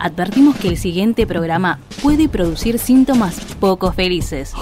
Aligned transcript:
advertimos 0.00 0.56
que 0.56 0.68
el 0.68 0.76
siguiente 0.76 1.26
programa 1.26 1.78
puede 2.02 2.28
producir 2.28 2.78
síntomas 2.78 3.36
poco 3.60 3.92
felices. 3.92 4.52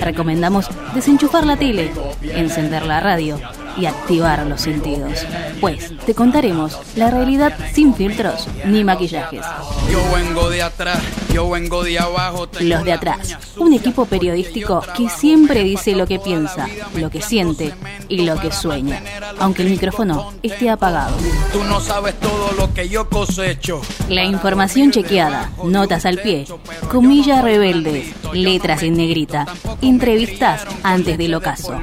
Recomendamos 0.00 0.68
desenchufar 0.94 1.44
la 1.44 1.56
tele, 1.56 1.92
encender 2.22 2.84
la 2.84 3.00
radio 3.00 3.38
y 3.76 3.86
activar 3.86 4.44
los 4.46 4.60
sentidos. 4.60 5.24
Pues 5.60 5.92
te 6.04 6.14
contaremos 6.14 6.78
la 6.96 7.10
realidad 7.10 7.56
sin 7.72 7.94
filtros 7.94 8.48
ni 8.64 8.84
maquillajes. 8.84 9.44
Yo 9.90 10.00
vengo 10.14 10.50
de 10.50 10.62
atrás, 10.62 11.00
yo 11.32 11.50
vengo 11.50 11.82
de 11.82 11.98
abajo. 11.98 12.48
Los 12.60 12.84
de 12.84 12.92
atrás, 12.92 13.36
un 13.56 13.72
equipo 13.72 14.06
periodístico 14.06 14.82
que 14.96 15.08
siempre 15.08 15.62
dice 15.62 15.94
lo 15.94 16.06
que 16.06 16.18
piensa, 16.18 16.68
lo 16.94 17.10
que 17.10 17.22
siente 17.22 17.74
y 18.08 18.22
lo 18.22 18.38
que 18.40 18.52
sueña, 18.52 19.02
aunque 19.38 19.62
el 19.62 19.70
micrófono 19.70 20.32
esté 20.42 20.70
apagado. 20.70 21.16
Tú 21.52 21.62
no 21.64 21.80
sabes 21.80 22.18
todo 22.20 22.52
lo 22.52 22.72
que 22.74 22.88
yo 22.88 23.08
cosecho. 23.08 23.80
La 24.08 24.24
información 24.24 24.90
chequeada, 24.90 25.50
notas 25.64 26.06
al 26.06 26.18
pie, 26.18 26.46
comillas 26.90 27.42
rebeldes, 27.42 28.14
letras 28.32 28.82
en 28.82 28.96
negrita, 28.96 29.46
entrevistas 29.80 30.64
antes 30.82 31.18
del 31.18 31.34
ocaso. 31.34 31.80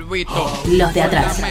Los 0.67 0.93
de 0.93 1.01
atrás. 1.01 1.41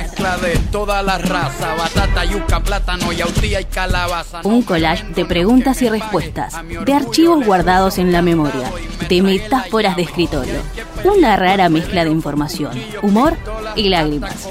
Un 4.43 4.63
collage 4.63 5.05
de 5.15 5.25
preguntas 5.25 5.83
y 5.83 5.89
respuestas, 5.89 6.55
de 6.85 6.93
archivos 6.93 7.45
guardados 7.45 7.94
en 7.99 8.13
la 8.13 8.23
memoria, 8.23 8.71
de 9.09 9.23
metáforas 9.23 9.97
de 9.97 10.03
escritorio. 10.03 10.61
Una 11.05 11.37
rara 11.37 11.69
mezcla 11.69 12.05
de 12.05 12.11
información, 12.11 12.73
humor 13.03 13.37
y 13.77 13.89
lágrimas. 13.89 14.49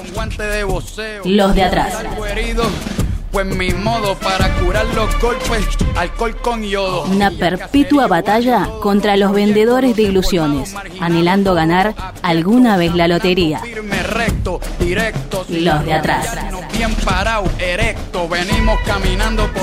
Los 1.24 1.54
de 1.54 1.62
atrás. 1.62 1.94
Pues 3.34 3.46
mi 3.46 3.70
modo 3.70 4.14
para 4.14 4.48
curar 4.60 4.86
los 4.94 5.20
golpes, 5.20 5.66
alcohol 5.96 6.36
con 6.36 6.62
yodo. 6.62 7.02
Una 7.02 7.32
perpetua 7.32 8.06
batalla 8.06 8.68
contra 8.80 9.16
los 9.16 9.32
vendedores 9.32 9.96
de 9.96 10.02
ilusiones, 10.02 10.72
anhelando 11.00 11.52
ganar 11.52 11.96
alguna 12.22 12.76
vez 12.76 12.94
la 12.94 13.08
lotería. 13.08 13.60
Los 15.48 15.84
de 15.84 15.92
atrás. 15.94 16.28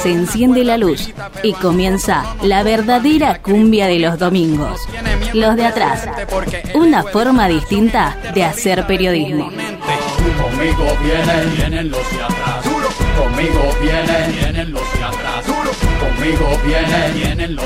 Se 0.03 0.11
enciende 0.11 0.65
la 0.65 0.75
luz 0.75 1.09
y 1.41 1.53
comienza 1.53 2.25
la 2.41 2.63
verdadera 2.63 3.41
cumbia 3.41 3.87
de 3.87 3.99
los 3.99 4.19
domingos. 4.19 4.81
Los 5.31 5.55
de 5.55 5.65
atrás. 5.65 6.09
Una 6.73 7.03
forma 7.03 7.47
distinta 7.47 8.17
de 8.35 8.43
hacer 8.43 8.85
periodismo. 8.85 9.45
Conmigo 9.45 10.85
vienen, 11.01 11.55
vienen 11.55 11.89
los 11.89 12.11
de 12.11 12.21
atrás. 12.21 12.70
Los 17.55 17.65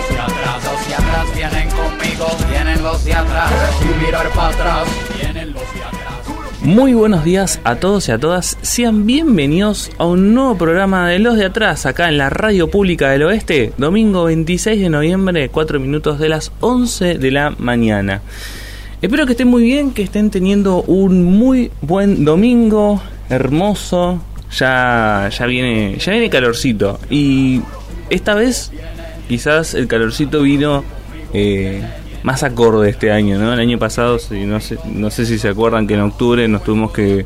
atrás. 0.92 1.36
Vienen, 1.36 1.70
conmigo, 1.70 2.28
vienen 2.50 2.84
los 2.84 3.08
atrás. 3.08 3.52
Muy 6.62 6.94
buenos 6.94 7.24
días 7.24 7.62
a 7.64 7.76
todos 7.76 8.10
y 8.10 8.12
a 8.12 8.18
todas. 8.18 8.58
Sean 8.64 9.06
bienvenidos 9.06 9.92
a 9.98 10.06
un 10.06 10.34
nuevo 10.34 10.58
programa 10.58 11.08
de 11.08 11.20
Los 11.20 11.38
de 11.38 11.46
Atrás, 11.46 11.86
acá 11.86 12.10
en 12.10 12.18
la 12.18 12.30
Radio 12.30 12.70
Pública 12.70 13.12
del 13.12 13.24
Oeste, 13.24 13.72
domingo 13.78 14.26
26 14.26 14.82
de 14.82 14.90
noviembre, 14.90 15.48
4 15.48 15.80
minutos 15.80 16.20
de 16.20 16.28
las 16.28 16.52
11 16.60 17.18
de 17.18 17.32
la 17.32 17.52
mañana. 17.52 18.22
Espero 19.02 19.26
que 19.26 19.34
estén 19.34 19.48
muy 19.48 19.64
bien, 19.64 19.94
que 19.94 20.04
estén 20.04 20.32
teniendo 20.32 20.82
un 20.82 21.24
muy 21.24 21.72
buen 21.82 22.26
domingo, 22.26 23.02
hermoso. 23.30 24.20
Ya, 24.58 25.30
ya 25.38 25.46
viene, 25.46 25.98
ya 25.98 26.12
viene 26.12 26.30
calorcito. 26.30 27.00
Y 27.10 27.62
esta 28.10 28.36
vez, 28.36 28.72
quizás 29.28 29.74
el 29.74 29.88
calorcito 29.88 30.42
vino 30.42 30.84
eh, 31.34 31.84
más 32.24 32.44
acorde 32.44 32.90
este 32.90 33.12
año, 33.12 33.38
¿no? 33.38 33.54
El 33.54 33.60
año 33.60 33.78
pasado, 33.78 34.18
si, 34.20 34.46
no, 34.46 34.60
sé, 34.62 34.78
no 34.86 35.10
sé 35.10 35.26
si 35.26 35.38
se 35.38 35.50
acuerdan 35.50 35.88
que 35.88 35.96
en 35.96 36.02
octubre 36.02 36.48
nos 36.48 36.64
tuvimos 36.64 36.92
que 36.92 37.26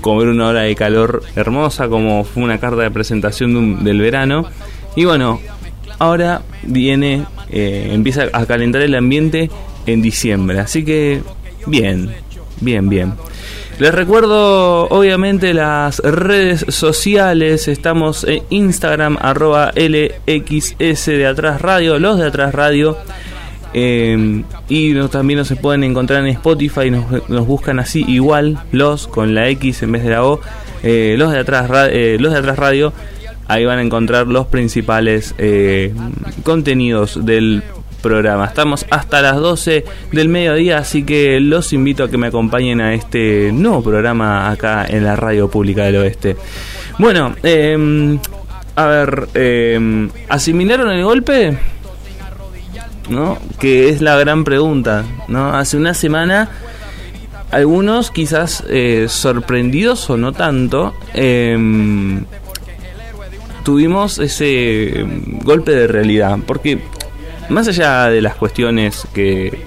comer 0.00 0.28
una 0.28 0.48
hora 0.48 0.60
de 0.62 0.74
calor 0.74 1.22
hermosa, 1.36 1.88
como 1.88 2.24
fue 2.24 2.42
una 2.42 2.58
carta 2.58 2.82
de 2.82 2.90
presentación 2.90 3.52
de 3.52 3.58
un- 3.58 3.84
del 3.84 4.00
verano. 4.00 4.46
Y 4.96 5.04
bueno, 5.04 5.40
ahora 5.98 6.42
viene, 6.62 7.24
eh, 7.50 7.90
empieza 7.92 8.24
a 8.32 8.44
calentar 8.46 8.82
el 8.82 8.94
ambiente 8.96 9.50
en 9.86 10.02
diciembre. 10.02 10.58
Así 10.60 10.84
que, 10.84 11.22
bien, 11.66 12.10
bien, 12.60 12.88
bien. 12.88 13.14
Les 13.78 13.92
recuerdo, 13.92 14.86
obviamente, 14.88 15.52
las 15.52 15.98
redes 15.98 16.64
sociales. 16.68 17.66
Estamos 17.68 18.24
en 18.24 18.42
Instagram, 18.50 19.18
arroba 19.20 19.72
LXS 19.74 21.06
de 21.06 21.26
Atrás 21.26 21.60
Radio, 21.60 21.98
los 21.98 22.18
de 22.18 22.26
Atrás 22.26 22.54
Radio. 22.54 22.96
Eh, 23.76 24.44
y 24.68 24.90
nos- 24.90 25.10
también 25.10 25.40
nos 25.40 25.52
pueden 25.60 25.82
encontrar 25.82 26.20
en 26.20 26.28
Spotify, 26.28 26.90
nos, 26.92 27.46
buscan 27.46 27.80
así 27.80 28.04
igual, 28.06 28.58
los 28.70 29.08
con 29.08 29.34
la 29.34 29.48
X 29.48 29.82
en 29.82 29.90
vez 29.90 30.04
de 30.04 30.10
la 30.10 30.24
O, 30.24 30.40
eh, 30.84 31.16
los 31.18 31.32
de 31.32 31.40
atrás, 31.40 31.68
eh, 31.90 32.16
los 32.20 32.32
de 32.32 32.38
atrás 32.38 32.56
radio, 32.56 32.92
ahí 33.48 33.64
van 33.64 33.80
a 33.80 33.82
encontrar 33.82 34.28
los 34.28 34.46
principales 34.46 35.34
eh, 35.38 35.92
contenidos 36.44 37.26
del 37.26 37.64
programa. 38.04 38.44
Estamos 38.44 38.86
hasta 38.90 39.20
las 39.20 39.36
12 39.36 39.84
del 40.12 40.28
mediodía, 40.28 40.78
así 40.78 41.02
que 41.02 41.40
los 41.40 41.72
invito 41.72 42.04
a 42.04 42.10
que 42.10 42.18
me 42.18 42.28
acompañen 42.28 42.80
a 42.80 42.94
este 42.94 43.50
nuevo 43.50 43.82
programa 43.82 44.50
acá 44.50 44.86
en 44.86 45.02
la 45.04 45.16
Radio 45.16 45.48
Pública 45.48 45.84
del 45.84 45.96
Oeste. 45.96 46.36
Bueno, 46.98 47.34
eh, 47.42 48.18
a 48.76 48.86
ver, 48.86 49.28
eh, 49.34 50.08
¿asimilaron 50.28 50.90
el 50.90 51.02
golpe? 51.02 51.58
¿no? 53.08 53.38
Que 53.58 53.88
es 53.88 54.00
la 54.00 54.16
gran 54.18 54.44
pregunta, 54.44 55.04
¿no? 55.28 55.54
Hace 55.54 55.76
una 55.76 55.94
semana 55.94 56.50
algunos 57.50 58.10
quizás 58.10 58.64
eh, 58.68 59.06
sorprendidos 59.08 60.10
o 60.10 60.16
no 60.16 60.32
tanto 60.32 60.94
em, 61.12 62.24
tuvimos 63.62 64.18
ese 64.18 65.00
em, 65.00 65.38
golpe 65.40 65.70
de 65.70 65.86
realidad 65.86 66.38
porque 66.46 66.80
más 67.48 67.68
allá 67.68 68.08
de 68.08 68.20
las 68.22 68.34
cuestiones 68.34 69.06
que, 69.12 69.58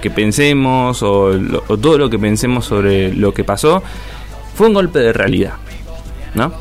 que 0.00 0.10
pensemos 0.10 1.02
o, 1.02 1.32
todo 1.80 1.98
lo 1.98 2.10
que 2.10 2.18
pensemos 2.18 2.64
sobre 2.64 3.12
lo 3.14 3.32
que 3.32 3.44
pasó 3.44 3.82
fue 4.54 4.68
un 4.68 4.74
golpe 4.74 4.98
de 4.98 5.12
realidad 5.12 5.54
¿no? 6.34 6.52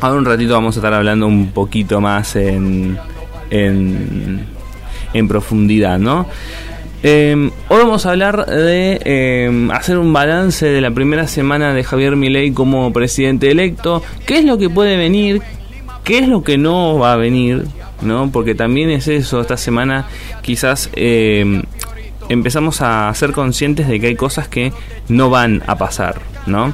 Ahora 0.00 0.18
un 0.18 0.24
ratito 0.24 0.54
vamos 0.54 0.76
a 0.76 0.80
estar 0.80 0.92
hablando 0.92 1.26
un 1.28 1.52
poquito 1.52 2.00
más 2.00 2.34
en, 2.34 2.98
en, 3.50 5.28
profundidad, 5.28 5.98
¿no? 6.00 6.26
Eh, 7.04 7.50
hoy 7.68 7.78
vamos 7.78 8.04
a 8.04 8.10
hablar 8.10 8.46
de 8.46 9.00
eh, 9.04 9.68
hacer 9.72 9.98
un 9.98 10.12
balance 10.12 10.66
de 10.66 10.80
la 10.80 10.90
primera 10.90 11.28
semana 11.28 11.72
de 11.72 11.84
Javier 11.84 12.16
Milei 12.16 12.52
como 12.52 12.92
presidente 12.92 13.50
electo. 13.50 14.02
¿Qué 14.26 14.38
es 14.38 14.44
lo 14.44 14.58
que 14.58 14.68
puede 14.68 14.96
venir? 14.96 15.40
¿Qué 16.02 16.18
es 16.18 16.28
lo 16.28 16.42
que 16.42 16.58
no 16.58 16.98
va 16.98 17.12
a 17.12 17.16
venir? 17.16 17.64
¿No? 18.02 18.30
Porque 18.32 18.54
también 18.54 18.90
es 18.90 19.06
eso, 19.08 19.40
esta 19.40 19.56
semana 19.56 20.06
quizás 20.42 20.90
eh, 20.94 21.62
empezamos 22.28 22.80
a 22.82 23.12
ser 23.14 23.32
conscientes 23.32 23.86
de 23.86 24.00
que 24.00 24.08
hay 24.08 24.16
cosas 24.16 24.48
que 24.48 24.72
no 25.08 25.30
van 25.30 25.62
a 25.66 25.76
pasar, 25.76 26.20
¿no? 26.46 26.72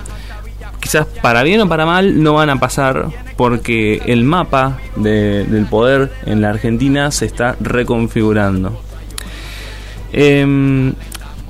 quizás 0.80 1.06
para 1.20 1.42
bien 1.42 1.60
o 1.60 1.68
para 1.68 1.84
mal 1.86 2.22
no 2.22 2.34
van 2.34 2.50
a 2.50 2.60
pasar 2.60 3.08
porque 3.36 4.00
el 4.06 4.22
mapa 4.22 4.78
de- 4.94 5.44
del 5.44 5.66
poder 5.66 6.12
en 6.24 6.40
la 6.40 6.50
Argentina 6.50 7.10
se 7.10 7.26
está 7.26 7.56
reconfigurando. 7.60 8.80
Em, 10.12 10.94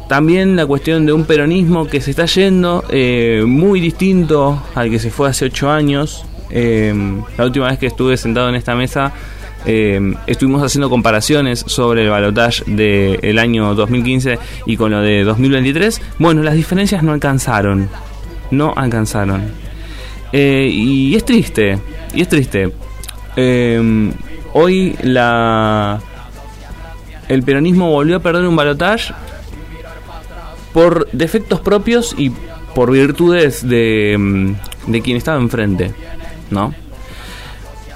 también 0.09 0.57
la 0.57 0.65
cuestión 0.67 1.05
de 1.07 1.13
un 1.13 1.25
peronismo 1.25 1.87
que 1.87 2.01
se 2.01 2.11
está 2.11 2.25
yendo 2.25 2.85
eh, 2.89 3.45
muy 3.47 3.81
distinto 3.81 4.63
al 4.75 4.89
que 4.91 4.99
se 4.99 5.11
fue 5.11 5.29
hace 5.29 5.45
ocho 5.45 5.71
años. 5.71 6.25
Em, 6.51 7.23
la 7.37 7.45
última 7.45 7.67
vez 7.69 7.79
que 7.79 7.87
estuve 7.87 8.17
sentado 8.17 8.49
en 8.49 8.55
esta 8.55 8.75
mesa 8.75 9.13
em, 9.65 10.15
estuvimos 10.27 10.63
haciendo 10.63 10.91
comparaciones 10.91 11.65
sobre 11.67 12.05
el 12.05 12.11
balotaje 12.11 12.65
del 12.67 13.39
año 13.39 13.75
2015 13.75 14.39
y 14.67 14.77
con 14.77 14.91
lo 14.91 15.01
de 15.01 15.25
2023. 15.25 16.01
Bueno, 16.19 16.43
las 16.43 16.55
diferencias 16.55 17.03
no 17.03 17.13
alcanzaron. 17.13 17.89
No 18.51 18.73
alcanzaron. 18.77 19.43
Eh, 20.33 20.69
y 20.73 21.15
es 21.15 21.25
triste. 21.25 21.79
Y 22.15 22.23
es 22.23 22.29
triste. 22.29 22.73
Em, 23.37 24.13
hoy 24.53 24.97
la 25.03 26.01
el 27.29 27.43
peronismo 27.43 27.91
volvió 27.91 28.17
a 28.17 28.21
perder 28.21 28.47
un 28.47 28.57
balotaje 28.57 29.13
por 30.73 31.11
defectos 31.13 31.61
propios 31.61 32.15
y 32.17 32.33
por 32.75 32.91
virtudes 32.91 33.69
de, 33.69 34.17
mm, 34.19 34.91
de 34.91 35.03
quien 35.03 35.17
estaba 35.17 35.41
enfrente, 35.41 35.93
¿no? 36.51 36.75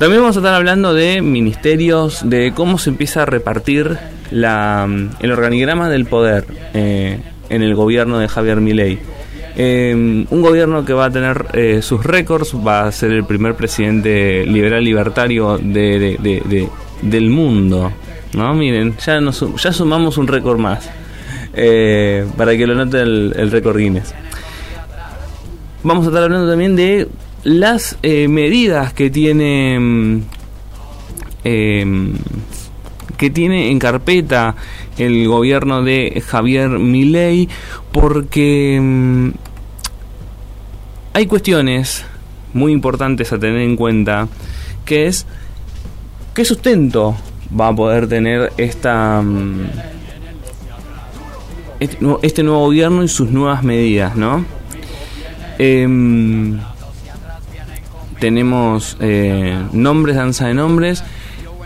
También 0.02 0.20
vamos 0.20 0.36
a 0.36 0.40
estar 0.40 0.54
hablando 0.54 0.94
de 0.94 1.22
ministerios, 1.22 2.28
de 2.28 2.52
cómo 2.56 2.76
se 2.76 2.90
empieza 2.90 3.22
a 3.22 3.24
repartir 3.24 3.98
la, 4.32 4.88
el 5.20 5.30
organigrama 5.30 5.88
del 5.88 6.06
poder 6.06 6.44
eh, 6.74 7.20
en 7.48 7.62
el 7.62 7.76
gobierno 7.76 8.18
de 8.18 8.26
Javier 8.26 8.60
Milei. 8.60 8.98
Eh, 9.54 9.94
un 10.28 10.42
gobierno 10.42 10.84
que 10.84 10.92
va 10.92 11.04
a 11.04 11.10
tener 11.12 11.46
eh, 11.52 11.82
sus 11.82 12.02
récords, 12.04 12.52
va 12.66 12.88
a 12.88 12.90
ser 12.90 13.12
el 13.12 13.24
primer 13.24 13.54
presidente 13.54 14.44
liberal 14.44 14.82
libertario 14.82 15.56
de, 15.56 16.68
del 17.00 17.30
mundo. 17.30 17.92
¿no? 18.34 18.54
Miren, 18.54 18.96
ya, 18.98 19.20
nos, 19.20 19.46
ya 19.62 19.72
sumamos 19.72 20.18
un 20.18 20.26
récord 20.26 20.58
más. 20.58 20.90
Para 22.36 22.56
que 22.56 22.66
lo 22.66 22.74
note 22.74 23.02
el, 23.02 23.34
el 23.36 23.52
récord 23.52 23.78
Guinness. 23.78 24.12
Vamos 25.84 26.06
a 26.06 26.08
estar 26.08 26.24
hablando 26.24 26.50
también 26.50 26.74
de 26.74 27.06
las 27.44 27.98
medidas 28.02 28.92
que 28.92 29.10
tiene 29.10 29.78
mm, 29.78 30.22
que 33.22 33.30
tiene 33.30 33.70
en 33.70 33.78
carpeta 33.78 34.56
el 34.98 35.28
gobierno 35.28 35.82
de 35.82 36.22
Javier 36.26 36.70
Milei 36.70 37.48
porque 37.92 38.78
mm, 38.80 39.30
hay 41.14 41.26
cuestiones 41.26 42.04
muy 42.52 42.72
importantes 42.72 43.32
a 43.32 43.38
tener 43.38 43.60
en 43.60 43.76
cuenta 43.76 44.28
que 44.84 45.06
es 45.06 45.26
qué 46.34 46.44
sustento 46.44 47.16
va 47.58 47.68
a 47.68 47.76
poder 47.76 48.08
tener 48.08 48.52
esta 48.56 49.22
mm, 49.22 49.70
este, 51.80 51.98
este, 52.22 52.42
nuevo 52.42 52.60
gobierno 52.66 53.02
y 53.02 53.08
sus 53.08 53.30
nuevas 53.30 53.62
medidas, 53.62 54.16
¿no? 54.16 54.44
Em, 55.58 56.58
tenemos 58.22 58.96
eh, 59.00 59.60
nombres, 59.72 60.14
danza 60.14 60.46
de 60.46 60.54
nombres 60.54 61.02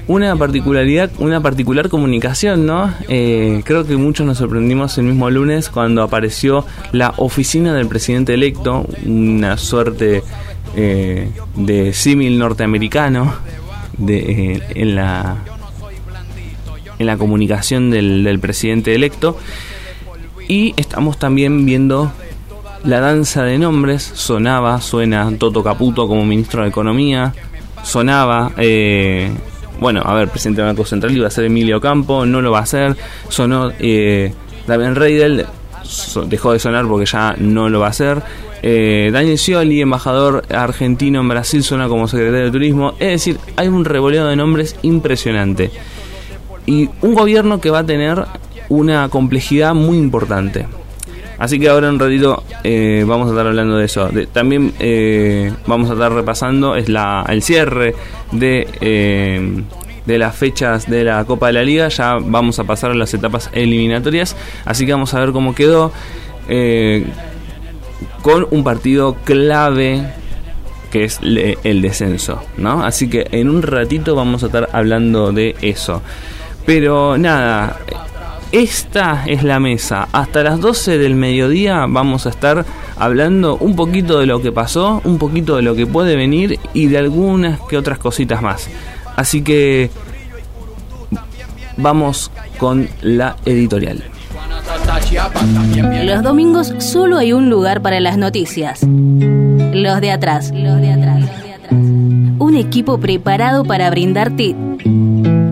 una 0.07 0.35
particularidad, 0.37 1.11
una 1.19 1.43
particular 1.43 1.91
comunicación, 1.91 2.65
¿no? 2.65 2.95
Eh, 3.11 3.61
creo 3.67 3.87
que 3.87 3.99
muchos 3.99 4.27
nos 4.27 4.39
sorprendimos 4.39 4.97
el 4.97 5.05
mismo 5.05 5.29
lunes 5.29 5.69
cuando 5.69 6.03
apareció 6.03 6.65
la 6.93 7.13
oficina 7.19 7.75
del 7.75 7.89
presidente 7.89 8.33
electo, 8.33 8.87
una 9.05 9.59
suerte 9.59 10.23
eh, 10.77 11.31
de 11.57 11.93
símil 11.93 12.39
norteamericano 12.39 13.35
de, 13.99 14.17
eh, 14.17 14.63
en 14.77 14.95
la 14.95 15.37
en 16.99 17.07
la 17.07 17.19
comunicación 17.19 17.91
del, 17.91 18.25
del 18.25 18.39
presidente 18.39 18.95
electo 18.95 19.37
y 20.49 20.73
estamos 20.79 21.19
también 21.19 21.67
viendo 21.67 22.11
la 22.87 23.01
danza 23.01 23.43
de 23.43 23.59
nombres 23.59 24.03
sonaba 24.15 24.81
suena 24.81 25.31
Toto 25.39 25.63
Caputo 25.63 26.07
como 26.09 26.25
ministro 26.25 26.63
de 26.63 26.69
economía 26.69 27.35
sonaba 27.83 28.53
eh, 28.57 29.31
bueno, 29.81 30.03
a 30.05 30.15
ver, 30.15 30.29
presidente 30.29 30.63
del 30.63 30.71
Banco 30.71 30.85
Central 30.85 31.17
iba 31.17 31.27
a 31.27 31.31
ser 31.31 31.45
Emilio 31.45 31.81
Campo, 31.81 32.25
no 32.25 32.41
lo 32.41 32.51
va 32.51 32.61
a 32.61 32.63
hacer, 32.63 32.97
sonó 33.29 33.71
eh, 33.79 34.33
Damian 34.67 34.95
Reidel, 34.95 35.47
dejó 36.29 36.53
de 36.53 36.59
sonar 36.59 36.87
porque 36.87 37.07
ya 37.07 37.37
no 37.39 37.69
lo 37.69 37.81
va 37.81 37.89
a 37.89 37.91
hacer. 37.91 38.23
Eh, 38.63 39.11
Daniel 39.13 39.39
Scioli, 39.39 39.83
embajador 39.83 40.45
argentino 40.51 41.21
en 41.21 41.29
Brasil, 41.29 41.63
suena 41.63 41.89
como 41.89 42.09
secretario 42.09 42.47
de 42.47 42.51
Turismo. 42.51 42.95
Es 42.99 43.11
decir, 43.11 43.39
hay 43.57 43.69
un 43.69 43.85
revoleo 43.85 44.27
de 44.27 44.35
nombres 44.35 44.77
impresionante. 44.83 45.71
Y 46.65 46.89
un 47.03 47.15
gobierno 47.15 47.61
que 47.61 47.71
va 47.71 47.81
a 47.81 47.87
tener 47.87 48.25
una 48.69 49.09
complejidad 49.09 49.75
muy 49.75 49.99
importante. 49.99 50.67
Así 51.39 51.59
que 51.59 51.69
ahora 51.69 51.89
un 51.91 51.99
ratito 51.99 52.43
eh, 52.65 53.05
vamos 53.07 53.29
a 53.29 53.31
estar 53.31 53.47
hablando 53.47 53.77
de 53.77 53.85
eso. 53.85 54.09
también 54.33 54.73
eh, 54.79 55.53
vamos 55.67 55.91
a 55.91 55.93
estar 55.95 56.13
repasando 56.13 56.77
es 56.77 56.89
la, 56.89 57.25
el 57.29 57.43
cierre 57.43 57.95
de, 58.33 58.69
eh, 58.81 59.63
de 60.07 60.19
las 60.19 60.35
fechas 60.35 60.89
de 60.89 61.05
la 61.05 61.25
Copa 61.25 61.49
de 61.49 61.53
la 61.55 61.63
Liga. 61.63 61.89
Ya 61.89 62.15
vamos 62.21 62.59
a 62.59 62.65
pasar 62.65 62.91
a 62.91 62.95
las 62.95 63.13
etapas 63.13 63.51
eliminatorias. 63.53 64.37
Así 64.65 64.87
que 64.87 64.93
vamos 64.93 65.13
a 65.15 65.21
ver 65.21 65.33
cómo 65.33 65.55
quedó 65.55 65.93
con 68.23 68.47
un 68.51 68.65
partido 68.65 69.15
clave 69.25 70.07
que 70.91 71.05
es 71.05 71.21
el 71.23 71.83
descenso, 71.83 72.43
¿no? 72.57 72.85
Así 72.85 73.09
que 73.11 73.27
en 73.33 73.51
un 73.51 73.63
ratito 73.63 74.15
vamos 74.15 74.43
a 74.43 74.47
estar 74.47 74.69
hablando 74.73 75.33
de 75.33 75.57
eso. 75.61 76.03
Pero 76.65 77.17
nada, 77.19 77.79
esta 78.57 79.25
es 79.27 79.43
la 79.43 79.61
mesa. 79.61 80.09
Hasta 80.13 80.43
las 80.43 80.59
12 80.61 80.97
del 80.97 81.15
mediodía 81.15 81.85
vamos 81.87 82.25
a 82.25 82.31
estar 82.31 82.65
hablando 82.97 83.59
un 83.59 83.77
poquito 83.77 84.19
de 84.19 84.25
lo 84.25 84.41
que 84.41 84.51
pasó, 84.51 85.03
un 85.05 85.19
poquito 85.19 85.57
de 85.57 85.63
lo 85.63 85.75
que 85.75 85.87
puede 85.87 86.17
venir 86.17 86.59
y 86.73 86.87
de 86.87 86.97
algunas 86.97 87.61
que 87.61 87.77
otras 87.77 87.99
cositas 87.99 88.41
más. 88.41 88.69
Así 89.15 89.43
que 89.43 89.91
vamos 91.77 92.31
con 92.57 92.89
la 93.03 93.37
editorial. 93.45 94.03
Los 96.05 96.23
domingos 96.23 96.73
solo 96.79 97.19
hay 97.19 97.35
un 97.35 97.51
lugar 97.51 97.83
para 97.83 98.01
las 98.01 98.17
noticias. 98.17 98.81
Los 98.83 100.01
de 100.01 100.13
atrás. 100.13 100.51
Los 100.55 100.81
de 100.81 100.93
atrás. 100.95 101.31
Un 102.39 102.57
equipo 102.57 102.99
preparado 102.99 103.65
para 103.65 103.91
brindarte 103.91 104.57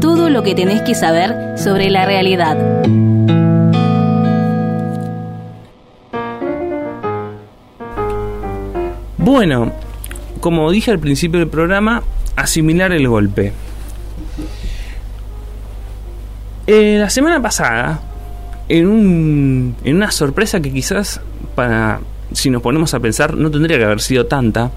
todo 0.04 0.28
lo 0.28 0.42
que 0.42 0.54
tenés 0.54 0.82
que 0.82 0.94
saber 0.94 1.56
sobre 1.56 1.88
la 1.88 2.04
realidad. 2.04 2.58
Bueno, 9.16 9.72
como 10.40 10.70
dije 10.70 10.90
al 10.90 10.98
principio 10.98 11.40
del 11.40 11.48
programa, 11.48 12.02
asimilar 12.36 12.92
el 12.92 13.08
golpe. 13.08 13.54
Eh, 16.66 16.98
la 17.00 17.08
semana 17.08 17.40
pasada, 17.40 18.02
en, 18.68 18.86
un, 18.86 19.74
en 19.84 19.96
una 19.96 20.10
sorpresa 20.10 20.60
que 20.60 20.70
quizás 20.70 21.22
para 21.54 22.00
si 22.30 22.50
nos 22.50 22.60
ponemos 22.60 22.92
a 22.92 23.00
pensar 23.00 23.38
no 23.38 23.50
tendría 23.50 23.78
que 23.78 23.84
haber 23.84 24.02
sido 24.02 24.26
tanta, 24.26 24.70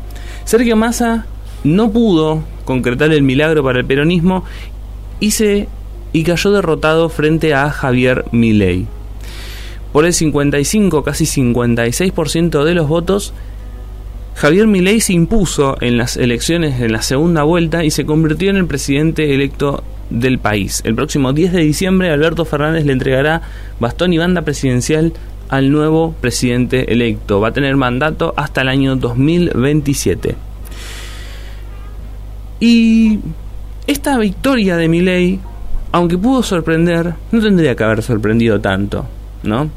Sergio 0.46 0.78
Massa 0.78 1.26
no 1.66 1.92
pudo 1.92 2.44
concretar 2.64 3.12
el 3.12 3.24
milagro 3.24 3.62
para 3.62 3.80
el 3.80 3.86
peronismo 3.86 4.46
y, 5.20 5.34
y 6.14 6.24
cayó 6.24 6.52
derrotado 6.52 7.10
frente 7.10 7.54
a 7.54 7.70
Javier 7.70 8.26
Milei. 8.32 8.88
Por 9.92 10.06
el 10.06 10.14
55, 10.14 11.04
casi 11.04 11.26
56% 11.26 12.64
de 12.64 12.74
los 12.74 12.88
votos, 12.88 13.34
Javier 14.36 14.68
Milei 14.68 15.00
se 15.02 15.14
impuso 15.14 15.78
en 15.82 15.98
las 15.98 16.18
elecciones 16.18 16.80
en 16.80 16.92
la 16.92 17.02
segunda 17.02 17.44
vuelta 17.44 17.84
y 17.84 17.90
se 17.90 18.06
convirtió 18.06 18.52
en 18.52 18.58
el 18.58 18.68
presidente 18.68 19.34
electo 19.34 19.84
del 20.12 20.38
país. 20.38 20.82
El 20.86 20.94
próximo 20.94 21.34
10 21.34 21.54
de 21.54 21.62
diciembre 21.62 22.12
Alberto 22.12 22.46
Fernández 22.46 22.86
le 22.86 22.94
entregará 22.94 23.42
bastón 23.80 24.14
y 24.14 24.20
banda 24.20 24.44
presidencial 24.44 25.14
al 25.50 25.72
nuevo 25.72 26.14
presidente 26.22 26.92
electo. 26.92 27.40
Va 27.40 27.48
a 27.48 27.54
tener 27.54 27.76
mandato 27.78 28.34
hasta 28.38 28.62
el 28.62 28.70
año 28.70 28.96
2027. 28.96 30.36
Y 32.60 33.20
esta 33.88 34.18
victoria 34.18 34.76
de 34.76 34.90
Milei, 34.90 35.40
aunque 35.94 36.18
pudo 36.18 36.44
sorprender, 36.44 37.14
no 37.32 37.42
tendría 37.42 37.76
que 37.76 37.84
haber 37.84 38.04
sorprendido 38.04 38.60
tanto, 38.60 39.06
¿no? 39.44 39.70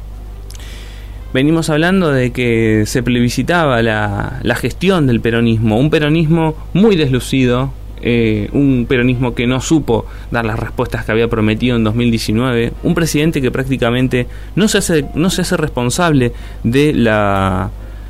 Venimos 1.33 1.69
hablando 1.69 2.11
de 2.11 2.31
que 2.33 2.83
se 2.85 3.03
plebiscitaba 3.03 3.81
la, 3.81 4.55
gestión 4.55 5.07
del 5.07 5.21
peronismo, 5.21 5.77
un 5.79 5.89
peronismo 5.89 6.55
muy 6.73 6.97
deslucido, 6.97 7.71
eh, 8.01 8.49
un 8.51 8.85
peronismo 8.87 9.33
que 9.33 9.47
no 9.47 9.61
supo 9.61 10.05
dar 10.29 10.43
las 10.43 10.59
respuestas 10.59 11.05
que 11.05 11.13
había 11.13 11.29
prometido 11.29 11.77
en 11.77 11.85
2019, 11.85 12.73
un 12.83 12.95
presidente 12.95 13.41
que 13.41 13.49
prácticamente 13.49 14.27
no 14.57 14.67
se 14.67 14.79
hace, 14.79 15.05
no 15.15 15.29
se 15.29 15.43
hace 15.43 15.55
responsable 15.55 16.33
de, 16.65 16.93
la, 16.93 17.69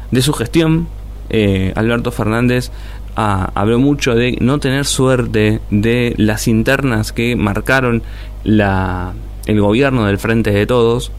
de 0.09 0.21
su 0.23 0.33
gestión. 0.33 0.87
Eh, 1.33 1.71
Alberto 1.75 2.11
Fernández 2.11 2.71
habló 3.21 3.79
mucho 3.79 4.15
de 4.15 4.37
no 4.41 4.59
tener 4.59 4.85
suerte 4.85 5.61
de 5.69 6.13
las 6.17 6.47
internas 6.47 7.11
que 7.11 7.35
marcaron 7.35 8.03
el 8.43 9.61
gobierno 9.61 10.05
del 10.05 10.17
frente 10.17 10.51
de 10.51 10.65
todos 10.65 11.11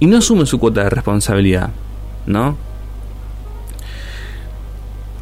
y 0.00 0.06
no 0.06 0.18
asume 0.18 0.46
su 0.46 0.58
cuota 0.58 0.84
de 0.84 0.90
responsabilidad, 0.90 1.70
¿no? 2.26 2.56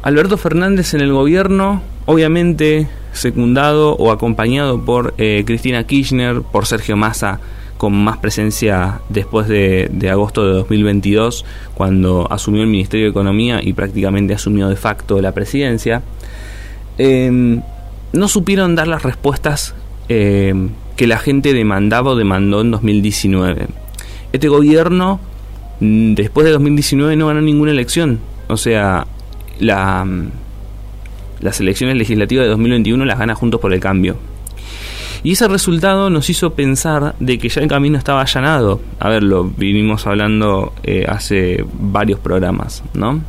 Alberto 0.03 0.37
Fernández 0.37 0.93
en 0.93 1.01
el 1.01 1.11
gobierno, 1.11 1.81
obviamente 2.05 2.87
secundado 3.11 3.95
o 3.95 4.11
acompañado 4.11 4.85
por 4.85 5.13
eh, 5.17 5.43
Cristina 5.45 5.85
Kirchner, 5.85 6.41
por 6.41 6.65
Sergio 6.65 6.95
Massa, 6.95 7.39
con 7.77 7.93
más 7.93 8.17
presencia 8.17 9.01
después 9.09 9.47
de, 9.47 10.09
agosto 10.11 10.45
de 10.45 10.53
2022, 10.53 11.45
cuando 11.75 12.27
asumió 12.31 12.63
el 12.63 12.67
Ministerio 12.67 13.05
de 13.05 13.11
Economía 13.11 13.59
y 13.63 13.73
prácticamente 13.73 14.33
asumió 14.33 14.67
de 14.67 14.75
facto 14.75 15.21
la 15.21 15.31
presidencia, 15.31 16.01
em, 16.97 17.61
no 18.13 18.27
supieron 18.27 18.75
dar 18.75 18.87
las 18.87 19.03
respuestas 19.03 19.75
em, 20.09 20.69
que 20.95 21.05
la 21.05 21.19
gente 21.19 21.53
demandaba 21.53 22.11
o 22.11 22.15
demandó 22.15 22.61
en 22.61 22.71
2019. 22.71 23.67
Este 24.33 24.47
gobierno, 24.47 25.19
mm, 25.79 26.13
después 26.13 26.45
de 26.45 26.51
2019, 26.51 27.15
no 27.15 27.27
ganó 27.27 27.41
ninguna 27.41 27.71
elección. 27.71 28.19
O 28.47 28.57
sea, 28.57 29.05
la, 29.59 30.07
las 31.41 31.59
elecciones 31.59 31.97
legislativas 31.97 32.45
de 32.45 32.49
2021 32.49 33.05
las 33.05 33.19
gana 33.19 33.35
Juntos 33.35 33.59
por 33.59 33.73
el 33.73 33.79
Cambio. 33.79 34.17
Y 35.23 35.33
ese 35.33 35.47
resultado 35.47 36.09
nos 36.09 36.29
hizo 36.29 36.53
pensar 36.53 37.15
de 37.19 37.37
que 37.37 37.49
ya 37.49 37.61
el 37.61 37.67
camino 37.67 37.97
estaba 37.97 38.21
allanado. 38.21 38.81
A 38.99 39.09
ver, 39.09 39.23
lo 39.23 39.43
vinimos 39.43 40.07
hablando 40.07 40.73
eh, 40.83 41.05
hace 41.07 41.65
varios 41.73 42.19
programas, 42.19 42.83
¿no? 42.93 43.21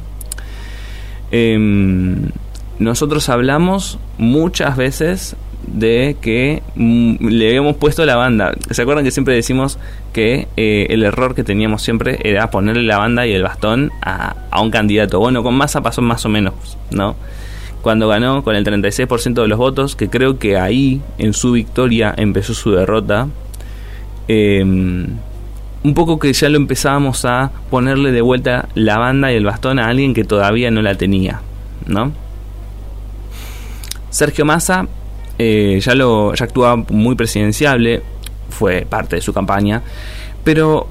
Em, 1.31 2.31
nosotros 2.79 3.29
hablamos 3.29 3.99
muchas 4.17 4.77
veces 4.77 5.37
de 5.67 6.17
que 6.21 6.63
mm, 6.77 7.27
le 7.27 7.49
habíamos 7.49 7.77
puesto 7.77 8.05
la 8.07 8.17
banda. 8.17 8.55
¿Se 8.71 8.83
acuerdan 8.83 9.05
que 9.05 9.11
siempre 9.11 9.35
decimos 9.35 9.79
que 10.13 10.49
eh, 10.57 10.87
el 10.91 11.03
error 11.03 11.35
que 11.35 11.45
teníamos 11.45 11.83
siempre 11.83 12.19
era 12.25 12.51
ponerle 12.51 12.85
la 12.85 12.99
banda 12.99 13.27
y 13.27 13.33
el 13.33 13.43
bastón 13.43 13.91
a, 14.01 14.37
a 14.51 14.61
un 14.63 14.71
candidato? 14.71 15.19
Bueno, 15.19 15.43
con 15.43 15.55
Massa 15.55 15.83
pasó 15.83 16.01
más 16.01 16.25
o 16.25 16.29
menos, 16.29 16.55
¿no? 16.91 17.17
Cuando 17.89 18.07
ganó 18.07 18.45
con 18.45 18.55
el 18.55 18.67
36% 18.67 19.41
de 19.41 19.49
los 19.49 19.57
votos, 19.57 19.97
que 19.97 20.11
creo 20.11 20.39
que 20.39 20.59
ahí, 20.59 21.01
en 21.17 21.33
su 21.33 21.53
victoria, 21.53 22.13
empezó 22.15 22.53
su 22.53 22.73
derrota. 22.73 23.29
Em, 24.29 25.07
un 25.83 25.95
poco 25.95 26.19
que 26.19 26.31
ya 26.35 26.51
lo 26.51 26.59
empezábamos 26.59 27.25
a 27.25 27.51
ponerle 27.71 28.13
de 28.13 28.21
vuelta 28.21 28.69
la 28.75 28.99
banda 28.99 29.33
y 29.33 29.37
el 29.37 29.47
bastón 29.47 29.79
a 29.79 29.89
alguien 29.89 30.13
que 30.13 30.25
todavía 30.25 30.71
no 30.71 30.83
la 30.83 30.97
tenía, 30.97 31.41
¿no? 31.87 32.13
Sergio 34.11 34.45
Massa 34.45 34.87
eh, 35.39 35.81
ya, 35.81 35.95
lo, 35.95 36.35
ya 36.35 36.45
actuaba 36.45 36.77
muy 36.91 37.15
presidenciable, 37.15 38.03
fue 38.51 38.87
parte 38.87 39.17
de 39.17 39.23
su 39.23 39.33
campaña, 39.33 39.81
pero 40.45 40.89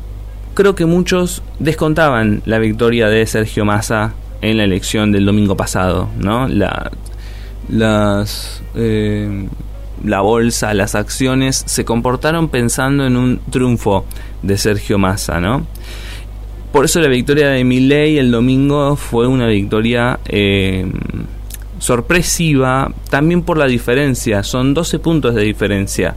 creo 0.56 0.74
que 0.74 0.88
muchos 0.88 1.44
descontaban 1.60 2.42
la 2.46 2.58
victoria 2.58 3.08
de 3.08 3.24
Sergio 3.28 3.66
Massa 3.66 4.16
en 4.42 4.58
la 4.58 4.64
elección 4.64 5.12
del 5.12 5.26
domingo 5.26 5.56
pasado, 5.58 6.10
¿no? 6.18 6.48
La, 6.48 6.92
eh, 8.76 9.48
la 10.04 10.22
bolsa, 10.22 10.74
las 10.74 10.96
acciones 10.96 11.64
se 11.66 11.86
comportaron 11.86 12.50
pensando 12.50 13.06
en 13.06 13.18
un 13.18 13.40
triunfo 13.50 14.06
de 14.42 14.58
Sergio 14.58 14.98
Massa, 14.98 15.40
¿no? 15.40 15.66
Por 16.72 16.86
eso 16.86 17.00
la 17.00 17.08
victoria 17.08 17.50
de 17.50 17.64
Milley 17.64 18.18
el 18.18 18.30
domingo 18.30 18.96
fue 18.96 19.26
una 19.26 19.48
victoria 19.48 20.20
eh, 20.26 20.86
sorpresiva, 21.80 22.92
también 23.10 23.42
por 23.42 23.58
la 23.58 23.66
diferencia, 23.66 24.44
son 24.44 24.74
12 24.74 25.00
puntos 25.00 25.34
de 25.36 25.44
diferencia. 25.44 26.16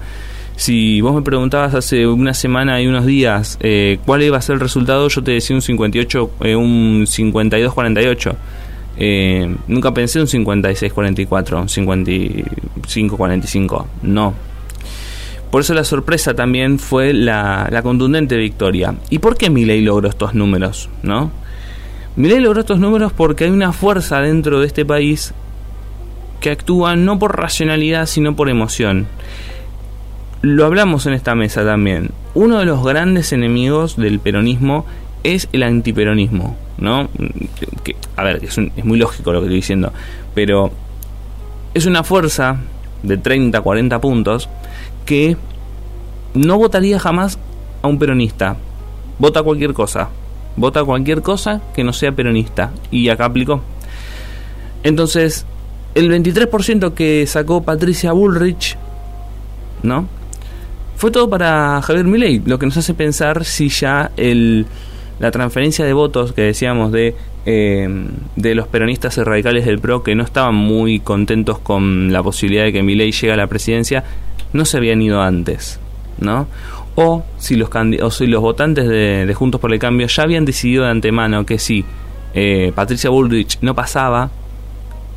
Si 0.60 1.00
vos 1.00 1.14
me 1.14 1.22
preguntabas 1.22 1.74
hace 1.74 2.06
una 2.06 2.34
semana 2.34 2.82
y 2.82 2.86
unos 2.86 3.06
días 3.06 3.56
eh, 3.62 3.98
cuál 4.04 4.22
iba 4.22 4.36
a 4.36 4.42
ser 4.42 4.56
el 4.56 4.60
resultado, 4.60 5.08
yo 5.08 5.22
te 5.22 5.30
decía 5.30 5.56
un 5.56 5.62
58, 5.62 6.32
eh, 6.42 6.54
un 6.54 7.06
52-48. 7.06 8.34
Eh, 8.98 9.56
nunca 9.68 9.94
pensé 9.94 10.20
un 10.20 10.26
56-44, 10.26 11.62
un 11.62 11.66
55-45. 11.66 13.86
No. 14.02 14.34
Por 15.50 15.62
eso 15.62 15.72
la 15.72 15.82
sorpresa 15.82 16.34
también 16.34 16.78
fue 16.78 17.14
la, 17.14 17.66
la 17.70 17.80
contundente 17.80 18.36
victoria. 18.36 18.96
¿Y 19.08 19.18
por 19.18 19.38
qué 19.38 19.48
Milei 19.48 19.80
logró 19.80 20.10
estos 20.10 20.34
números? 20.34 20.90
¿No? 21.02 21.30
Milei 22.16 22.40
logró 22.40 22.60
estos 22.60 22.78
números 22.78 23.14
porque 23.14 23.44
hay 23.44 23.50
una 23.50 23.72
fuerza 23.72 24.20
dentro 24.20 24.60
de 24.60 24.66
este 24.66 24.84
país 24.84 25.32
que 26.40 26.50
actúa 26.50 26.96
no 26.96 27.18
por 27.18 27.38
racionalidad, 27.38 28.04
sino 28.04 28.36
por 28.36 28.50
emoción. 28.50 29.06
Lo 30.42 30.64
hablamos 30.64 31.06
en 31.06 31.12
esta 31.12 31.34
mesa 31.34 31.64
también. 31.64 32.10
Uno 32.34 32.58
de 32.58 32.64
los 32.64 32.82
grandes 32.84 33.32
enemigos 33.32 33.96
del 33.96 34.20
peronismo 34.20 34.86
es 35.22 35.48
el 35.52 35.62
antiperonismo, 35.62 36.56
¿no? 36.78 37.08
A 38.16 38.24
ver, 38.24 38.42
es, 38.42 38.56
es 38.56 38.84
muy 38.84 38.98
lógico 38.98 39.32
lo 39.32 39.40
que 39.40 39.46
estoy 39.46 39.56
diciendo, 39.56 39.92
pero 40.34 40.70
es 41.74 41.84
una 41.84 42.02
fuerza 42.04 42.58
de 43.02 43.18
30, 43.18 43.60
40 43.60 44.00
puntos 44.00 44.48
que 45.04 45.36
no 46.34 46.56
votaría 46.56 46.98
jamás 46.98 47.38
a 47.82 47.88
un 47.88 47.98
peronista. 47.98 48.56
Vota 49.18 49.42
cualquier 49.42 49.74
cosa. 49.74 50.08
Vota 50.56 50.84
cualquier 50.84 51.22
cosa 51.22 51.60
que 51.74 51.84
no 51.84 51.92
sea 51.92 52.12
peronista. 52.12 52.72
Y 52.90 53.08
acá 53.08 53.26
aplicó. 53.26 53.62
Entonces, 54.82 55.44
el 55.94 56.10
23% 56.10 56.94
que 56.94 57.26
sacó 57.26 57.62
Patricia 57.62 58.12
Bullrich, 58.12 58.76
¿no? 59.82 60.08
Fue 61.00 61.10
todo 61.10 61.30
para 61.30 61.80
Javier 61.80 62.04
Milei, 62.04 62.42
lo 62.44 62.58
que 62.58 62.66
nos 62.66 62.76
hace 62.76 62.92
pensar 62.92 63.46
si 63.46 63.70
ya 63.70 64.10
el, 64.18 64.66
la 65.18 65.30
transferencia 65.30 65.82
de 65.86 65.94
votos 65.94 66.34
que 66.34 66.42
decíamos 66.42 66.92
de, 66.92 67.14
eh, 67.46 67.88
de 68.36 68.54
los 68.54 68.68
peronistas 68.68 69.16
radicales 69.16 69.64
del 69.64 69.78
PRO 69.78 70.02
que 70.02 70.14
no 70.14 70.22
estaban 70.22 70.54
muy 70.54 71.00
contentos 71.00 71.58
con 71.58 72.12
la 72.12 72.22
posibilidad 72.22 72.64
de 72.64 72.74
que 72.74 72.82
Milei 72.82 73.12
llegue 73.12 73.32
a 73.32 73.36
la 73.36 73.46
presidencia, 73.46 74.04
no 74.52 74.66
se 74.66 74.76
habían 74.76 75.00
ido 75.00 75.22
antes, 75.22 75.80
¿no? 76.18 76.48
O 76.96 77.24
si 77.38 77.56
los, 77.56 77.70
o 78.02 78.10
si 78.10 78.26
los 78.26 78.42
votantes 78.42 78.86
de, 78.86 79.32
Juntos 79.34 79.58
por 79.58 79.72
el 79.72 79.78
Cambio 79.78 80.06
ya 80.06 80.22
habían 80.24 80.44
decidido 80.44 80.84
de 80.84 80.90
antemano 80.90 81.46
que 81.46 81.58
si 81.58 81.82
eh, 82.34 82.72
Patricia 82.74 83.08
Bullrich 83.08 83.56
no 83.62 83.74
pasaba, 83.74 84.30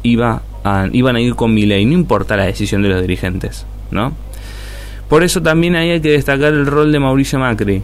iba 0.01 0.43
iban 0.93 1.17
a 1.17 1.19
ir 1.19 1.35
con 1.35 1.53
Milei, 1.53 1.85
no 1.85 1.91
importa 1.91 2.37
la 2.37 2.45
decisión 2.45 2.83
de 2.83 2.87
los 2.87 3.01
dirigentes, 3.01 3.65
¿no? 3.91 4.13
Por 5.09 5.23
eso 5.23 5.41
también 5.41 5.75
hay 5.75 5.99
que 6.01 6.11
destacar 6.11 6.53
el 6.53 6.65
rol 6.65 6.91
de 6.91 6.99
Mauricio 6.99 7.39
Macri. 7.39 7.83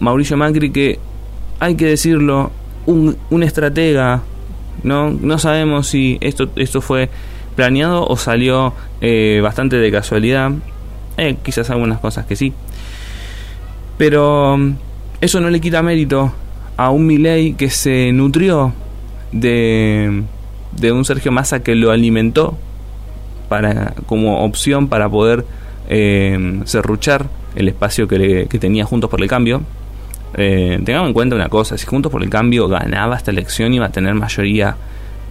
Mauricio 0.00 0.36
Macri 0.36 0.70
que, 0.70 0.98
hay 1.60 1.76
que 1.76 1.86
decirlo, 1.86 2.50
un, 2.86 3.16
un 3.30 3.42
estratega, 3.42 4.22
¿no? 4.82 5.10
No 5.10 5.38
sabemos 5.38 5.88
si 5.88 6.18
esto, 6.20 6.50
esto 6.56 6.80
fue 6.80 7.08
planeado 7.54 8.06
o 8.06 8.16
salió 8.16 8.72
eh, 9.00 9.40
bastante 9.42 9.76
de 9.76 9.90
casualidad. 9.92 10.52
Eh, 11.16 11.36
quizás 11.42 11.70
algunas 11.70 12.00
cosas 12.00 12.26
que 12.26 12.36
sí. 12.36 12.52
Pero 13.98 14.56
mm, 14.56 14.74
eso 15.20 15.40
no 15.40 15.50
le 15.50 15.60
quita 15.60 15.82
mérito 15.82 16.32
a 16.76 16.90
un 16.90 17.06
Milei 17.06 17.54
que 17.54 17.70
se 17.70 18.12
nutrió 18.12 18.72
de 19.30 20.24
de 20.72 20.92
un 20.92 21.04
Sergio 21.04 21.32
Massa 21.32 21.62
que 21.62 21.74
lo 21.74 21.90
alimentó 21.90 22.56
para 23.48 23.94
como 24.06 24.44
opción 24.44 24.88
para 24.88 25.08
poder 25.08 25.44
eh, 25.88 26.60
serruchar 26.64 27.26
el 27.54 27.68
espacio 27.68 28.08
que, 28.08 28.46
tenía 28.60 28.84
Juntos 28.84 29.10
por 29.10 29.20
el 29.20 29.28
Cambio. 29.28 29.62
Eh, 30.34 30.80
tengamos 30.84 31.08
en 31.08 31.14
cuenta 31.14 31.36
una 31.36 31.48
cosa, 31.48 31.76
si 31.76 31.86
Juntos 31.86 32.10
por 32.10 32.22
el 32.22 32.30
Cambio 32.30 32.68
ganaba 32.68 33.16
esta 33.16 33.30
elección 33.30 33.74
iba 33.74 33.86
a 33.86 33.90
tener 33.90 34.14
mayoría 34.14 34.76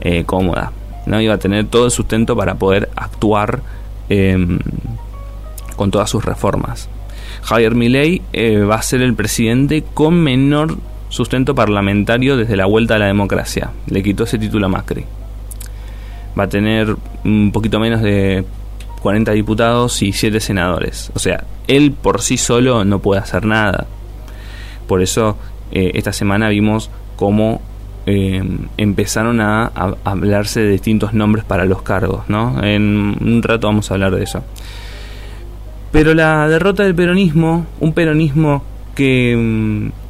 eh, 0.02 0.24
cómoda, 0.26 0.72
no 1.06 1.20
iba 1.20 1.34
a 1.34 1.38
tener 1.38 1.66
todo 1.66 1.86
el 1.86 1.92
sustento 1.92 2.36
para 2.36 2.56
poder 2.56 2.90
actuar 2.96 3.62
em, 4.10 4.60
con 5.76 5.90
todas 5.90 6.10
sus 6.10 6.24
reformas. 6.24 6.90
Javier 7.44 7.74
Milei 7.74 8.22
va 8.70 8.76
a 8.76 8.82
ser 8.84 9.02
el 9.02 9.16
presidente 9.16 9.84
con 9.94 10.22
menor 10.22 10.78
sustento 11.10 11.56
parlamentario 11.56 12.38
desde 12.38 12.56
la 12.56 12.68
vuelta 12.68 12.96
a 12.96 13.00
la 13.00 13.08
democracia. 13.08 13.72
Le 13.88 14.04
quitó 14.04 14.26
ese 14.26 14.38
título 14.38 14.68
a 14.68 14.70
Macri 14.70 15.06
va 16.38 16.44
a 16.44 16.50
tener 16.50 16.96
un 17.24 17.52
poquito 17.52 17.80
menos 17.80 18.02
de 18.02 18.46
40 19.02 19.32
diputados 19.32 20.02
y 20.02 20.14
7 20.14 20.40
senadores. 20.40 21.12
O 21.16 21.20
sea, 21.20 21.44
él 21.68 21.92
por 21.92 22.22
sí 22.22 22.38
solo 22.38 22.86
no 22.86 23.00
puede 23.00 23.22
hacer 23.22 23.46
nada. 23.46 23.88
Por 24.88 25.02
eso 25.02 25.38
eh, 25.72 25.92
esta 25.96 26.14
semana 26.14 26.50
vimos 26.50 26.90
cómo 27.16 27.62
eh, 28.06 28.44
empezaron 28.78 29.42
a, 29.42 29.72
hablarse 30.04 30.62
de 30.62 30.70
distintos 30.70 31.14
nombres 31.14 31.46
para 31.46 31.66
los 31.66 31.82
cargos, 31.82 32.28
¿no? 32.30 32.64
En 32.64 33.16
un 33.22 33.42
rato 33.44 33.68
vamos 33.68 33.90
a 33.90 33.94
hablar 33.94 34.16
de 34.16 34.24
eso. 34.24 34.44
Pero 35.92 36.14
la 36.14 36.48
derrota 36.48 36.84
del 36.84 36.96
peronismo, 36.96 37.66
un 37.80 37.94
peronismo 37.94 38.64
que 38.96 39.36
mm, 39.38 40.01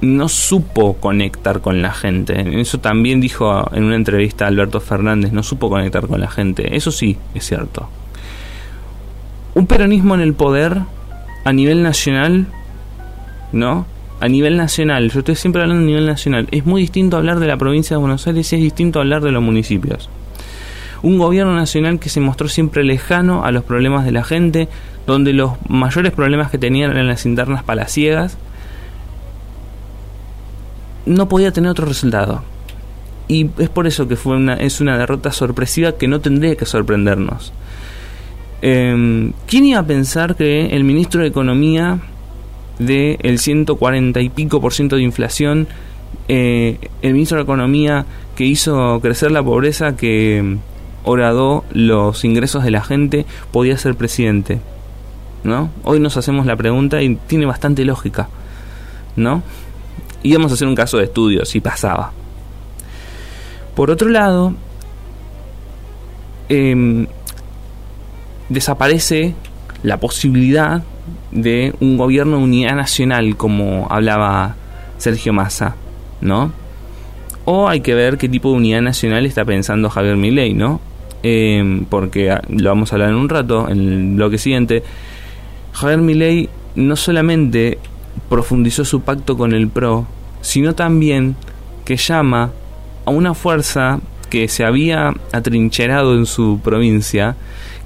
no 0.00 0.28
supo 0.28 0.94
conectar 0.94 1.60
con 1.60 1.82
la 1.82 1.92
gente. 1.92 2.60
Eso 2.60 2.78
también 2.78 3.20
dijo 3.20 3.68
en 3.72 3.84
una 3.84 3.96
entrevista 3.96 4.46
Alberto 4.46 4.80
Fernández, 4.80 5.32
no 5.32 5.42
supo 5.42 5.68
conectar 5.68 6.06
con 6.06 6.20
la 6.20 6.30
gente. 6.30 6.76
Eso 6.76 6.90
sí, 6.90 7.16
es 7.34 7.46
cierto. 7.46 7.88
Un 9.54 9.66
peronismo 9.66 10.14
en 10.14 10.20
el 10.20 10.34
poder 10.34 10.80
a 11.44 11.52
nivel 11.52 11.82
nacional, 11.82 12.46
¿no? 13.52 13.86
A 14.20 14.28
nivel 14.28 14.56
nacional, 14.56 15.10
yo 15.10 15.20
estoy 15.20 15.36
siempre 15.36 15.62
hablando 15.62 15.82
a 15.82 15.86
nivel 15.86 16.06
nacional, 16.06 16.48
es 16.50 16.64
muy 16.64 16.80
distinto 16.80 17.18
hablar 17.18 17.38
de 17.38 17.46
la 17.46 17.58
provincia 17.58 17.96
de 17.96 18.00
Buenos 18.00 18.26
Aires 18.26 18.50
y 18.52 18.56
es 18.56 18.62
distinto 18.62 18.98
hablar 18.98 19.22
de 19.22 19.30
los 19.30 19.42
municipios. 19.42 20.08
Un 21.02 21.18
gobierno 21.18 21.54
nacional 21.54 22.00
que 22.00 22.08
se 22.08 22.20
mostró 22.20 22.48
siempre 22.48 22.82
lejano 22.82 23.44
a 23.44 23.52
los 23.52 23.62
problemas 23.62 24.06
de 24.06 24.12
la 24.12 24.24
gente, 24.24 24.68
donde 25.06 25.34
los 25.34 25.52
mayores 25.68 26.12
problemas 26.12 26.50
que 26.50 26.58
tenían 26.58 26.92
eran 26.92 27.06
las 27.06 27.26
internas 27.26 27.62
palaciegas, 27.62 28.38
no 31.06 31.28
podía 31.28 31.52
tener 31.52 31.70
otro 31.70 31.86
resultado. 31.86 32.42
Y 33.28 33.50
es 33.58 33.68
por 33.68 33.86
eso 33.86 34.06
que 34.06 34.16
fue 34.16 34.36
una, 34.36 34.54
es 34.54 34.80
una 34.80 34.98
derrota 34.98 35.32
sorpresiva 35.32 35.92
que 35.92 36.06
no 36.06 36.20
tendría 36.20 36.56
que 36.56 36.66
sorprendernos. 36.66 37.52
Em, 38.62 39.32
¿Quién 39.46 39.64
iba 39.64 39.80
a 39.80 39.86
pensar 39.86 40.36
que 40.36 40.66
el 40.66 40.84
ministro 40.84 41.22
de 41.22 41.28
Economía 41.28 41.98
de 42.78 43.18
el 43.22 43.38
140 43.38 44.20
y 44.20 44.28
pico 44.28 44.60
por 44.60 44.72
ciento 44.72 44.96
de 44.96 45.02
inflación, 45.02 45.66
eh, 46.28 46.78
el 47.02 47.14
ministro 47.14 47.38
de 47.38 47.44
Economía 47.44 48.06
que 48.34 48.44
hizo 48.44 49.00
crecer 49.00 49.30
la 49.30 49.42
pobreza, 49.42 49.96
que 49.96 50.58
horadó 51.04 51.64
los 51.72 52.24
ingresos 52.24 52.64
de 52.64 52.70
la 52.70 52.82
gente, 52.82 53.26
podía 53.52 53.78
ser 53.78 53.94
presidente. 53.94 54.60
¿No? 55.44 55.70
Hoy 55.84 56.00
nos 56.00 56.16
hacemos 56.16 56.44
la 56.44 56.56
pregunta 56.56 57.02
y 57.02 57.14
tiene 57.14 57.46
bastante 57.46 57.84
lógica. 57.84 58.28
¿No? 59.14 59.42
Y 60.26 60.32
vamos 60.32 60.50
a 60.50 60.54
hacer 60.54 60.66
un 60.66 60.74
caso 60.74 60.98
de 60.98 61.04
estudio, 61.04 61.44
si 61.44 61.60
pasaba. 61.60 62.10
Por 63.76 63.92
otro 63.92 64.08
lado, 64.08 64.54
em, 66.48 67.06
desaparece 68.48 69.36
la 69.84 70.00
posibilidad 70.00 70.82
de 71.30 71.72
un 71.78 71.96
gobierno 71.96 72.38
de 72.38 72.42
unidad 72.42 72.74
nacional, 72.74 73.36
como 73.36 73.86
hablaba 73.88 74.56
Sergio 74.98 75.32
Massa, 75.32 75.76
¿no? 76.20 76.50
O 77.44 77.68
hay 77.68 77.78
que 77.78 77.94
ver 77.94 78.18
qué 78.18 78.28
tipo 78.28 78.50
de 78.50 78.56
unidad 78.56 78.82
nacional 78.82 79.26
está 79.26 79.44
pensando 79.44 79.90
Javier 79.90 80.16
Milei, 80.16 80.54
¿no? 80.54 80.80
Em, 81.22 81.84
porque 81.84 82.32
ah, 82.32 82.42
lo 82.48 82.70
vamos 82.70 82.90
a 82.90 82.96
hablar 82.96 83.10
en 83.10 83.14
un 83.14 83.28
rato, 83.28 83.68
en 83.68 83.78
el 83.78 84.14
bloque 84.16 84.38
siguiente. 84.38 84.82
Javier 85.72 86.00
Milei 86.00 86.48
no 86.74 86.96
solamente 86.96 87.78
profundizó 88.28 88.84
su 88.84 89.02
pacto 89.02 89.36
con 89.36 89.52
el 89.52 89.68
PRO, 89.68 90.15
sino 90.46 90.76
también 90.76 91.34
que 91.84 91.96
llama 91.96 92.52
a 93.04 93.10
una 93.10 93.34
fuerza 93.34 93.98
que 94.30 94.46
se 94.46 94.64
había 94.64 95.12
atrincherado 95.32 96.14
en 96.16 96.24
su 96.24 96.60
provincia, 96.62 97.34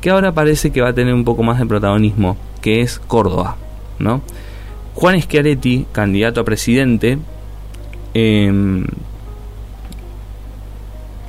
que 0.02 0.10
ahora 0.10 0.32
parece 0.32 0.70
que 0.70 0.82
va 0.82 0.88
a 0.88 0.92
tener 0.92 1.14
un 1.14 1.24
poco 1.24 1.42
más 1.42 1.58
de 1.58 1.64
protagonismo, 1.64 2.36
que 2.60 2.82
es 2.82 2.98
Córdoba, 2.98 3.56
¿no? 3.98 4.20
Juan 4.94 5.18
Schiaretti, 5.22 5.86
candidato 5.90 6.42
a 6.42 6.44
presidente, 6.44 7.18
em, 8.12 8.84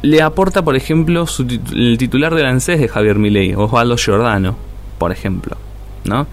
le 0.02 0.22
aporta, 0.22 0.64
por 0.64 0.76
ejemplo, 0.76 1.26
el 1.74 1.98
titular 1.98 2.36
del 2.36 2.46
ANSES 2.46 2.82
de 2.82 2.90
Javier 2.90 3.18
Milei, 3.18 3.56
Osvaldo 3.56 3.96
Giordano, 3.96 4.58
por 4.98 5.14
ejemplo, 5.14 5.56
¿no? 6.04 6.28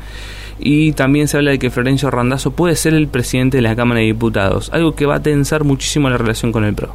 Y 0.59 0.93
también 0.93 1.29
se 1.29 1.37
habla 1.37 1.53
de 1.53 1.59
que 1.59 1.71
Florencio 1.71 2.11
Randazzo 2.11 2.51
puede 2.51 2.75
ser 2.75 2.95
el 2.95 3.09
presidente 3.09 3.59
de 3.59 3.63
la 3.63 3.77
Cámara 3.77 4.01
de 4.01 4.07
Diputados, 4.07 4.71
algo 4.73 4.95
que 4.95 5.07
va 5.07 5.17
a 5.17 5.23
tensar 5.23 5.65
muchísimo 5.65 6.11
la 6.11 6.19
relación 6.19 6.53
con 6.53 6.65
el 6.65 6.75
PRO. 6.75 6.95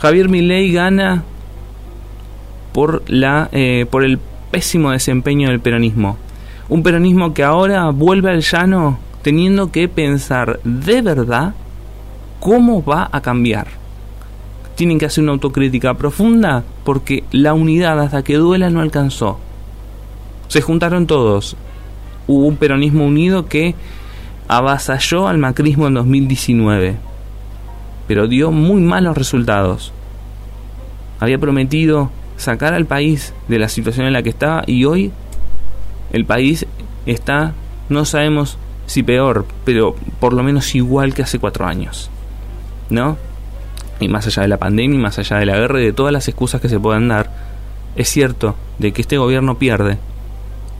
Javier 0.00 0.28
Milei 0.28 0.72
gana 0.72 1.24
por, 2.72 3.02
la, 3.08 3.48
eh, 3.52 3.86
por 3.90 4.04
el 4.04 4.18
pésimo 4.50 4.90
desempeño 4.90 5.48
del 5.48 5.60
peronismo. 5.60 6.16
Un 6.68 6.82
peronismo 6.82 7.34
que 7.34 7.44
ahora 7.44 7.90
vuelve 7.90 8.30
al 8.30 8.40
llano 8.40 8.98
teniendo 9.22 9.70
que 9.70 9.88
pensar 9.88 10.60
de 10.64 11.02
verdad 11.02 11.54
cómo 12.40 12.82
va 12.82 13.08
a 13.12 13.20
cambiar. 13.20 13.66
Tienen 14.76 14.98
que 14.98 15.06
hacer 15.06 15.22
una 15.22 15.32
autocrítica 15.32 15.94
profunda 15.94 16.64
porque 16.84 17.24
la 17.32 17.52
unidad 17.52 18.00
hasta 18.00 18.22
que 18.22 18.36
duela 18.36 18.70
no 18.70 18.80
alcanzó. 18.80 19.38
Se 20.50 20.62
juntaron 20.62 21.06
todos. 21.06 21.56
Hubo 22.26 22.46
un 22.46 22.56
peronismo 22.56 23.06
unido 23.06 23.46
que 23.46 23.76
avasalló 24.48 25.28
al 25.28 25.38
macrismo 25.38 25.86
en 25.86 25.94
2019, 25.94 26.96
pero 28.08 28.26
dio 28.26 28.50
muy 28.50 28.80
malos 28.80 29.16
resultados. 29.16 29.92
Había 31.20 31.38
prometido 31.38 32.10
sacar 32.36 32.74
al 32.74 32.86
país 32.86 33.32
de 33.46 33.60
la 33.60 33.68
situación 33.68 34.06
en 34.06 34.12
la 34.12 34.24
que 34.24 34.30
estaba 34.30 34.64
y 34.66 34.84
hoy 34.86 35.12
el 36.12 36.24
país 36.24 36.66
está, 37.06 37.52
no 37.88 38.04
sabemos 38.04 38.58
si 38.86 39.04
peor, 39.04 39.46
pero 39.64 39.94
por 40.18 40.32
lo 40.32 40.42
menos 40.42 40.74
igual 40.74 41.14
que 41.14 41.22
hace 41.22 41.38
cuatro 41.38 41.64
años. 41.64 42.10
¿No? 42.88 43.18
Y 44.00 44.08
más 44.08 44.26
allá 44.26 44.42
de 44.42 44.48
la 44.48 44.56
pandemia, 44.56 44.98
más 44.98 45.16
allá 45.20 45.36
de 45.36 45.46
la 45.46 45.56
guerra 45.56 45.80
y 45.80 45.84
de 45.84 45.92
todas 45.92 46.12
las 46.12 46.26
excusas 46.26 46.60
que 46.60 46.68
se 46.68 46.80
puedan 46.80 47.06
dar, 47.06 47.30
es 47.94 48.08
cierto 48.08 48.56
de 48.80 48.90
que 48.90 49.02
este 49.02 49.16
gobierno 49.16 49.56
pierde 49.56 49.98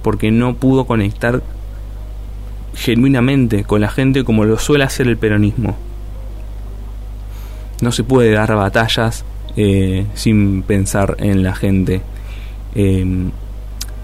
porque 0.02 0.30
no 0.30 0.54
pudo 0.54 0.84
conectar 0.84 1.42
genuinamente 2.74 3.64
con 3.64 3.80
la 3.80 3.90
gente 3.90 4.24
como 4.24 4.44
lo 4.44 4.58
suele 4.58 4.84
hacer 4.84 5.08
el 5.08 5.16
peronismo. 5.16 5.76
No 7.80 7.92
se 7.92 8.04
puede 8.04 8.32
dar 8.32 8.54
batallas 8.54 9.24
eh, 9.56 10.06
sin 10.14 10.62
pensar 10.62 11.16
en 11.18 11.42
la 11.42 11.54
gente. 11.54 12.02
Em, 12.74 13.30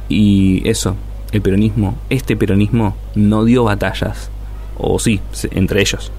y 0.09 0.69
eso, 0.69 0.97
el 1.33 1.43
peronismo, 1.43 1.97
este 2.11 2.37
peronismo 2.37 2.97
no 3.15 3.45
dio 3.45 3.65
batallas, 3.65 4.31
o 4.79 4.99
sí, 4.99 5.21
entre 5.51 5.81
ellos. 5.81 6.13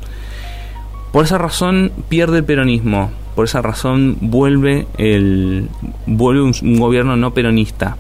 Por 1.12 1.26
esa 1.26 1.38
razón 1.38 1.92
pierde 2.10 2.40
el 2.40 2.44
peronismo, 2.44 3.12
por 3.36 3.46
esa 3.46 3.62
razón 3.62 4.18
vuelve 4.20 4.88
el 4.98 5.70
vuelve 6.06 6.42
un 6.42 6.80
gobierno 6.80 7.16
no 7.18 7.34
peronista 7.34 7.98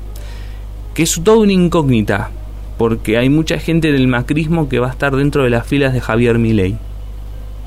que 0.97 1.03
es 1.03 1.21
todo 1.23 1.41
una 1.41 1.53
incógnita, 1.53 2.31
porque 2.79 3.19
hay 3.19 3.29
mucha 3.29 3.59
gente 3.59 3.91
del 3.91 4.07
macrismo 4.07 4.67
que 4.67 4.79
va 4.79 4.87
a 4.87 4.89
estar 4.89 5.15
dentro 5.15 5.43
de 5.43 5.51
las 5.51 5.67
filas 5.67 5.93
de 5.93 6.01
Javier 6.01 6.39
Milei. 6.39 6.75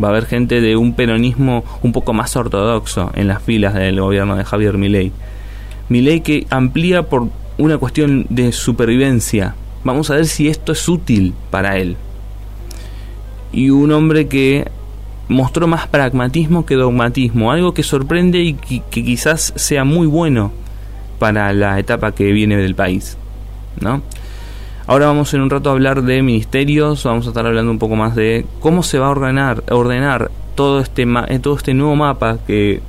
Va 0.02 0.08
a 0.08 0.10
haber 0.10 0.26
gente 0.26 0.60
de 0.60 0.74
un 0.74 0.94
peronismo 0.94 1.62
un 1.80 1.92
poco 1.92 2.12
más 2.12 2.34
ortodoxo 2.34 3.12
en 3.14 3.28
las 3.28 3.40
filas 3.40 3.74
del 3.74 4.00
gobierno 4.00 4.34
de 4.34 4.44
Javier 4.44 4.78
Milei. 4.78 5.12
Milei 5.88 6.22
que 6.22 6.48
amplía 6.50 7.04
por 7.04 7.28
una 7.56 7.78
cuestión 7.78 8.26
de 8.30 8.50
supervivencia. 8.50 9.54
Vamos 9.84 10.10
a 10.10 10.16
ver 10.16 10.26
si 10.26 10.48
esto 10.48 10.72
es 10.72 10.88
útil 10.88 11.32
para 11.52 11.76
él. 11.76 11.96
Y 13.52 13.70
un 13.70 13.92
hombre 13.92 14.26
que 14.26 14.66
mostró 15.28 15.68
más 15.68 15.86
pragmatismo 15.86 16.66
que 16.66 16.74
dogmatismo, 16.74 17.52
algo 17.52 17.74
que 17.74 17.84
sorprende 17.84 18.40
y 18.40 18.54
que, 18.54 18.82
que 18.90 19.04
quizás 19.04 19.52
sea 19.54 19.84
muy 19.84 20.08
bueno 20.08 20.50
para 21.20 21.52
la 21.52 21.78
etapa 21.78 22.10
que 22.10 22.32
viene 22.32 22.56
del 22.56 22.74
país. 22.74 23.16
¿No? 23.78 24.02
Ahora 24.86 25.06
vamos 25.06 25.32
en 25.34 25.42
un 25.42 25.50
rato 25.50 25.70
a 25.70 25.72
hablar 25.72 26.02
de 26.02 26.22
ministerios, 26.22 27.04
vamos 27.04 27.26
a 27.26 27.28
estar 27.28 27.46
hablando 27.46 27.70
un 27.70 27.78
poco 27.78 27.94
más 27.94 28.16
de 28.16 28.44
cómo 28.58 28.82
se 28.82 28.98
va 28.98 29.06
a 29.06 29.10
ordenar, 29.10 29.62
ordenar 29.70 30.30
todo 30.56 30.80
este, 30.80 31.06
eh, 31.28 31.38
todo 31.38 31.56
este 31.56 31.74
nuevo 31.74 31.94
mapa 31.94 32.38
que 32.46 32.82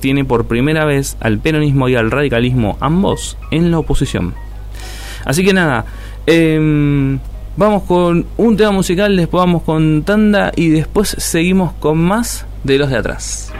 tiene 0.00 0.24
por 0.24 0.46
primera 0.46 0.84
vez 0.84 1.16
al 1.20 1.38
peronismo 1.38 1.88
y 1.88 1.94
al 1.94 2.10
radicalismo, 2.10 2.76
ambos 2.80 3.38
en 3.50 3.70
la 3.70 3.78
oposición. 3.78 4.34
Así 5.24 5.44
que 5.44 5.52
nada, 5.52 5.84
em, 6.26 7.18
vamos 7.56 7.84
con 7.84 8.26
un 8.36 8.56
tema 8.56 8.72
musical, 8.72 9.16
después 9.16 9.40
vamos 9.40 9.62
con 9.62 10.02
tanda 10.02 10.52
y 10.56 10.70
después 10.70 11.14
seguimos 11.18 11.72
con 11.74 11.98
más 11.98 12.46
de 12.64 12.78
los 12.78 12.90
de 12.90 12.96
atrás. 12.96 13.52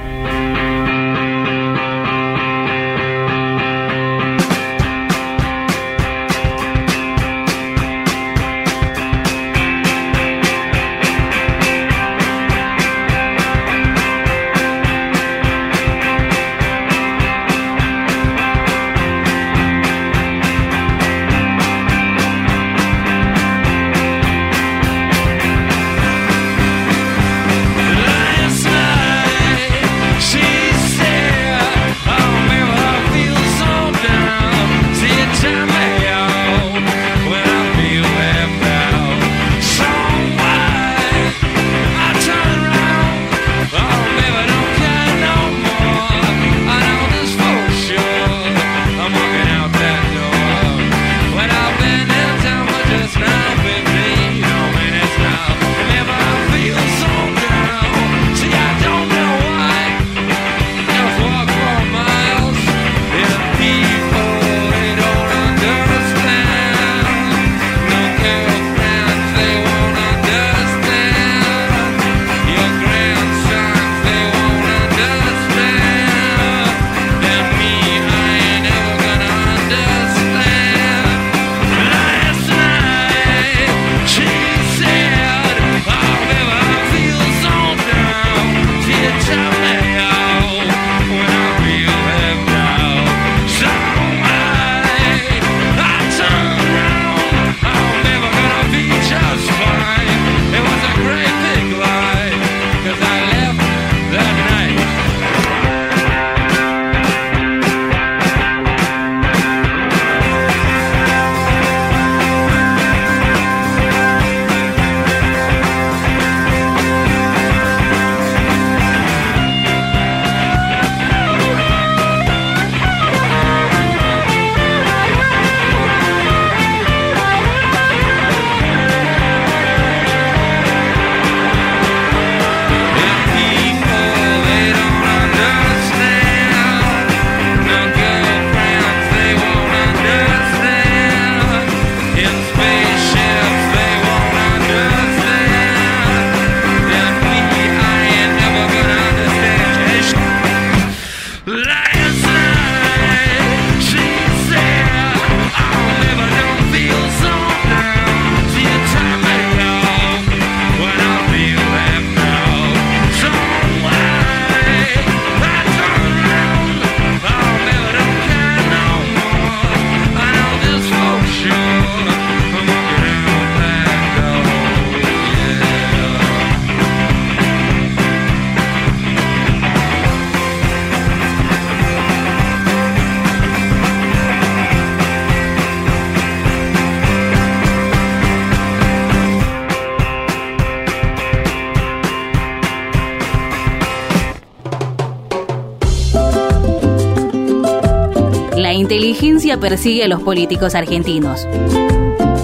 Persigue 199.59 200.05
a 200.05 200.09
los 200.09 200.23
políticos 200.23 200.75
argentinos. 200.75 201.47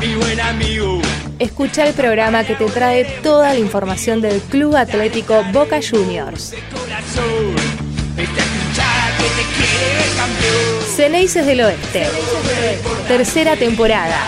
Mi 0.00 0.14
buen 0.14 0.40
amigo. 0.40 1.00
Escucha 1.38 1.86
el 1.86 1.94
programa 1.94 2.44
que 2.44 2.54
te 2.54 2.66
trae 2.66 3.04
toda 3.22 3.54
la 3.54 3.58
información 3.58 4.20
del 4.20 4.40
Club 4.40 4.76
Atlético 4.76 5.42
Boca 5.52 5.80
Juniors. 5.82 6.54
Ceneices 10.96 11.46
del 11.46 11.62
Oeste. 11.62 12.06
Tercera 13.08 13.56
temporada. 13.56 14.18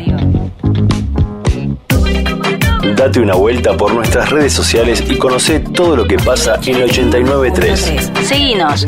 Date 2.95 3.19
una 3.19 3.35
vuelta 3.35 3.77
por 3.77 3.93
nuestras 3.93 4.31
redes 4.31 4.53
sociales 4.53 5.03
y 5.11 5.17
conoce 5.17 5.59
todo 5.59 5.97
lo 5.97 6.07
que 6.07 6.17
pasa 6.17 6.61
en 6.65 6.81
893. 6.81 8.13
Seguinos. 8.23 8.87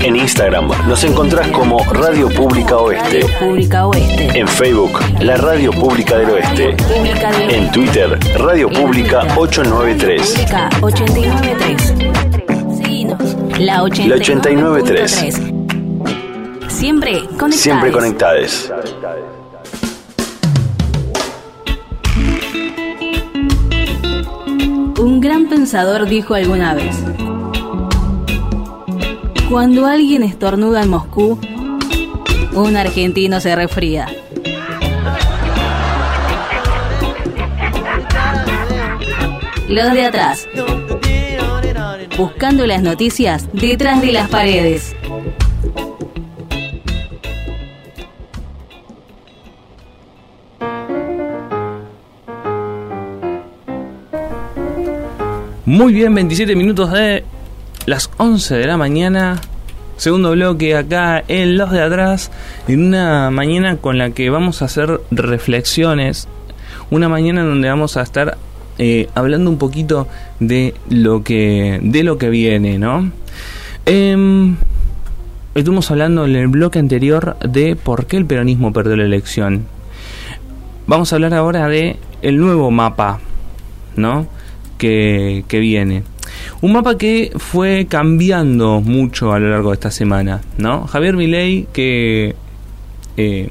En 0.00 0.16
Instagram 0.16 0.72
nos 0.88 1.04
encontrás 1.04 1.46
como 1.52 1.84
Radio 1.84 2.30
Pública 2.30 2.78
Oeste. 2.78 3.26
Pública 3.38 3.86
Oeste. 3.86 4.36
En 4.36 4.48
Facebook, 4.48 4.98
la 5.20 5.36
Radio 5.36 5.70
Pública 5.70 6.18
del 6.18 6.30
Oeste. 6.30 6.74
Pública 6.92 7.30
del 7.30 7.48
En 7.48 7.70
Twitter, 7.70 8.18
Radio 8.38 8.68
Pública 8.68 9.20
893. 9.36 10.32
Pública 10.32 10.68
893. 10.80 11.94
Seguinos. 12.76 13.36
La 13.56 13.84
893. 13.84 15.59
Siempre 16.80 17.20
conectados. 17.36 17.56
Siempre 17.56 17.92
conectades. 17.92 18.72
Un 24.98 25.20
gran 25.20 25.50
pensador 25.50 26.08
dijo 26.08 26.32
alguna 26.32 26.72
vez, 26.72 26.96
cuando 29.50 29.84
alguien 29.84 30.22
estornuda 30.22 30.82
en 30.82 30.88
Moscú, 30.88 31.38
un 32.54 32.76
argentino 32.78 33.40
se 33.40 33.54
refría. 33.54 34.06
Los 39.68 39.92
de 39.92 40.06
atrás, 40.06 40.48
buscando 42.16 42.64
las 42.66 42.80
noticias 42.80 43.50
detrás 43.52 44.00
de 44.00 44.12
las 44.12 44.30
paredes. 44.30 44.96
Muy 55.70 55.92
bien, 55.92 56.12
27 56.12 56.56
minutos 56.56 56.90
de 56.90 57.22
las 57.86 58.10
11 58.16 58.56
de 58.56 58.66
la 58.66 58.76
mañana. 58.76 59.40
Segundo 59.96 60.32
bloque 60.32 60.76
acá 60.76 61.22
en 61.28 61.56
Los 61.56 61.70
de 61.70 61.80
Atrás. 61.80 62.32
En 62.66 62.86
una 62.86 63.30
mañana 63.30 63.76
con 63.76 63.96
la 63.96 64.10
que 64.10 64.30
vamos 64.30 64.62
a 64.62 64.64
hacer 64.64 65.00
reflexiones. 65.12 66.26
Una 66.90 67.08
mañana 67.08 67.44
donde 67.44 67.68
vamos 67.68 67.96
a 67.96 68.02
estar 68.02 68.36
eh, 68.78 69.08
hablando 69.14 69.48
un 69.48 69.58
poquito 69.58 70.08
de 70.40 70.74
lo 70.88 71.22
que, 71.22 71.78
de 71.80 72.02
lo 72.02 72.18
que 72.18 72.30
viene, 72.30 72.80
¿no? 72.80 73.12
Em, 73.86 74.56
estuvimos 75.54 75.88
hablando 75.92 76.24
en 76.24 76.34
el 76.34 76.48
bloque 76.48 76.80
anterior 76.80 77.36
de 77.48 77.76
por 77.76 78.06
qué 78.06 78.16
el 78.16 78.26
peronismo 78.26 78.72
perdió 78.72 78.96
la 78.96 79.04
elección. 79.04 79.66
Vamos 80.88 81.12
a 81.12 81.14
hablar 81.14 81.32
ahora 81.32 81.68
de 81.68 81.96
el 82.22 82.38
nuevo 82.38 82.72
mapa, 82.72 83.20
¿no? 83.94 84.26
Que, 84.80 85.44
viene. 85.50 86.04
Un 86.62 86.72
mapa 86.72 86.96
que 86.96 87.32
fue 87.36 87.86
cambiando 87.86 88.80
mucho 88.80 89.32
a 89.32 89.38
lo 89.38 89.50
largo 89.50 89.70
de 89.70 89.74
esta 89.74 89.90
semana, 89.90 90.40
¿no? 90.56 90.86
Javier 90.86 91.16
Milei, 91.16 91.66
que 91.70 92.34
eh, 93.18 93.48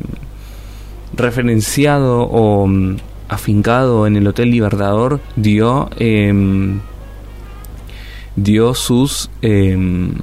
referenciado 1.14 2.24
o 2.24 2.66
mm, 2.66 2.98
afincado 3.28 4.08
en 4.08 4.16
el 4.16 4.26
Hotel 4.26 4.50
Libertador, 4.50 5.20
dio 5.36 5.90
em, 6.00 6.80
dio 8.36 8.74
sus 8.74 9.30
em, 9.44 10.14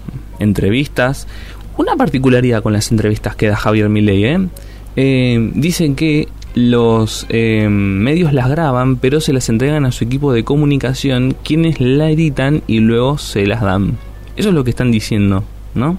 entrevistas. 0.40 1.28
Una 1.76 1.94
particularidad 1.94 2.64
con 2.64 2.72
las 2.72 2.90
entrevistas 2.90 3.36
que 3.36 3.46
da 3.46 3.56
Javier 3.56 3.88
Milei, 3.88 4.24
¿eh? 4.24 4.48
Em, 4.96 5.52
dicen 5.54 5.94
que 5.94 6.26
los 6.56 7.26
em, 7.28 7.70
medios 7.70 8.32
las 8.32 8.48
graban, 8.48 8.96
pero 8.96 9.20
se 9.20 9.34
las 9.34 9.50
entregan 9.50 9.84
a 9.84 9.92
su 9.92 10.04
equipo 10.04 10.32
de 10.32 10.42
comunicación, 10.42 11.36
quienes 11.44 11.80
la 11.80 12.10
editan 12.10 12.62
y 12.66 12.80
luego 12.80 13.18
se 13.18 13.46
las 13.46 13.60
dan. 13.60 13.98
Eso 14.36 14.48
es 14.48 14.54
lo 14.54 14.64
que 14.64 14.70
están 14.70 14.90
diciendo, 14.90 15.44
¿no? 15.74 15.98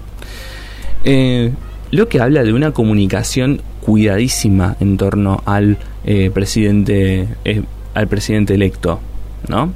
Eh, 1.04 1.52
lo 1.92 2.08
que 2.08 2.20
habla 2.20 2.42
de 2.42 2.52
una 2.52 2.72
comunicación 2.72 3.62
cuidadísima 3.82 4.76
en 4.80 4.96
torno 4.96 5.42
al 5.46 5.78
eh, 6.04 6.30
presidente 6.34 7.28
eh, 7.44 7.62
al 7.94 8.08
presidente 8.08 8.54
electo, 8.54 8.98
¿no? 9.46 9.72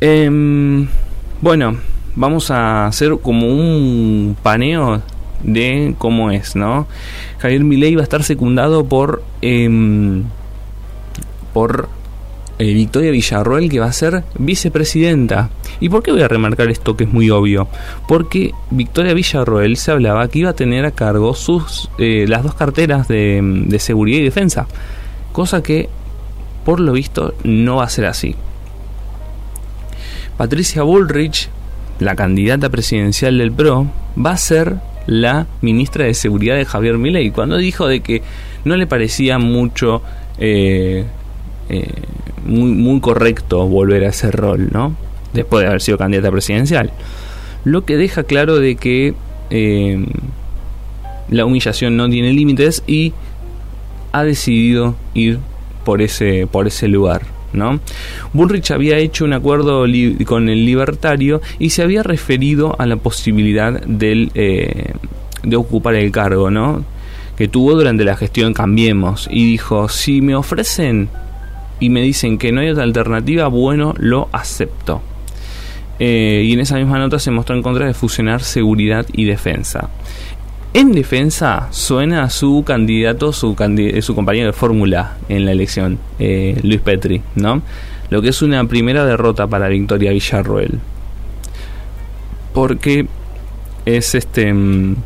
Em, 0.00 0.88
bueno, 1.40 1.76
vamos 2.16 2.50
a 2.50 2.86
hacer 2.86 3.18
como 3.22 3.46
un 3.46 4.36
paneo 4.42 5.00
de 5.44 5.94
cómo 5.98 6.30
es, 6.30 6.56
¿no? 6.56 6.86
Javier 7.38 7.62
Milei 7.64 7.94
va 7.94 8.00
a 8.00 8.04
estar 8.04 8.22
secundado 8.22 8.84
por 8.84 9.22
em, 9.42 10.24
por 11.52 11.88
eh, 12.58 12.72
Victoria 12.72 13.10
Villarroel, 13.10 13.68
que 13.68 13.80
va 13.80 13.86
a 13.86 13.92
ser 13.92 14.24
vicepresidenta. 14.38 15.50
¿Y 15.80 15.88
por 15.88 16.02
qué 16.02 16.12
voy 16.12 16.22
a 16.22 16.28
remarcar 16.28 16.68
esto 16.68 16.96
que 16.96 17.04
es 17.04 17.12
muy 17.12 17.30
obvio? 17.30 17.68
Porque 18.06 18.52
Victoria 18.70 19.12
Villarroel 19.12 19.76
se 19.76 19.90
hablaba 19.90 20.28
que 20.28 20.40
iba 20.40 20.50
a 20.50 20.54
tener 20.54 20.84
a 20.84 20.92
cargo 20.92 21.34
sus 21.34 21.90
eh, 21.98 22.26
las 22.28 22.42
dos 22.42 22.54
carteras 22.54 23.08
de, 23.08 23.40
de 23.66 23.78
seguridad 23.78 24.18
y 24.18 24.24
defensa, 24.24 24.66
cosa 25.32 25.62
que 25.62 25.88
por 26.64 26.80
lo 26.80 26.92
visto 26.92 27.34
no 27.42 27.76
va 27.76 27.84
a 27.84 27.88
ser 27.88 28.06
así. 28.06 28.36
Patricia 30.36 30.82
Bullrich, 30.82 31.48
la 31.98 32.16
candidata 32.16 32.68
presidencial 32.68 33.38
del 33.38 33.52
PRO, 33.52 33.86
va 34.16 34.32
a 34.32 34.36
ser 34.36 34.76
la 35.06 35.46
ministra 35.60 36.04
de 36.04 36.14
Seguridad 36.14 36.56
de 36.56 36.64
Javier 36.64 36.98
Milei. 36.98 37.30
Cuando 37.30 37.56
dijo 37.56 37.86
de 37.86 38.00
que 38.00 38.22
no 38.64 38.76
le 38.76 38.86
parecía 38.86 39.38
mucho, 39.38 40.02
eh, 40.38 41.04
eh, 41.68 41.88
muy, 42.44 42.72
muy 42.72 43.00
correcto 43.00 43.66
volver 43.66 44.04
a 44.04 44.08
ese 44.08 44.30
rol, 44.30 44.68
¿no? 44.72 44.96
después 45.34 45.62
de 45.62 45.68
haber 45.68 45.82
sido 45.82 45.98
candidata 45.98 46.30
presidencial. 46.30 46.90
Lo 47.64 47.84
que 47.84 47.96
deja 47.96 48.22
claro 48.22 48.58
de 48.58 48.76
que 48.76 49.14
eh, 49.50 50.06
la 51.28 51.44
humillación 51.44 51.96
no 51.96 52.08
tiene 52.08 52.32
límites 52.32 52.82
y 52.86 53.12
ha 54.12 54.24
decidido 54.24 54.94
ir 55.12 55.40
por 55.84 56.00
ese, 56.00 56.46
por 56.50 56.66
ese 56.66 56.88
lugar. 56.88 57.22
¿No? 57.54 57.80
Bullrich 58.32 58.70
había 58.70 58.98
hecho 58.98 59.24
un 59.24 59.32
acuerdo 59.32 59.86
con 60.26 60.48
el 60.48 60.66
libertario 60.66 61.40
y 61.58 61.70
se 61.70 61.82
había 61.82 62.02
referido 62.02 62.76
a 62.78 62.86
la 62.86 62.96
posibilidad 62.96 63.80
del, 63.82 64.30
eh, 64.34 64.92
de 65.42 65.56
ocupar 65.56 65.94
el 65.94 66.10
cargo, 66.10 66.50
¿no? 66.50 66.84
que 67.36 67.48
tuvo 67.48 67.74
durante 67.74 68.04
la 68.04 68.16
gestión 68.16 68.54
Cambiemos 68.54 69.28
y 69.30 69.44
dijo, 69.44 69.88
si 69.88 70.20
me 70.20 70.34
ofrecen 70.34 71.08
y 71.80 71.90
me 71.90 72.02
dicen 72.02 72.38
que 72.38 72.52
no 72.52 72.60
hay 72.60 72.70
otra 72.70 72.84
alternativa, 72.84 73.48
bueno, 73.48 73.94
lo 73.98 74.28
acepto. 74.32 75.02
Eh, 75.98 76.42
y 76.44 76.52
en 76.52 76.60
esa 76.60 76.76
misma 76.76 76.98
nota 76.98 77.18
se 77.18 77.30
mostró 77.30 77.54
en 77.54 77.62
contra 77.62 77.86
de 77.86 77.94
fusionar 77.94 78.42
seguridad 78.42 79.06
y 79.12 79.24
defensa. 79.24 79.90
En 80.76 80.90
defensa 80.90 81.68
suena 81.70 82.28
su 82.30 82.64
candidato, 82.66 83.32
su, 83.32 83.54
su 84.00 84.14
compañero 84.16 84.48
de 84.48 84.52
fórmula 84.52 85.16
en 85.28 85.44
la 85.44 85.52
elección, 85.52 86.00
eh, 86.18 86.58
Luis 86.64 86.80
Petri, 86.80 87.22
¿no? 87.36 87.62
Lo 88.10 88.20
que 88.20 88.30
es 88.30 88.42
una 88.42 88.64
primera 88.66 89.06
derrota 89.06 89.46
para 89.46 89.68
Victoria 89.68 90.10
Villarroel. 90.10 90.80
Porque 92.52 93.06
es 93.86 94.16
este 94.16 94.52
mm, 94.52 94.96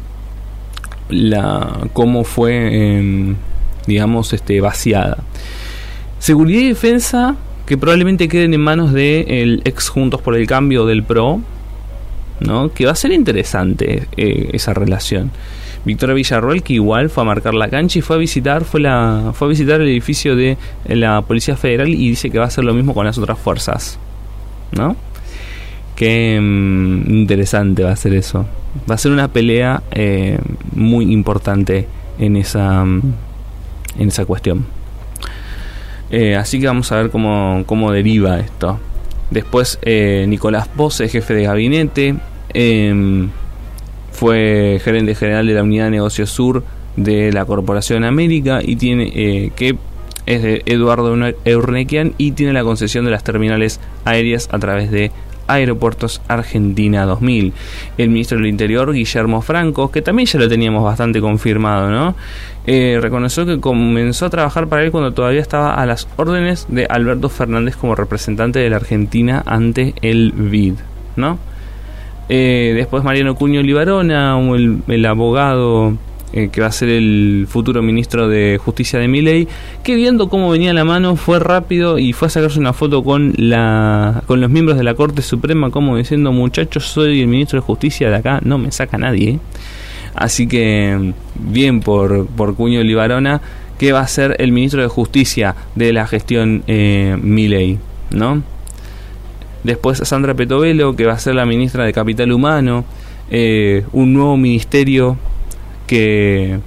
la 1.11 1.87
cómo 1.93 2.25
fue 2.25 2.97
em, 2.97 3.37
digamos 3.87 4.33
este 4.33 4.63
vaciada. 4.63 5.19
Seguridad 6.19 6.61
y 6.61 6.69
defensa 6.69 7.37
que 7.67 7.77
probablemente 7.77 8.29
queden 8.29 8.55
en 8.55 8.63
manos 8.63 8.95
de 8.95 9.43
el 9.43 9.61
ex 9.67 9.91
Juntos 9.91 10.23
por 10.23 10.35
el 10.35 10.47
Cambio 10.47 10.87
del 10.87 11.03
PRO, 11.03 11.43
¿no? 12.41 12.73
Que 12.73 12.87
va 12.87 12.93
a 12.93 12.95
ser 12.95 13.13
interesante 13.13 14.09
eh, 14.17 14.49
esa 14.55 14.73
relación. 14.73 15.31
Victoria 15.85 16.15
Villarroel, 16.15 16.63
que 16.63 16.75
igual 16.75 17.11
fue 17.11 17.23
a 17.23 17.27
marcar 17.27 17.55
la 17.55 17.69
cancha 17.69 17.99
y 17.99 18.03
fue 18.03 18.17
a 18.17 18.19
visitar, 18.19 18.65
fue, 18.65 18.81
la, 18.81 19.33
fue 19.35 19.49
a 19.49 19.51
visitar 19.51 19.81
el 19.81 19.89
edificio 19.89 20.37
de 20.37 20.57
la 20.87 21.23
Policía 21.23 21.57
Federal 21.57 21.89
y 21.89 22.11
dice 22.11 22.31
que 22.31 22.39
va 22.39 22.45
a 22.45 22.49
hacer 22.49 22.65
lo 22.65 22.75
mismo 22.75 22.95
con 22.95 23.07
las 23.07 23.19
otras 23.19 23.39
fuerzas. 23.39 23.99
¿No? 24.73 24.97
Qué 25.97 26.39
mm, 26.41 27.11
interesante 27.11 27.83
va 27.83 27.91
a 27.93 27.97
ser 27.97 28.15
eso. 28.15 28.47
Va 28.89 28.95
a 28.95 28.99
ser 28.99 29.13
una 29.13 29.29
pelea 29.29 29.83
eh, 29.91 30.39
muy 30.73 31.13
importante 31.13 31.89
en 32.19 32.37
esa, 32.37 32.85
mm, 32.85 33.03
en 33.99 34.09
esa 34.09 34.25
cuestión. 34.25 34.67
Eh, 36.11 36.37
así 36.37 36.61
que 36.61 36.67
vamos 36.67 36.91
a 36.93 36.97
ver 36.97 37.11
cómo, 37.11 37.65
cómo 37.67 37.91
deriva 37.93 38.39
esto. 38.39 38.79
Después 39.31 39.79
eh, 39.83 40.25
Nicolás 40.29 40.69
Pose, 40.69 41.09
jefe 41.09 41.35
de 41.35 41.43
gabinete. 41.45 42.15
Em, 42.55 43.29
fue 44.19 44.81
gerente 44.83 45.15
general 45.15 45.47
de 45.47 45.55
la 45.55 45.63
unidad 45.63 45.85
de 45.85 45.91
negocio 45.93 46.27
sur 46.27 46.65
de 46.97 47.33
la 47.33 47.45
Corporación 47.45 48.03
América 48.03 48.59
y 48.61 48.75
tiene 48.75 49.13
eh, 49.15 49.53
que 49.55 49.77
es 50.27 50.43
de 50.43 50.63
Eduardo 50.67 51.17
Eurnequian 51.45 52.15
y 52.19 52.33
tiene 52.33 52.53
la 52.53 52.65
concesión 52.65 53.05
de 53.05 53.13
las 53.13 53.23
terminales 53.23 53.79
aéreas 54.05 54.49
a 54.51 54.59
través 54.59 54.91
de 54.91 55.13
Aeropuertos 55.47 56.21
Argentina 56.27 57.07
2000. 57.07 57.53
El 57.97 58.09
ministro 58.11 58.39
del 58.39 58.49
Interior, 58.49 58.93
Guillermo 58.93 59.41
Franco, 59.41 59.93
que 59.93 60.03
también 60.03 60.27
ya 60.27 60.41
lo 60.41 60.49
teníamos 60.49 60.83
bastante 60.83 61.21
confirmado, 61.21 61.89
¿no? 61.89 62.17
Eh, 62.67 62.99
reconoció 63.01 63.47
que 63.47 63.61
comenzó 63.61 64.27
a 64.27 64.31
trabajar 64.31 64.67
para 64.67 64.83
él 64.83 64.91
cuando 64.91 65.13
todavía 65.13 65.41
estaba 65.41 65.75
a 65.75 65.87
las 65.87 66.09
órdenes 66.17 66.67
de 66.69 66.87
Alberto 66.87 67.29
Fernández 67.29 67.77
como 67.77 67.95
representante 67.95 68.59
de 68.59 68.69
la 68.69 68.77
Argentina 68.77 69.45
ante 69.47 69.95
el 70.03 70.33
BID, 70.33 70.75
¿no? 71.15 71.39
Eh, 72.29 72.73
después 72.77 73.05
Mariano 73.05 73.35
Cuño 73.35 73.63
Libarona, 73.63 74.39
el, 74.89 75.07
abogado 75.07 75.95
eh, 76.33 76.51
que 76.53 76.61
va 76.61 76.67
a 76.67 76.73
ser 76.73 76.91
el 76.91 77.47
futuro 77.49 77.83
ministro 77.83 78.29
de 78.29 78.59
Justicia 78.63 78.99
de 78.99 79.09
Miley, 79.09 79.49
que 79.83 79.95
viendo 79.95 80.29
cómo 80.29 80.51
venía 80.51 80.75
la 80.75 80.85
mano 80.85 81.17
fue 81.17 81.39
rápido 81.39 81.99
y 81.99 82.13
fue 82.13 82.29
a 82.29 82.31
sacarse 82.31 82.59
una 82.59 82.75
foto 82.75 83.03
con 83.03 83.33
la 83.37 84.23
con 84.27 84.41
los 84.41 84.51
miembros 84.51 84.77
de 84.77 84.85
la 84.85 84.95
Corte 84.95 85.23
Suprema 85.23 85.71
como 85.71 85.97
diciendo 85.97 86.31
muchachos 86.33 86.85
soy 86.85 87.23
el 87.23 87.29
ministro 87.29 87.61
de 87.61 87.67
Justicia 87.67 88.11
de 88.11 88.17
acá, 88.17 88.41
no 88.45 88.59
me 88.59 88.71
saca 88.73 88.99
nadie. 88.99 89.39
Así 90.15 90.47
que 90.49 91.15
bien 91.35 91.81
por, 91.81 92.27
por 92.27 92.57
Cuño 92.57 92.83
Libarona, 92.83 93.41
que 93.79 93.93
va 93.93 94.01
a 94.01 94.09
ser 94.09 94.37
el 94.39 94.53
ministro 94.53 94.83
de 94.83 94.89
Justicia 94.89 95.55
de 95.77 95.93
la 95.93 96.07
gestión 96.07 96.65
eh, 96.67 97.17
Miley, 97.23 97.79
¿no? 98.11 98.43
Después 99.65 99.99
Sandra 99.99 100.35
Petovelo, 100.35 100.95
que 100.95 101.07
va 101.07 101.15
a 101.15 101.19
ser 101.19 101.35
la 101.35 101.47
ministra 101.47 101.85
de 101.85 101.93
Capital 101.93 102.33
Humano. 102.33 102.85
Eh, 103.31 103.85
un 103.93 104.15
nuevo 104.15 104.37
ministerio 104.37 105.19
que, 105.87 106.61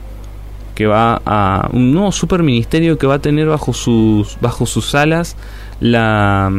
que 0.76 0.88
va 0.88 1.22
a. 1.26 1.70
Un 1.72 1.94
nuevo 1.94 2.12
superministerio 2.12 2.98
que 2.98 3.08
va 3.08 3.16
a 3.16 3.20
tener 3.20 3.48
bajo 3.48 3.74
sus, 3.74 4.38
bajo 4.42 4.66
sus 4.66 4.94
alas 4.96 5.36
la, 5.80 6.52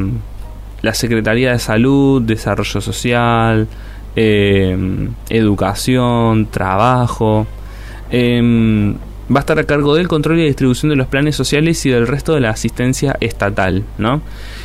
la 0.83 0.95
Secretaría 0.95 1.53
de 1.53 1.59
Salud, 1.59 2.23
Desarrollo 2.23 2.81
Social, 2.81 3.69
eh, 4.17 5.09
Educación, 5.31 6.47
Trabajo. 6.47 7.47
Em, 8.11 8.97
va 9.33 9.39
a 9.39 9.41
estar 9.41 9.59
a 9.59 9.65
cargo 9.65 9.95
del 9.95 10.09
control 10.09 10.41
y 10.41 10.45
distribución 10.45 10.91
de 10.91 10.97
los 10.97 11.07
planes 11.07 11.37
sociales 11.37 11.85
y 11.87 11.91
del 11.91 12.07
resto 12.07 12.35
de 12.35 12.41
la 12.41 12.51
asistencia 12.51 13.17
estatal, 13.21 13.85
¿no? 13.99 14.21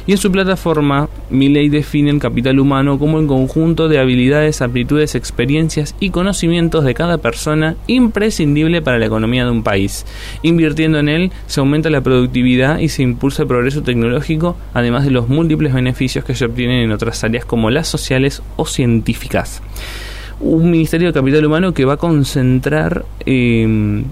Y 0.06 0.12
en 0.13 0.17
su 0.17 0.32
plataforma, 0.32 1.10
Milley 1.30 1.69
define 1.69 2.10
el 2.10 2.19
capital 2.19 2.60
humano 2.60 2.99
como 2.99 3.19
el 3.19 3.27
conjunto 3.27 3.88
de 3.88 3.99
habilidades, 3.99 4.62
aptitudes, 4.62 5.15
experiencias 5.15 5.95
y 5.99 6.10
conocimientos 6.10 6.84
de 6.84 6.93
cada 6.93 7.17
persona 7.17 7.75
imprescindible 7.88 8.82
para 8.82 8.99
la 8.99 9.06
economía 9.06 9.45
de 9.45 9.51
un 9.51 9.63
país. 9.63 10.06
Invirtiendo 10.43 10.99
en 10.99 11.10
él, 11.10 11.32
se 11.45 11.60
aumenta 11.60 11.89
la 11.89 12.01
productividad 12.01 12.80
y 12.80 12.89
se 12.89 13.03
impulsa 13.03 13.43
el 13.43 13.47
progreso 13.47 13.84
tecnológico, 13.84 14.58
además 14.73 15.06
de 15.06 15.12
los 15.12 15.30
múltiples 15.30 15.73
beneficios 15.73 16.25
que 16.25 16.36
se 16.36 16.45
obtienen 16.45 16.84
en 16.84 16.91
otras 16.91 17.23
áreas 17.23 17.45
como 17.45 17.69
las 17.69 17.88
sociales 17.88 18.41
o 18.56 18.65
científicas 18.65 19.62
un 20.39 20.69
Ministerio 20.69 21.08
de 21.08 21.13
Capital 21.13 21.47
Humano 21.47 21.73
que 21.73 21.84
va 21.84 21.93
a 21.93 21.97
concentrar 21.97 23.06
eh, 23.25 24.03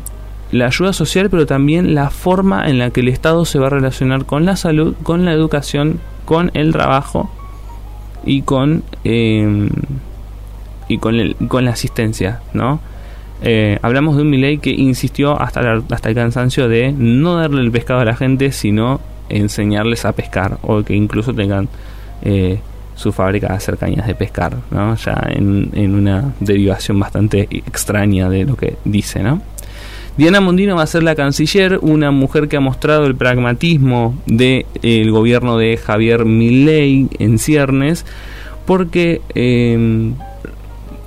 la 0.51 0.67
ayuda 0.67 0.93
social, 0.93 1.29
pero 1.29 1.45
también 1.45 1.95
la 1.95 2.10
forma 2.10 2.67
en 2.69 2.79
la 2.79 2.91
que 2.91 3.01
el 3.01 3.08
Estado 3.08 3.45
se 3.45 3.60
va 3.60 3.67
a 3.67 3.71
relacionar 3.71 4.25
con 4.25 4.45
la 4.45 4.55
salud, 4.55 4.95
con 5.03 5.25
la 5.25 5.34
educación, 5.34 5.99
con 6.25 6.51
el 6.53 6.71
trabajo 6.71 7.29
y 8.25 8.41
con 8.41 8.84
em, 9.03 9.69
y 10.88 10.97
con, 10.97 11.15
el, 11.15 11.36
con 11.47 11.65
la 11.65 11.71
asistencia, 11.71 12.41
¿no? 12.53 12.79
Eh, 13.41 13.79
hablamos 13.81 14.15
de 14.15 14.21
un 14.21 14.29
Milei 14.29 14.60
que 14.60 14.71
insistió 14.71 15.39
hasta, 15.39 15.81
hasta 15.89 16.10
el 16.10 16.15
cansancio 16.15 16.69
de 16.69 16.93
no 16.93 17.36
darle 17.36 17.62
el 17.62 17.71
pescado 17.71 17.99
a 17.99 18.05
la 18.05 18.15
gente, 18.15 18.51
sino 18.51 19.01
enseñarles 19.29 20.05
a 20.05 20.13
pescar 20.13 20.58
o 20.62 20.84
que 20.84 20.95
incluso 20.95 21.34
tengan 21.34 21.67
eh, 22.21 22.60
su 22.95 23.12
fábrica 23.12 23.47
de 23.49 23.55
hacer 23.55 23.77
cañas 23.77 24.08
de 24.08 24.15
pescar, 24.15 24.55
¿no? 24.71 24.95
Ya 24.95 25.21
en, 25.29 25.69
en 25.73 25.95
una 25.95 26.34
derivación 26.39 26.99
bastante 26.99 27.47
extraña 27.51 28.29
de 28.29 28.45
lo 28.45 28.55
que 28.55 28.77
dice, 28.86 29.21
¿no? 29.21 29.41
Diana 30.17 30.39
Mondino 30.39 30.78
va 30.78 30.84
a 30.84 30.88
ser 30.88 31.04
la 31.04 31.13
canciller, 31.13 31.80
una 31.82 32.10
mujer 32.12 32.47
que 32.47 32.56
ha 32.56 32.62
mostrado 32.62 33.06
el 33.06 33.15
pragmatismo 33.15 34.17
del 34.25 35.12
gobierno 35.12 35.58
de 35.58 35.75
Javier 35.75 36.23
Milei 36.23 37.10
en 37.19 37.38
ciernes, 37.38 38.06
porque 38.65 39.21
em, 39.36 40.13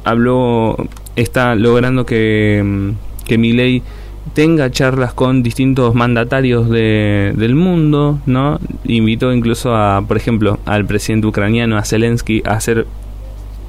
habló, 0.05 0.77
está 1.17 1.55
logrando 1.55 2.05
que, 2.05 2.59
em, 2.59 2.97
que 3.27 3.83
tenga 4.35 4.71
charlas 4.71 5.15
con 5.15 5.43
distintos 5.43 5.95
mandatarios 5.95 6.69
de, 6.69 7.33
del 7.35 7.55
mundo, 7.55 8.21
¿no? 8.27 8.61
Invitó 8.85 9.33
incluso 9.33 9.75
a, 9.75 10.05
por 10.07 10.19
ejemplo, 10.19 10.59
al 10.67 10.85
presidente 10.85 11.27
ucraniano, 11.27 11.79
a 11.79 11.85
Zelensky, 11.85 12.43
a 12.45 12.53
hacer 12.53 12.87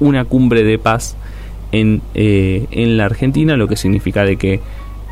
una 0.00 0.26
cumbre 0.26 0.64
de 0.64 0.78
paz 0.78 1.16
en, 1.72 2.02
eh, 2.14 2.66
en 2.72 2.98
la 2.98 3.06
Argentina, 3.06 3.56
lo 3.56 3.68
que 3.68 3.76
significa 3.76 4.24
de 4.24 4.36
que 4.36 4.60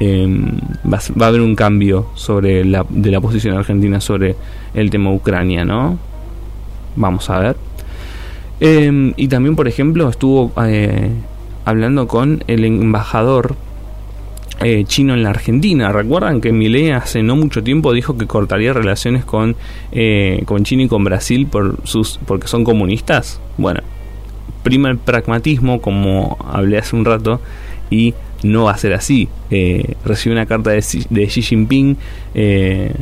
Em, 0.01 0.59
va, 0.91 0.99
a 0.99 1.29
haber 1.29 1.41
un 1.41 1.57
cambio 1.57 2.07
sobre 2.15 2.65
la, 2.65 2.87
de 2.89 3.11
la 3.11 3.21
posición 3.21 3.57
argentina 3.57 4.01
sobre 4.01 4.37
el 4.75 4.91
tema 4.91 5.13
Ucrania, 5.13 5.65
¿no? 5.65 5.99
Vamos 6.95 7.29
a 7.31 7.39
ver. 7.41 7.57
Em, 8.61 9.13
y 9.17 9.29
también, 9.29 9.57
por 9.57 9.67
ejemplo, 9.67 10.09
estuvo 10.09 10.53
eh, 10.65 11.11
hablando 11.65 12.07
con 12.07 12.45
el 12.47 12.65
embajador 12.65 13.57
eh, 14.61 14.85
chino 14.87 15.15
en 15.15 15.23
la 15.23 15.31
Argentina. 15.31 15.93
¿Recuerdan 15.93 16.41
que 16.41 16.53
Milei 16.53 16.91
hace 16.91 17.23
no 17.23 17.37
mucho 17.37 17.63
tiempo 17.63 17.93
dijo 17.93 18.17
que 18.17 18.27
cortaría 18.27 18.73
relaciones 18.73 19.25
con, 19.25 19.57
eh, 19.93 20.43
con 20.47 20.65
China 20.65 20.85
y 20.85 20.89
con 20.89 21.05
Brasil 21.05 21.47
por 21.47 21.79
sus, 21.85 22.19
porque 22.27 22.49
son 22.49 22.65
comunistas? 22.65 23.41
Bueno, 23.57 23.81
prima 24.63 24.91
el 24.91 24.99
pragmatismo, 24.99 25.81
como 25.81 26.37
hablé 26.53 26.79
hace 26.79 26.97
un 26.97 27.05
rato, 27.05 27.41
y 27.91 28.15
no 28.43 28.65
va 28.65 28.73
a 28.73 28.79
ser 28.79 28.95
así. 28.95 29.29
Eh, 29.51 29.95
recibe 30.05 30.35
una 30.35 30.47
carta 30.47 30.71
de, 30.71 30.81
Xi 30.81 31.43
Jinping 31.43 31.97
eh, 32.35 32.93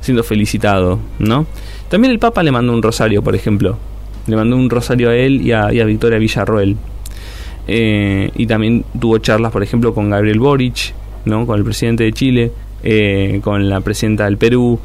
siendo 0.00 0.22
felicitado, 0.22 0.98
¿no? 1.18 1.46
También 1.88 2.12
el 2.12 2.18
Papa 2.18 2.42
le 2.42 2.52
mandó 2.52 2.72
un 2.72 2.82
rosario, 2.82 3.22
por 3.22 3.34
ejemplo. 3.34 3.78
Le 4.26 4.36
mandó 4.36 4.56
un 4.56 4.68
rosario 4.70 5.10
a 5.10 5.16
él 5.16 5.42
y 5.42 5.52
a, 5.52 5.68
Victoria 5.84 6.18
Villarroel. 6.18 6.76
Eh, 7.66 8.30
y 8.34 8.46
también 8.46 8.84
tuvo 8.98 9.18
charlas, 9.18 9.52
por 9.52 9.62
ejemplo, 9.62 9.92
con 9.94 10.10
Gabriel 10.10 10.38
Boric, 10.38 10.94
¿no? 11.24 11.46
con 11.46 11.58
el 11.58 11.64
presidente 11.64 12.04
de 12.04 12.12
Chile, 12.12 12.52
eh, 12.82 13.40
con 13.42 13.68
la 13.68 13.80
presidenta 13.80 14.24
del 14.24 14.36
Perú. 14.36 14.78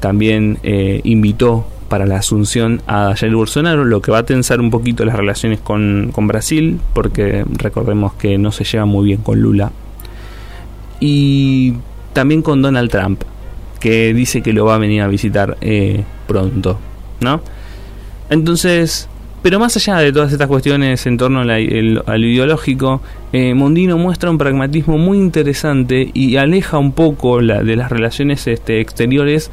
También 0.00 0.58
invitó 0.62 1.66
para 1.90 2.06
la 2.06 2.16
asunción 2.16 2.80
a 2.86 3.14
Jair 3.16 3.34
Bolsonaro, 3.34 3.84
lo 3.84 4.00
que 4.00 4.12
va 4.12 4.18
a 4.18 4.22
tensar 4.22 4.60
un 4.60 4.70
poquito 4.70 5.04
las 5.04 5.16
relaciones 5.16 5.58
con, 5.58 6.10
con 6.12 6.28
Brasil, 6.28 6.80
porque 6.94 7.44
recordemos 7.50 8.14
que 8.14 8.38
no 8.38 8.52
se 8.52 8.64
lleva 8.64 8.86
muy 8.86 9.04
bien 9.06 9.20
con 9.20 9.40
Lula. 9.40 9.72
Y 11.00 11.74
también 12.12 12.42
con 12.42 12.62
Donald 12.62 12.90
Trump, 12.90 13.22
que 13.80 14.14
dice 14.14 14.40
que 14.40 14.52
lo 14.52 14.64
va 14.64 14.76
a 14.76 14.78
venir 14.78 15.02
a 15.02 15.08
visitar 15.08 15.58
pronto, 16.26 16.78
¿no? 17.20 17.40
Entonces, 18.30 19.08
pero 19.42 19.58
más 19.58 19.76
allá 19.76 19.96
de 19.96 20.12
todas 20.12 20.32
estas 20.32 20.46
cuestiones 20.46 21.04
en 21.06 21.16
torno 21.16 21.40
al 21.40 22.24
ideológico, 22.24 23.00
eh, 23.32 23.54
Mondino 23.54 23.98
muestra 23.98 24.30
un 24.30 24.38
pragmatismo 24.38 24.98
muy 24.98 25.18
interesante 25.18 26.10
y 26.14 26.36
aleja 26.36 26.78
un 26.78 26.92
poco 26.92 27.40
la, 27.40 27.62
de 27.62 27.74
las 27.74 27.90
relaciones 27.90 28.46
este, 28.46 28.80
exteriores 28.80 29.50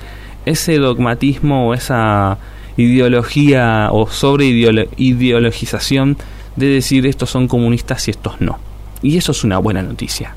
ese 0.48 0.78
dogmatismo 0.78 1.68
o 1.68 1.74
esa 1.74 2.38
ideología 2.78 3.90
o 3.92 4.08
sobre 4.08 4.46
ideologización 4.46 6.18
de 6.56 6.68
decir 6.68 7.06
estos 7.06 7.30
son 7.30 7.48
comunistas 7.48 8.08
y 8.08 8.12
estos 8.12 8.40
no. 8.40 8.60
Y 9.02 9.18
eso 9.18 9.32
es 9.32 9.44
una 9.44 9.58
buena 9.58 9.82
noticia. 9.84 10.36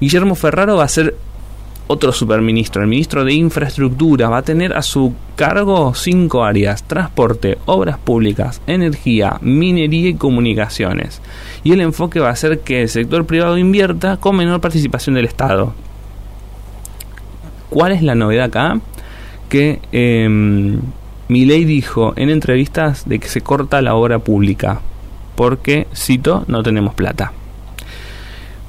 Guillermo 0.00 0.34
Ferraro 0.34 0.76
va 0.76 0.84
a 0.84 0.88
ser 0.88 1.14
otro 1.86 2.12
superministro, 2.12 2.82
el 2.82 2.88
ministro 2.88 3.24
de 3.24 3.34
Infraestructura, 3.34 4.28
va 4.28 4.38
a 4.38 4.42
tener 4.42 4.72
a 4.72 4.82
su 4.82 5.14
cargo 5.36 5.92
cinco 5.94 6.44
áreas, 6.44 6.84
transporte, 6.84 7.58
obras 7.66 7.98
públicas, 7.98 8.62
energía, 8.66 9.38
minería 9.42 10.10
y 10.10 10.14
comunicaciones. 10.14 11.20
Y 11.64 11.72
el 11.72 11.80
enfoque 11.80 12.20
va 12.20 12.30
a 12.30 12.36
ser 12.36 12.60
que 12.60 12.82
el 12.82 12.88
sector 12.88 13.26
privado 13.26 13.58
invierta 13.58 14.16
con 14.16 14.36
menor 14.36 14.60
participación 14.60 15.16
del 15.16 15.26
Estado. 15.26 15.74
¿Cuál 17.72 17.92
es 17.92 18.02
la 18.02 18.14
novedad 18.14 18.44
acá? 18.44 18.78
Que 19.48 19.78
eh, 19.92 20.28
Milei 21.28 21.64
dijo 21.64 22.12
en 22.16 22.28
entrevistas 22.28 23.08
de 23.08 23.18
que 23.18 23.28
se 23.28 23.40
corta 23.40 23.80
la 23.80 23.94
obra 23.94 24.18
pública, 24.18 24.82
porque, 25.36 25.86
cito, 25.96 26.44
no 26.48 26.62
tenemos 26.62 26.92
plata. 26.92 27.32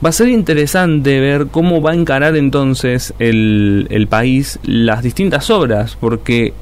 Va 0.04 0.08
a 0.08 0.14
ser 0.14 0.30
interesante 0.30 1.20
ver 1.20 1.48
cómo 1.48 1.82
va 1.82 1.92
a 1.92 1.96
encarar 1.96 2.38
entonces 2.38 3.14
el, 3.20 4.08
país 4.10 4.58
las 4.64 5.04
distintas 5.04 5.50
obras, 5.50 5.98
porque 6.00 6.54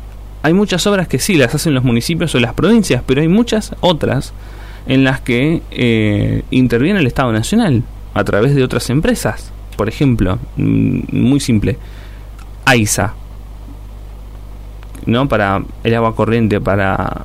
hay 0.42 0.54
muchas 0.54 0.88
obras 0.88 1.08
que 1.08 1.20
sí 1.20 1.36
las 1.36 1.54
hacen 1.54 1.76
los 1.76 1.84
municipios 1.84 2.34
o 2.34 2.40
las 2.40 2.56
provincias, 2.56 3.04
pero 3.06 3.22
hay 3.22 3.28
muchas 3.28 3.76
otras 3.82 4.34
en 4.88 5.04
las 5.04 5.22
que 5.22 5.62
eh, 5.70 6.42
interviene 6.50 7.02
el 7.02 7.06
Estado 7.06 7.32
Nacional 7.32 7.84
a 8.16 8.24
través 8.24 8.56
de 8.56 8.64
otras 8.64 8.90
empresas. 8.90 9.52
Por 9.78 9.90
ejemplo, 9.90 10.40
mm, 10.58 11.02
muy 11.12 11.40
simple, 11.40 11.78
AISA, 12.66 13.14
¿no? 15.06 15.28
Para 15.28 15.64
el 15.84 15.96
agua 15.96 16.16
corriente, 16.16 16.62
para, 16.62 17.24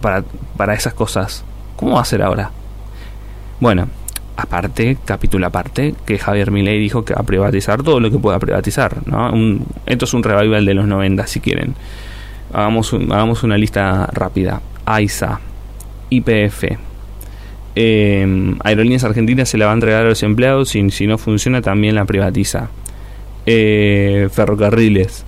para, 0.00 0.24
para 0.56 0.74
esas 0.74 0.94
cosas. 0.94 1.44
¿Cómo 1.76 1.94
va 1.94 2.02
a 2.02 2.04
ser 2.04 2.22
ahora? 2.22 2.50
Bueno, 3.60 3.88
aparte, 4.36 4.98
capítulo 5.04 5.46
aparte, 5.46 5.94
que 6.06 6.18
Javier 6.18 6.50
Milei 6.50 6.78
dijo 6.78 7.04
que 7.04 7.14
va 7.14 7.20
a 7.20 7.24
privatizar 7.24 7.82
todo 7.82 8.00
lo 8.00 8.10
que 8.10 8.18
pueda 8.18 8.38
privatizar. 8.38 9.06
¿no? 9.06 9.32
esto 9.86 10.04
es 10.04 10.14
un 10.14 10.22
revival 10.22 10.64
de 10.64 10.74
los 10.74 10.86
90, 10.86 11.26
si 11.26 11.40
quieren. 11.40 11.74
Hagamos, 12.52 12.92
hagamos 12.92 13.42
una 13.42 13.58
lista 13.58 14.08
rápida. 14.12 14.60
AISA, 14.86 15.40
IPF, 16.10 16.64
eh, 17.80 18.56
Aerolíneas 18.64 19.04
Argentinas 19.04 19.48
se 19.48 19.56
la 19.56 19.66
va 19.66 19.70
a 19.70 19.74
entregar 19.74 20.04
a 20.04 20.08
los 20.08 20.24
empleados 20.24 20.74
y 20.74 20.90
si 20.90 21.06
no 21.06 21.16
funciona 21.16 21.62
también 21.62 21.94
la 21.94 22.04
privatiza. 22.04 22.70
Eh, 23.50 24.28
ferrocarriles. 24.30 25.24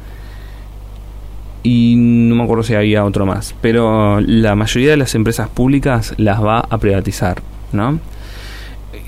Y 1.62 1.94
no 1.96 2.34
me 2.34 2.42
acuerdo 2.42 2.62
si 2.62 2.74
había 2.74 3.02
otro 3.04 3.24
más. 3.24 3.54
Pero 3.62 4.20
la 4.20 4.54
mayoría 4.56 4.90
de 4.90 4.98
las 4.98 5.14
empresas 5.14 5.48
públicas 5.48 6.12
las 6.18 6.44
va 6.44 6.60
a 6.60 6.76
privatizar. 6.76 7.40
¿no? 7.72 7.98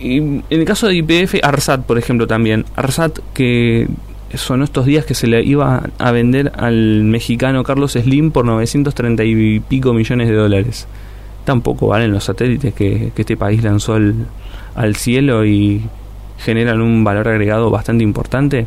Y 0.01 0.17
en 0.17 0.45
el 0.49 0.65
caso 0.65 0.87
de 0.87 0.95
IPF, 0.95 1.37
Arsat, 1.43 1.83
por 1.83 1.99
ejemplo, 1.99 2.27
también. 2.27 2.65
Arsat, 2.75 3.19
que 3.35 3.87
son 4.35 4.63
estos 4.63 4.87
días 4.87 5.05
que 5.05 5.15
se 5.15 5.27
le 5.27 5.43
iba 5.43 5.91
a 5.99 6.11
vender 6.11 6.51
al 6.57 7.05
mexicano 7.05 7.65
Carlos 7.65 7.93
Slim 7.93 8.31
por 8.31 8.47
930 8.47 9.25
y 9.25 9.61
pico 9.61 9.93
millones 9.93 10.29
de 10.29 10.35
dólares. 10.35 10.87
Tampoco 11.45 11.89
valen 11.89 12.13
los 12.13 12.25
satélites 12.25 12.73
que, 12.73 13.13
este 13.15 13.37
país 13.37 13.63
lanzó 13.63 13.95
al, 13.95 14.15
al 14.75 14.97
cielo 14.97 15.45
y 15.45 15.83
generan 16.39 16.81
un 16.81 17.05
valor 17.05 17.29
agregado 17.29 17.69
bastante 17.71 18.05
importante. 18.05 18.67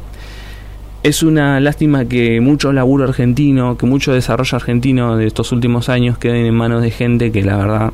Es 1.05 1.21
una 1.21 1.59
lástima 1.59 2.05
que 2.05 2.41
mucho 2.41 2.73
laburo 2.73 3.03
argentino, 3.03 3.77
que 3.77 3.85
mucho 3.85 4.11
desarrollo 4.11 4.55
argentino 4.55 5.17
de 5.17 5.27
estos 5.27 5.51
últimos 5.51 5.87
años 5.87 6.17
queden 6.17 6.47
en 6.47 6.55
manos 6.55 6.81
de 6.81 6.89
gente 6.89 7.31
que 7.31 7.43
la 7.43 7.57
verdad 7.57 7.93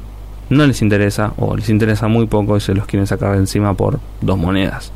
no 0.49 0.65
les 0.65 0.81
interesa 0.81 1.33
o 1.35 1.57
les 1.57 1.67
interesa 1.67 2.07
muy 2.07 2.27
poco 2.27 2.55
y 2.55 2.61
se 2.61 2.73
los 2.73 2.85
quieren 2.85 3.05
sacar 3.07 3.33
de 3.33 3.39
encima 3.39 3.73
por 3.73 3.99
dos 4.21 4.37
monedas. 4.37 4.93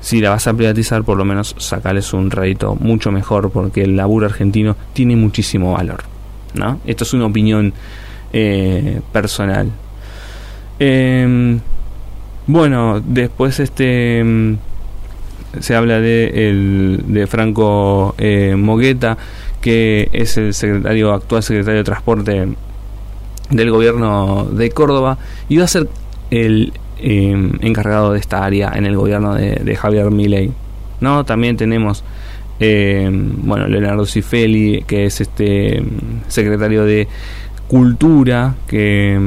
Si 0.00 0.20
la 0.20 0.30
vas 0.30 0.46
a 0.46 0.54
privatizar, 0.54 1.02
por 1.02 1.18
lo 1.18 1.24
menos 1.24 1.56
sacales 1.58 2.12
un 2.12 2.30
rédito 2.30 2.76
mucho 2.76 3.10
mejor 3.10 3.50
porque 3.50 3.82
el 3.82 3.96
laburo 3.96 4.26
argentino 4.26 4.76
tiene 4.92 5.16
muchísimo 5.16 5.72
valor. 5.72 6.04
¿no? 6.54 6.78
Esto 6.86 7.02
es 7.02 7.14
una 7.14 7.26
opinión 7.26 7.72
eh, 8.32 9.00
personal. 9.12 9.72
Em, 10.78 11.58
bueno, 12.46 13.02
después 13.04 13.58
este 13.58 14.22
se 15.60 15.74
habla 15.74 16.00
de, 16.00 16.48
el, 16.48 17.04
de 17.06 17.26
Franco 17.26 18.14
eh, 18.18 18.54
Mogueta, 18.56 19.16
que 19.60 20.08
es 20.12 20.36
el 20.36 20.52
secretario 20.54 21.12
actual 21.12 21.42
secretario 21.42 21.78
de 21.78 21.84
Transporte 21.84 22.48
del 23.50 23.70
gobierno 23.70 24.44
de 24.44 24.70
Córdoba 24.70 25.18
y 25.48 25.56
va 25.56 25.64
a 25.64 25.68
ser 25.68 25.88
el 26.30 26.72
em, 26.98 27.52
encargado 27.60 28.12
de 28.12 28.18
esta 28.18 28.44
área 28.44 28.72
en 28.74 28.86
el 28.86 28.96
gobierno 28.96 29.34
de, 29.34 29.76
Javier 29.76 30.10
Milei. 30.10 30.52
¿no? 31.00 31.24
También 31.24 31.56
tenemos 31.56 32.04
em, 32.60 33.32
bueno, 33.46 33.66
Leonardo 33.66 34.06
Cifeli, 34.06 34.84
que 34.86 35.06
es 35.06 35.20
este 35.20 35.78
em, 35.78 35.86
secretario 36.28 36.84
de 36.84 37.08
Cultura, 37.68 38.54
que, 38.66 39.18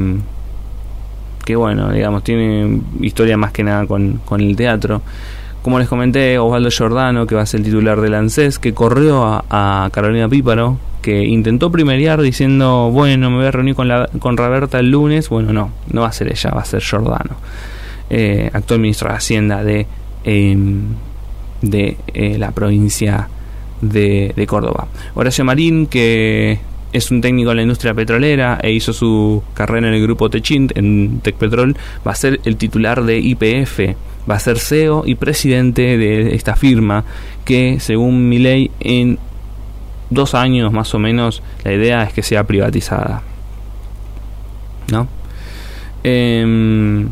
que 1.44 1.56
bueno, 1.56 1.90
digamos, 1.90 2.22
tiene 2.22 2.80
historia 3.00 3.36
más 3.36 3.52
que 3.52 3.64
nada 3.64 3.86
con, 3.86 4.20
con 4.24 4.40
el 4.40 4.54
teatro. 4.54 5.02
Como 5.62 5.78
les 5.78 5.88
comenté, 5.88 6.38
Osvaldo 6.38 6.70
Giordano, 6.70 7.26
que 7.26 7.34
va 7.34 7.42
a 7.42 7.46
ser 7.46 7.60
el 7.60 7.66
titular 7.66 8.00
del 8.00 8.14
ANSES, 8.14 8.58
que 8.58 8.72
corrió 8.74 9.42
a, 9.50 9.88
Carolina 9.92 10.28
Píparo, 10.28 10.78
que 11.02 11.24
intentó 11.24 11.70
primerear 11.70 12.22
diciendo, 12.22 12.90
bueno, 12.92 13.30
me 13.30 13.38
voy 13.38 13.46
a 13.46 13.50
reunir 13.50 13.74
con, 13.74 13.88
la, 13.88 14.08
con 14.18 14.36
Roberta 14.36 14.78
el 14.78 14.90
lunes. 14.90 15.28
Bueno, 15.28 15.52
no, 15.52 15.70
no 15.90 16.02
va 16.02 16.08
a 16.08 16.12
ser 16.12 16.30
ella, 16.30 16.50
va 16.50 16.62
a 16.62 16.64
ser 16.64 16.80
Giordano, 16.80 17.36
eh, 18.08 18.50
actual 18.52 18.80
ministro 18.80 19.08
de 19.08 19.16
Hacienda 19.16 19.64
de, 19.64 19.86
em, 20.24 20.82
de 21.60 21.96
eh, 22.14 22.38
la 22.38 22.52
provincia 22.52 23.28
de, 23.80 24.32
de, 24.34 24.46
Córdoba. 24.46 24.86
Horacio 25.14 25.44
Marín, 25.44 25.86
que 25.86 26.60
es 26.92 27.10
un 27.10 27.20
técnico 27.20 27.50
en 27.50 27.56
la 27.56 27.62
industria 27.62 27.94
petrolera 27.94 28.58
e 28.62 28.72
hizo 28.72 28.92
su 28.92 29.42
carrera 29.54 29.88
en 29.88 29.94
el 29.94 30.02
grupo 30.02 30.30
Techint, 30.30 30.76
en 30.76 31.20
Tecpetrol, 31.20 31.76
va 32.06 32.12
a 32.12 32.14
ser 32.14 32.40
el 32.44 32.56
titular 32.56 33.04
de 33.04 33.18
IPF, 33.18 33.96
va 34.28 34.36
a 34.36 34.38
ser 34.38 34.58
CEO 34.58 35.04
y 35.06 35.14
presidente 35.14 35.96
de 35.96 36.34
esta 36.34 36.56
firma 36.56 37.04
que, 37.44 37.80
según 37.80 38.28
mi 38.28 38.38
ley, 38.38 38.70
en 38.80 39.18
dos 40.10 40.34
años 40.34 40.72
más 40.72 40.94
o 40.94 40.98
menos, 40.98 41.42
la 41.64 41.72
idea 41.72 42.02
es 42.02 42.12
que 42.12 42.22
sea 42.22 42.44
privatizada. 42.44 43.22
¿No? 44.90 45.06
Em, 46.02 47.08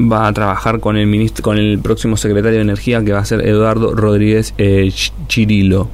va 0.00 0.26
a 0.26 0.32
trabajar 0.32 0.80
con 0.80 0.96
el 0.96 1.06
ministro, 1.06 1.42
con 1.42 1.58
el 1.58 1.78
próximo 1.78 2.16
secretario 2.16 2.58
de 2.58 2.62
Energía 2.62 3.04
que 3.04 3.12
va 3.12 3.20
a 3.20 3.24
ser 3.24 3.46
Eduardo 3.46 3.94
Rodríguez 3.94 4.54
eh, 4.58 4.92
Chirilo. 5.26 5.88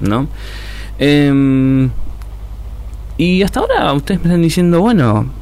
¿No? 0.00 0.28
Em, 0.98 1.90
y 3.16 3.42
hasta 3.42 3.60
ahora 3.60 3.92
ustedes 3.92 4.20
me 4.20 4.28
están 4.28 4.42
diciendo, 4.42 4.80
bueno, 4.80 5.39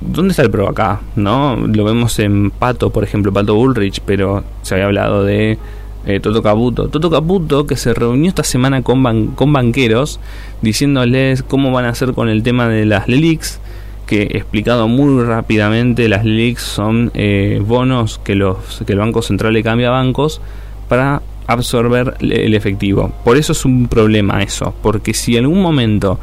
¿dónde 0.00 0.32
está 0.32 0.42
el 0.42 0.50
pro 0.50 0.68
acá? 0.68 1.00
¿No? 1.16 1.56
Lo 1.56 1.84
vemos 1.84 2.18
en 2.18 2.50
Pato, 2.50 2.90
por 2.90 3.04
ejemplo, 3.04 3.32
Pato 3.32 3.54
Bullrich, 3.54 4.00
pero 4.04 4.44
se 4.62 4.74
había 4.74 4.86
hablado 4.86 5.24
de 5.24 5.58
eh, 6.06 6.20
Toto 6.20 6.42
Caputo. 6.42 6.88
Toto 6.88 7.10
Caputo 7.10 7.66
que 7.66 7.76
se 7.76 7.94
reunió 7.94 8.28
esta 8.28 8.44
semana 8.44 8.82
con, 8.82 9.28
con 9.28 9.52
banqueros 9.52 10.20
diciéndoles 10.62 11.42
cómo 11.42 11.72
van 11.72 11.84
a 11.84 11.90
hacer 11.90 12.12
con 12.12 12.28
el 12.28 12.42
tema 12.42 12.68
de 12.68 12.86
las 12.86 13.08
LELIX, 13.08 13.60
que 14.06 14.22
explicado 14.22 14.88
muy 14.88 15.22
rápidamente, 15.24 16.08
las 16.08 16.24
LELIX 16.24 16.62
son 16.62 17.10
eh, 17.14 17.62
bonos 17.64 18.18
que, 18.24 18.34
los, 18.34 18.82
que 18.86 18.92
el 18.92 18.98
Banco 18.98 19.22
Central 19.22 19.52
le 19.52 19.62
cambia 19.62 19.88
a 19.88 19.92
bancos 19.92 20.40
para 20.88 21.22
absorber 21.46 22.14
el 22.20 22.54
efectivo. 22.54 23.12
Por 23.24 23.36
eso 23.36 23.52
es 23.52 23.64
un 23.64 23.88
problema 23.88 24.42
eso, 24.42 24.74
porque 24.82 25.14
si 25.14 25.36
en 25.36 25.44
algún 25.44 25.62
momento 25.62 26.18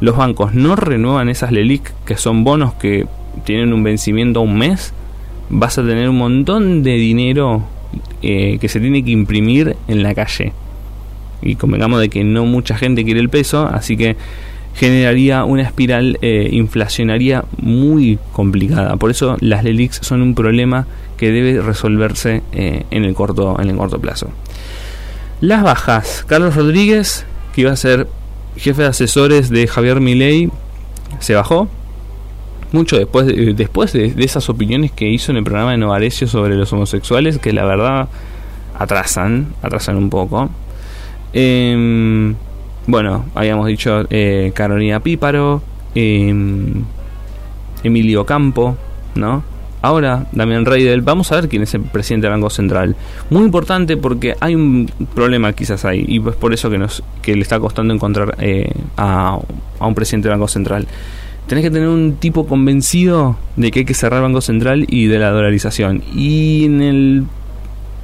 los 0.00 0.16
bancos 0.16 0.54
no 0.54 0.76
renuevan 0.76 1.28
esas 1.28 1.52
LELIC, 1.52 1.92
que 2.04 2.16
son 2.16 2.44
bonos 2.44 2.74
que 2.74 3.06
tienen 3.44 3.72
un 3.72 3.82
vencimiento 3.82 4.40
a 4.40 4.42
un 4.42 4.56
mes, 4.56 4.92
vas 5.50 5.78
a 5.78 5.82
tener 5.82 6.08
un 6.08 6.18
montón 6.18 6.82
de 6.82 6.92
dinero 6.92 7.64
eh, 8.22 8.58
que 8.60 8.68
se 8.68 8.80
tiene 8.80 9.04
que 9.04 9.10
imprimir 9.10 9.76
en 9.88 10.02
la 10.02 10.14
calle. 10.14 10.52
Y 11.42 11.54
convengamos 11.54 12.00
de 12.00 12.08
que 12.08 12.24
no 12.24 12.44
mucha 12.44 12.76
gente 12.76 13.04
quiere 13.04 13.20
el 13.20 13.28
peso, 13.28 13.66
así 13.66 13.96
que 13.96 14.16
generaría 14.74 15.44
una 15.44 15.62
espiral 15.62 16.18
eh, 16.22 16.48
inflacionaria 16.52 17.44
muy 17.60 18.18
complicada. 18.32 18.96
Por 18.96 19.10
eso 19.10 19.36
las 19.40 19.64
LELIX 19.64 19.98
son 20.02 20.22
un 20.22 20.34
problema 20.34 20.86
que 21.16 21.32
debe 21.32 21.60
resolverse 21.60 22.42
eh, 22.52 22.84
en, 22.90 23.04
el 23.04 23.14
corto, 23.14 23.60
en 23.60 23.70
el 23.70 23.76
corto 23.76 24.00
plazo. 24.00 24.30
Las 25.40 25.62
bajas. 25.62 26.24
Carlos 26.28 26.54
Rodríguez, 26.54 27.24
que 27.54 27.62
iba 27.62 27.72
a 27.72 27.76
ser 27.76 28.08
jefe 28.56 28.82
de 28.82 28.88
asesores 28.88 29.50
de 29.50 29.66
Javier 29.66 30.00
Milei, 30.00 30.50
se 31.18 31.34
bajó. 31.34 31.68
Mucho 32.72 32.98
después, 32.98 33.26
de, 33.26 33.54
después 33.54 33.92
de, 33.92 34.14
esas 34.18 34.48
opiniones 34.50 34.92
que 34.92 35.08
hizo 35.08 35.32
en 35.32 35.38
el 35.38 35.44
programa 35.44 35.70
de 35.70 35.78
Novarecio 35.78 36.26
sobre 36.26 36.54
los 36.54 36.72
homosexuales, 36.72 37.38
que 37.38 37.52
la 37.52 37.64
verdad 37.64 38.08
atrasan, 38.78 39.54
atrasan 39.62 39.96
un 39.96 40.10
poco. 40.10 40.50
Em, 41.32 42.34
bueno, 42.86 43.24
habíamos 43.34 43.66
dicho 43.66 44.06
eh, 44.10 44.52
Carolina 44.54 45.00
Píparo, 45.00 45.62
em, 45.94 46.84
Emilio 47.82 48.26
Campo, 48.26 48.76
¿no? 49.14 49.42
Ahora, 49.80 50.26
Damián 50.32 50.64
Reidel, 50.64 51.02
vamos 51.02 51.30
a 51.30 51.36
ver 51.36 51.48
quién 51.48 51.62
es 51.62 51.72
el 51.74 51.82
presidente 51.82 52.26
del 52.26 52.34
Banco 52.34 52.50
Central. 52.50 52.96
Muy 53.30 53.44
importante 53.44 53.96
porque 53.96 54.34
hay 54.40 54.56
un 54.56 54.90
problema 55.14 55.52
quizás 55.52 55.84
ahí, 55.84 56.04
y 56.08 56.28
es 56.28 56.34
por 56.34 56.52
eso 56.52 56.68
que, 56.68 56.78
nos, 56.78 57.02
que 57.22 57.34
le 57.34 57.42
está 57.42 57.60
costando 57.60 57.94
encontrar 57.94 58.36
eh, 58.40 58.72
a, 58.96 59.38
a, 59.78 59.86
un 59.86 59.94
presidente 59.94 60.28
del 60.28 60.38
Banco 60.38 60.48
Central. 60.48 60.88
Tenés 61.46 61.64
que 61.64 61.70
tener 61.70 61.88
un 61.88 62.16
tipo 62.16 62.46
convencido 62.46 63.36
de 63.56 63.70
que 63.70 63.80
hay 63.80 63.84
que 63.84 63.94
cerrar 63.94 64.18
el 64.18 64.24
Banco 64.24 64.40
Central 64.40 64.84
y 64.88 65.06
de 65.06 65.18
la 65.18 65.30
dolarización. 65.30 66.02
Y 66.12 66.64
en 66.64 66.82
el 66.82 67.24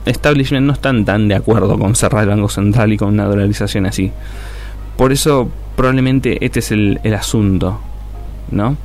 establishment 0.07 0.67
no 0.67 0.73
están 0.73 1.05
tan 1.05 1.27
de 1.27 1.35
acuerdo 1.35 1.79
con 1.79 1.97
cerrar 1.97 2.23
el 2.23 2.29
Banco 2.29 2.49
Central 2.49 2.93
y 2.93 2.97
con 2.97 3.09
una 3.09 3.25
dolarización 3.25 3.87
así. 3.87 4.13
Por 4.97 5.13
eso 5.13 5.51
probablemente 5.77 6.45
este 6.45 6.61
es 6.61 6.71
el, 6.71 7.01
el 7.03 7.15
asunto, 7.15 7.81
¿no? 8.53 8.77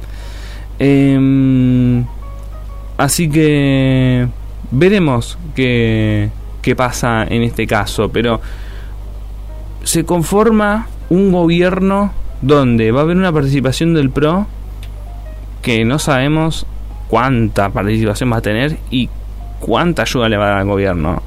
Eh, 0.79 2.03
Así 2.99 3.29
que 3.29 4.27
veremos 4.71 5.37
qué, 5.55 6.31
qué 6.61 6.75
pasa 6.75 7.23
en 7.23 7.43
este 7.43 7.65
caso, 7.65 8.09
pero 8.09 8.41
se 9.83 10.03
conforma 10.03 10.87
un 11.09 11.31
gobierno 11.31 12.11
donde 12.41 12.91
va 12.91 12.99
a 12.99 13.03
haber 13.03 13.15
una 13.15 13.31
participación 13.31 13.93
del 13.93 14.09
PRO 14.09 14.47
que 15.61 15.85
no 15.85 15.97
sabemos 15.97 16.65
cuánta 17.07 17.69
participación 17.69 18.33
va 18.33 18.37
a 18.37 18.41
tener 18.41 18.75
y 18.91 19.07
cuánta 19.61 20.01
ayuda 20.01 20.27
le 20.27 20.35
va 20.35 20.47
a 20.47 20.49
dar 20.49 20.57
al 20.57 20.67
gobierno. 20.67 21.23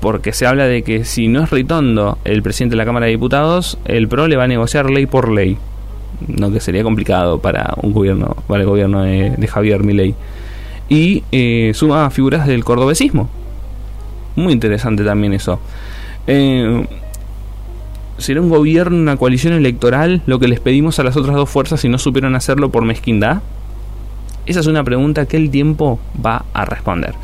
Porque 0.00 0.32
se 0.32 0.46
habla 0.46 0.64
de 0.64 0.84
que 0.84 1.04
si 1.04 1.28
no 1.28 1.42
es 1.42 1.50
Ritondo 1.50 2.16
el 2.24 2.42
presidente 2.42 2.76
de 2.76 2.78
la 2.78 2.86
Cámara 2.86 3.04
de 3.04 3.12
Diputados, 3.12 3.78
el 3.84 4.08
PRO 4.08 4.26
le 4.26 4.36
va 4.36 4.44
a 4.44 4.48
negociar 4.48 4.88
ley 4.88 5.04
por 5.04 5.30
ley. 5.30 5.58
No 6.26 6.50
que 6.50 6.60
sería 6.60 6.82
complicado 6.82 7.40
para 7.40 7.74
un 7.82 7.92
gobierno, 7.92 8.38
para 8.46 8.62
el 8.62 8.66
gobierno 8.66 9.02
de, 9.02 9.34
de 9.36 9.48
Javier 9.48 9.84
Milei 9.84 10.14
y 10.88 11.22
eh, 11.32 11.72
suma 11.74 12.10
figuras 12.10 12.46
del 12.46 12.64
cordobesismo. 12.64 13.28
Muy 14.36 14.52
interesante 14.52 15.04
también 15.04 15.32
eso. 15.32 15.60
Eh, 16.26 16.86
¿Será 18.18 18.40
un 18.40 18.48
gobierno, 18.48 18.96
una 18.96 19.16
coalición 19.16 19.52
electoral 19.52 20.22
lo 20.26 20.38
que 20.38 20.48
les 20.48 20.60
pedimos 20.60 20.98
a 20.98 21.04
las 21.04 21.16
otras 21.16 21.36
dos 21.36 21.48
fuerzas 21.48 21.80
si 21.80 21.88
no 21.88 21.98
supieron 21.98 22.34
hacerlo 22.34 22.70
por 22.70 22.84
mezquindad? 22.84 23.42
Esa 24.46 24.60
es 24.60 24.66
una 24.66 24.82
pregunta 24.82 25.26
que 25.26 25.36
el 25.36 25.50
tiempo 25.50 26.00
va 26.24 26.44
a 26.52 26.64
responder. 26.64 27.14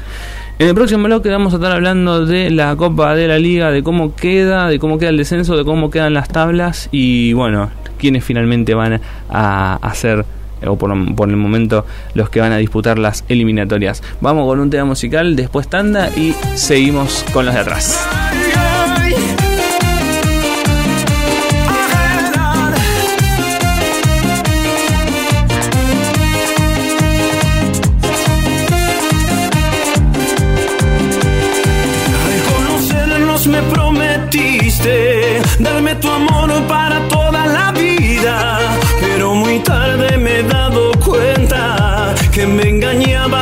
En 0.58 0.68
el 0.68 0.74
próximo 0.74 1.04
bloque 1.04 1.30
vamos 1.30 1.52
a 1.52 1.56
estar 1.56 1.72
hablando 1.72 2.26
de 2.26 2.50
la 2.50 2.76
Copa 2.76 3.16
de 3.16 3.26
la 3.26 3.38
Liga, 3.38 3.72
de 3.72 3.82
cómo 3.82 4.14
queda, 4.14 4.68
de 4.68 4.78
cómo 4.78 4.98
queda 4.98 5.10
el 5.10 5.16
descenso, 5.16 5.56
de 5.56 5.64
cómo 5.64 5.90
quedan 5.90 6.14
las 6.14 6.28
tablas 6.28 6.88
y 6.92 7.32
bueno, 7.32 7.70
quiénes 7.98 8.22
finalmente 8.22 8.74
van 8.74 9.00
a 9.30 9.78
hacer 9.82 10.24
o 10.66 10.76
por, 10.76 10.90
el 10.92 11.36
momento 11.36 11.86
los 12.14 12.30
que 12.30 12.40
van 12.40 12.52
a 12.52 12.58
disputar 12.58 12.98
las 12.98 13.24
eliminatorias. 13.28 14.02
Vamos 14.20 14.46
con 14.46 14.60
un 14.60 14.70
tema 14.70 14.84
musical, 14.84 15.36
después 15.36 15.68
tanda 15.68 16.10
y 16.10 16.34
seguimos 16.54 17.24
con 17.32 17.46
los 17.46 17.54
de 17.54 17.60
atrás. 17.60 18.43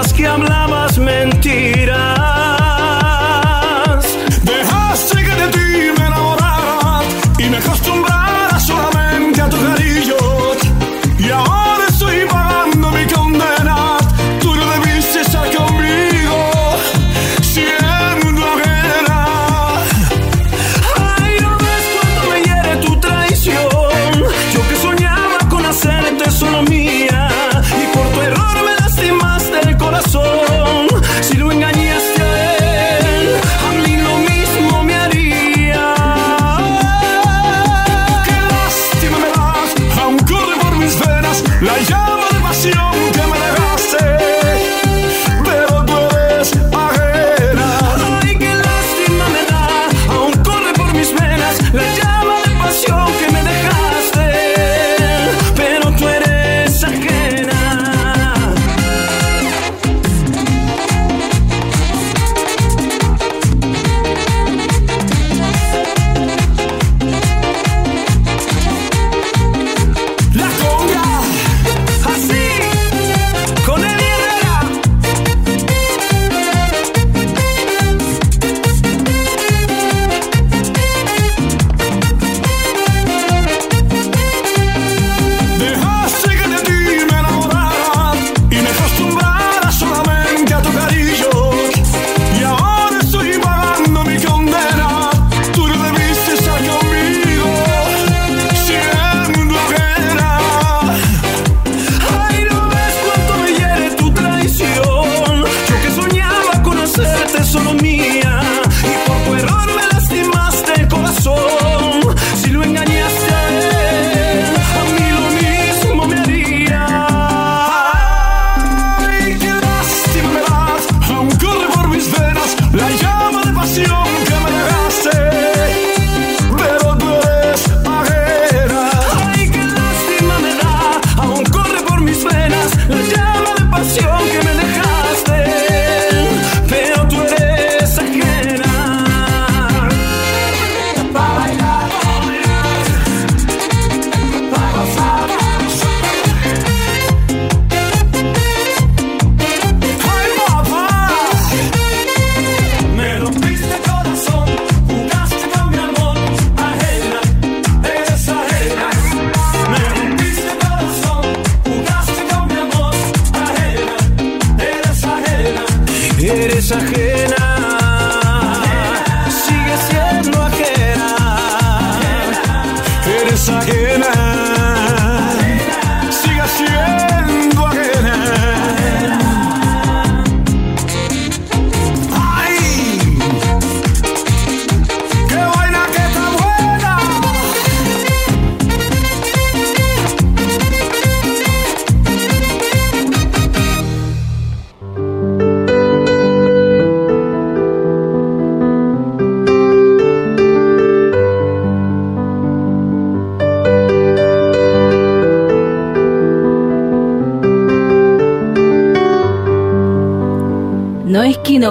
las 0.02 0.12
que 0.12 0.26
hablamos 0.26 0.71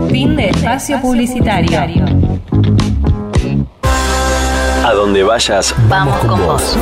Fin 0.10 0.36
de 0.36 0.50
espacio 0.50 1.00
publicitario. 1.00 1.80
A 4.84 4.94
donde 4.94 5.22
vayas, 5.22 5.76
Vamos 5.88 6.18
con 6.26 6.44
vos. 6.44 6.76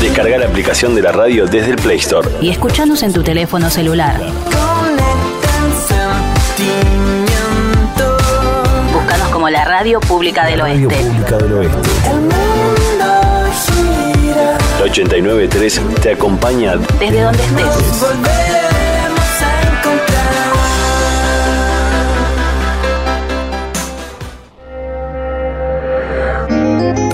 descarga 0.00 0.38
la 0.38 0.46
aplicación 0.46 0.94
de 0.94 1.02
la 1.02 1.12
radio 1.12 1.46
desde 1.46 1.72
el 1.72 1.76
Play 1.76 1.98
Store. 1.98 2.26
Y 2.40 2.48
escuchanos 2.48 3.02
en 3.02 3.12
tu 3.12 3.22
teléfono 3.22 3.68
celular. 3.68 4.18
La 9.58 9.64
Radio 9.64 9.98
Pública 9.98 10.46
del 10.46 10.60
Oeste. 10.60 10.94
del 10.94 11.52
Oeste. 11.52 11.78
La 14.78 14.84
893 14.84 15.80
te 16.00 16.12
acompaña 16.12 16.76
Desde 17.00 17.22
donde 17.22 17.42
estés. 17.42 18.06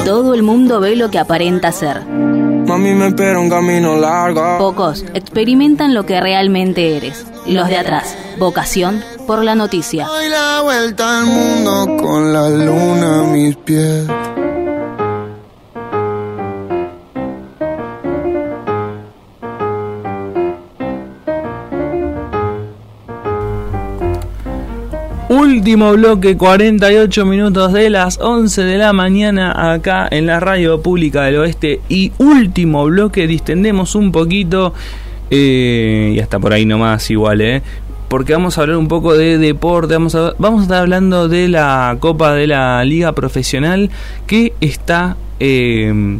Todo 0.05 0.34
el 0.34 0.42
mundo 0.42 0.80
ve 0.80 0.97
lo 0.97 1.11
que 1.11 1.18
aparenta 1.18 1.72
ser. 1.72 2.03
Mami 2.74 2.92
me 2.92 3.06
espera 3.06 3.38
un 3.38 3.48
camino 3.48 3.94
largo. 3.94 4.58
Pocos 4.58 5.04
experimentan 5.14 5.94
lo 5.94 6.04
que 6.06 6.20
realmente 6.20 6.96
eres. 6.96 7.24
Los 7.46 7.68
de 7.68 7.76
atrás. 7.76 8.18
Vocación 8.36 9.00
por 9.28 9.44
la 9.44 9.54
noticia. 9.54 10.06
Doy 10.06 10.28
la 10.28 10.60
vuelta 10.60 11.20
al 11.20 11.26
mundo 11.26 11.96
con 12.02 12.32
la 12.32 12.50
luna 12.50 13.20
a 13.20 13.22
mis 13.22 13.54
pies. 13.58 14.08
Último 25.64 25.92
bloque, 25.92 26.36
48 26.36 27.24
minutos 27.24 27.72
de 27.72 27.88
las 27.88 28.20
11 28.20 28.64
de 28.64 28.76
la 28.76 28.92
mañana 28.92 29.72
acá 29.72 30.06
en 30.10 30.26
la 30.26 30.38
radio 30.38 30.82
pública 30.82 31.22
del 31.22 31.36
oeste. 31.38 31.80
Y 31.88 32.12
último 32.18 32.84
bloque, 32.84 33.26
distendemos 33.26 33.94
un 33.94 34.12
poquito. 34.12 34.74
eh, 35.30 36.12
y 36.14 36.20
hasta 36.20 36.38
por 36.38 36.52
ahí 36.52 36.66
nomás 36.66 37.10
igual, 37.10 37.40
¿eh? 37.40 37.62
Porque 38.08 38.34
vamos 38.34 38.58
a 38.58 38.60
hablar 38.60 38.76
un 38.76 38.88
poco 38.88 39.16
de 39.16 39.38
deporte, 39.38 39.94
vamos 39.94 40.14
a, 40.14 40.34
vamos 40.36 40.60
a 40.60 40.62
estar 40.64 40.82
hablando 40.82 41.28
de 41.28 41.48
la 41.48 41.96
Copa 41.98 42.34
de 42.34 42.46
la 42.46 42.84
Liga 42.84 43.12
Profesional 43.12 43.88
que 44.26 44.52
está 44.60 45.16
eh, 45.40 46.18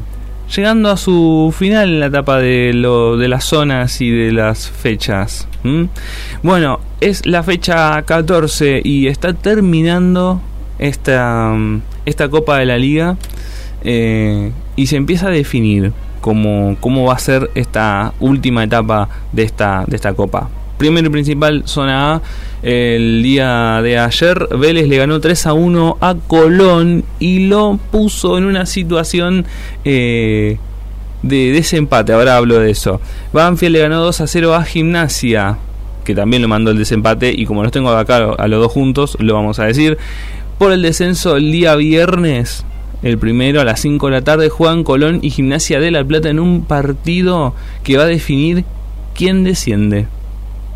llegando 0.55 0.91
a 0.91 0.97
su 0.97 1.55
final 1.57 1.89
en 1.89 2.01
la 2.01 2.07
etapa 2.07 2.39
de, 2.39 2.73
lo, 2.75 3.17
de 3.17 3.29
las 3.29 3.45
zonas 3.45 4.01
y 4.01 4.11
de 4.11 4.33
las 4.33 4.71
fechas. 4.71 5.49
Bueno, 6.43 6.81
es 7.01 7.27
la 7.27 7.43
fecha 7.43 8.03
14 8.03 8.83
y 8.85 9.07
está 9.07 9.33
terminando 9.33 10.41
esta, 10.79 11.55
esta 12.05 12.29
Copa 12.29 12.59
de 12.59 12.67
la 12.67 12.77
Liga 12.77 13.17
eh, 13.83 14.53
y 14.77 14.87
se 14.87 14.97
empieza 14.97 15.29
a 15.29 15.31
definir 15.31 15.93
cómo, 16.21 16.77
cómo 16.81 17.05
va 17.05 17.15
a 17.15 17.19
ser 17.19 17.51
esta 17.55 18.13
última 18.21 18.65
etapa 18.65 19.09
de 19.33 19.43
esta, 19.43 19.85
de 19.87 19.97
esta 19.97 20.15
Copa. 20.15 20.49
Primero 20.77 21.07
y 21.07 21.11
principal, 21.11 21.63
zona 21.67 22.15
A. 22.15 22.23
El 22.65 23.23
día 23.23 23.83
de 23.83 23.99
ayer, 23.99 24.49
Vélez 24.57 24.89
le 24.89 24.97
ganó 24.97 25.21
3 25.21 25.49
a 25.49 25.53
1 25.53 25.99
a 26.01 26.15
Colón 26.15 27.05
y 27.19 27.41
lo 27.41 27.79
puso 27.91 28.39
en 28.39 28.45
una 28.45 28.65
situación 28.65 29.45
eh, 29.85 30.57
de 31.23 31.53
desempate. 31.53 32.15
Ahora 32.15 32.39
hablo 32.39 32.59
de 32.59 32.71
eso. 32.71 33.03
Banfield 33.35 33.75
le 33.75 33.81
ganó 33.81 34.01
2 34.01 34.19
a 34.23 34.27
0 34.27 34.55
a 34.55 34.65
Gimnasia, 34.65 35.59
que 36.05 36.15
también 36.15 36.41
lo 36.41 36.49
mandó 36.49 36.71
el 36.71 36.79
desempate. 36.79 37.35
Y 37.37 37.45
como 37.45 37.63
los 37.63 37.71
tengo 37.71 37.91
acá 37.91 38.33
a 38.39 38.49
los 38.49 38.63
dos 38.63 38.73
juntos, 38.73 39.19
lo 39.21 39.35
vamos 39.35 39.59
a 39.59 39.65
decir. 39.65 39.99
Por 40.57 40.73
el 40.73 40.81
descenso, 40.81 41.37
el 41.37 41.53
día 41.53 41.75
viernes, 41.75 42.65
el 43.03 43.19
primero 43.19 43.61
a 43.61 43.65
las 43.65 43.81
5 43.81 44.07
de 44.07 44.13
la 44.13 44.25
tarde, 44.25 44.49
juegan 44.49 44.85
Colón 44.85 45.19
y 45.21 45.29
Gimnasia 45.29 45.81
de 45.81 45.91
La 45.91 46.03
Plata 46.03 46.31
en 46.31 46.41
un 46.41 46.65
partido 46.65 47.55
que 47.83 47.99
va 47.99 48.05
a 48.05 48.07
definir 48.07 48.65
quién 49.15 49.45
desciende. 49.45 50.07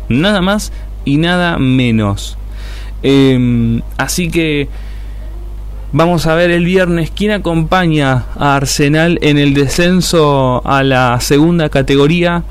Nada 0.07 0.41
más 0.41 0.71
y 1.05 1.17
nada 1.17 1.57
menos. 1.57 2.37
Eh, 3.03 3.81
así 3.97 4.29
que 4.29 4.67
vamos 5.91 6.27
a 6.27 6.35
ver 6.35 6.51
el 6.51 6.65
viernes 6.65 7.11
quién 7.15 7.31
acompaña 7.31 8.25
a 8.35 8.55
Arsenal 8.55 9.17
en 9.21 9.39
el 9.39 9.55
descenso 9.55 10.61
a 10.65 10.83
la 10.83 11.19
segunda 11.19 11.69
categoría 11.69 12.43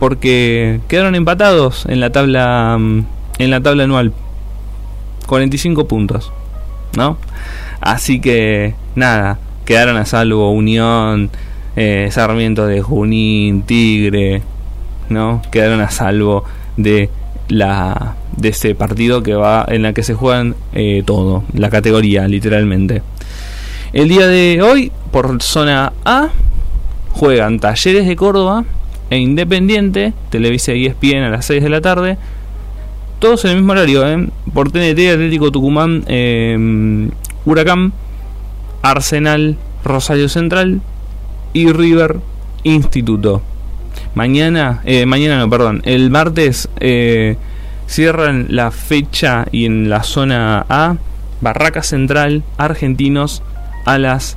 porque 0.00 0.80
quedaron 0.88 1.14
empatados 1.14 1.86
en 1.86 2.00
la 2.00 2.10
tabla 2.10 2.76
mm, 2.80 3.04
en 3.38 3.50
la 3.50 3.60
tabla 3.60 3.84
anual 3.84 4.12
45 5.28 5.86
puntos 5.86 6.32
¿no? 6.96 7.16
así 7.80 8.20
que 8.20 8.74
nada 8.96 9.38
quedaron 9.64 9.96
a 9.96 10.04
salvo 10.04 10.50
Unión 10.50 11.30
eh, 11.76 12.08
Sarmiento 12.10 12.66
de 12.66 12.82
Junín 12.82 13.62
Tigre 13.62 14.42
¿no? 15.10 15.42
quedaron 15.52 15.80
a 15.80 15.90
salvo 15.90 16.42
de 16.76 17.08
la 17.50 18.16
de 18.36 18.48
este 18.48 18.74
partido 18.74 19.22
que 19.22 19.34
va 19.34 19.66
en 19.68 19.82
la 19.82 19.92
que 19.92 20.02
se 20.02 20.14
juegan 20.14 20.54
eh, 20.72 21.02
todo 21.04 21.44
la 21.52 21.68
categoría 21.68 22.26
literalmente 22.26 23.02
el 23.92 24.08
día 24.08 24.26
de 24.26 24.62
hoy 24.62 24.92
por 25.10 25.42
zona 25.42 25.92
A 26.04 26.30
juegan 27.10 27.58
Talleres 27.58 28.06
de 28.06 28.16
Córdoba 28.16 28.64
e 29.10 29.18
Independiente 29.18 30.14
Televisa 30.30 30.72
y 30.72 30.86
ESPN 30.86 31.24
a 31.24 31.30
las 31.30 31.44
6 31.46 31.62
de 31.62 31.68
la 31.68 31.80
tarde 31.80 32.16
todos 33.20 33.44
en 33.44 33.50
el 33.50 33.56
mismo 33.58 33.72
horario, 33.72 34.08
¿eh? 34.08 34.28
por 34.54 34.72
TNT, 34.72 34.98
Atlético 35.12 35.52
Tucumán, 35.52 36.04
eh, 36.06 37.10
Huracán, 37.44 37.92
Arsenal, 38.80 39.58
Rosario 39.84 40.28
Central 40.30 40.80
y 41.52 41.70
River 41.70 42.16
Instituto. 42.64 43.42
Mañana, 44.14 44.80
eh, 44.84 45.06
mañana 45.06 45.38
no, 45.38 45.48
perdón, 45.48 45.82
el 45.84 46.10
martes 46.10 46.68
eh, 46.80 47.36
cierran 47.86 48.46
la 48.48 48.70
fecha 48.70 49.46
y 49.52 49.66
en 49.66 49.88
la 49.88 50.02
zona 50.02 50.66
A, 50.68 50.96
Barraca 51.40 51.82
Central, 51.82 52.42
Argentinos 52.58 53.42
a 53.86 53.98
las 53.98 54.36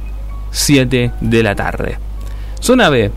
7 0.52 1.12
de 1.22 1.44
la 1.44 1.56
tarde. 1.56 1.98
Zona 2.60 2.90
B, 2.90 3.12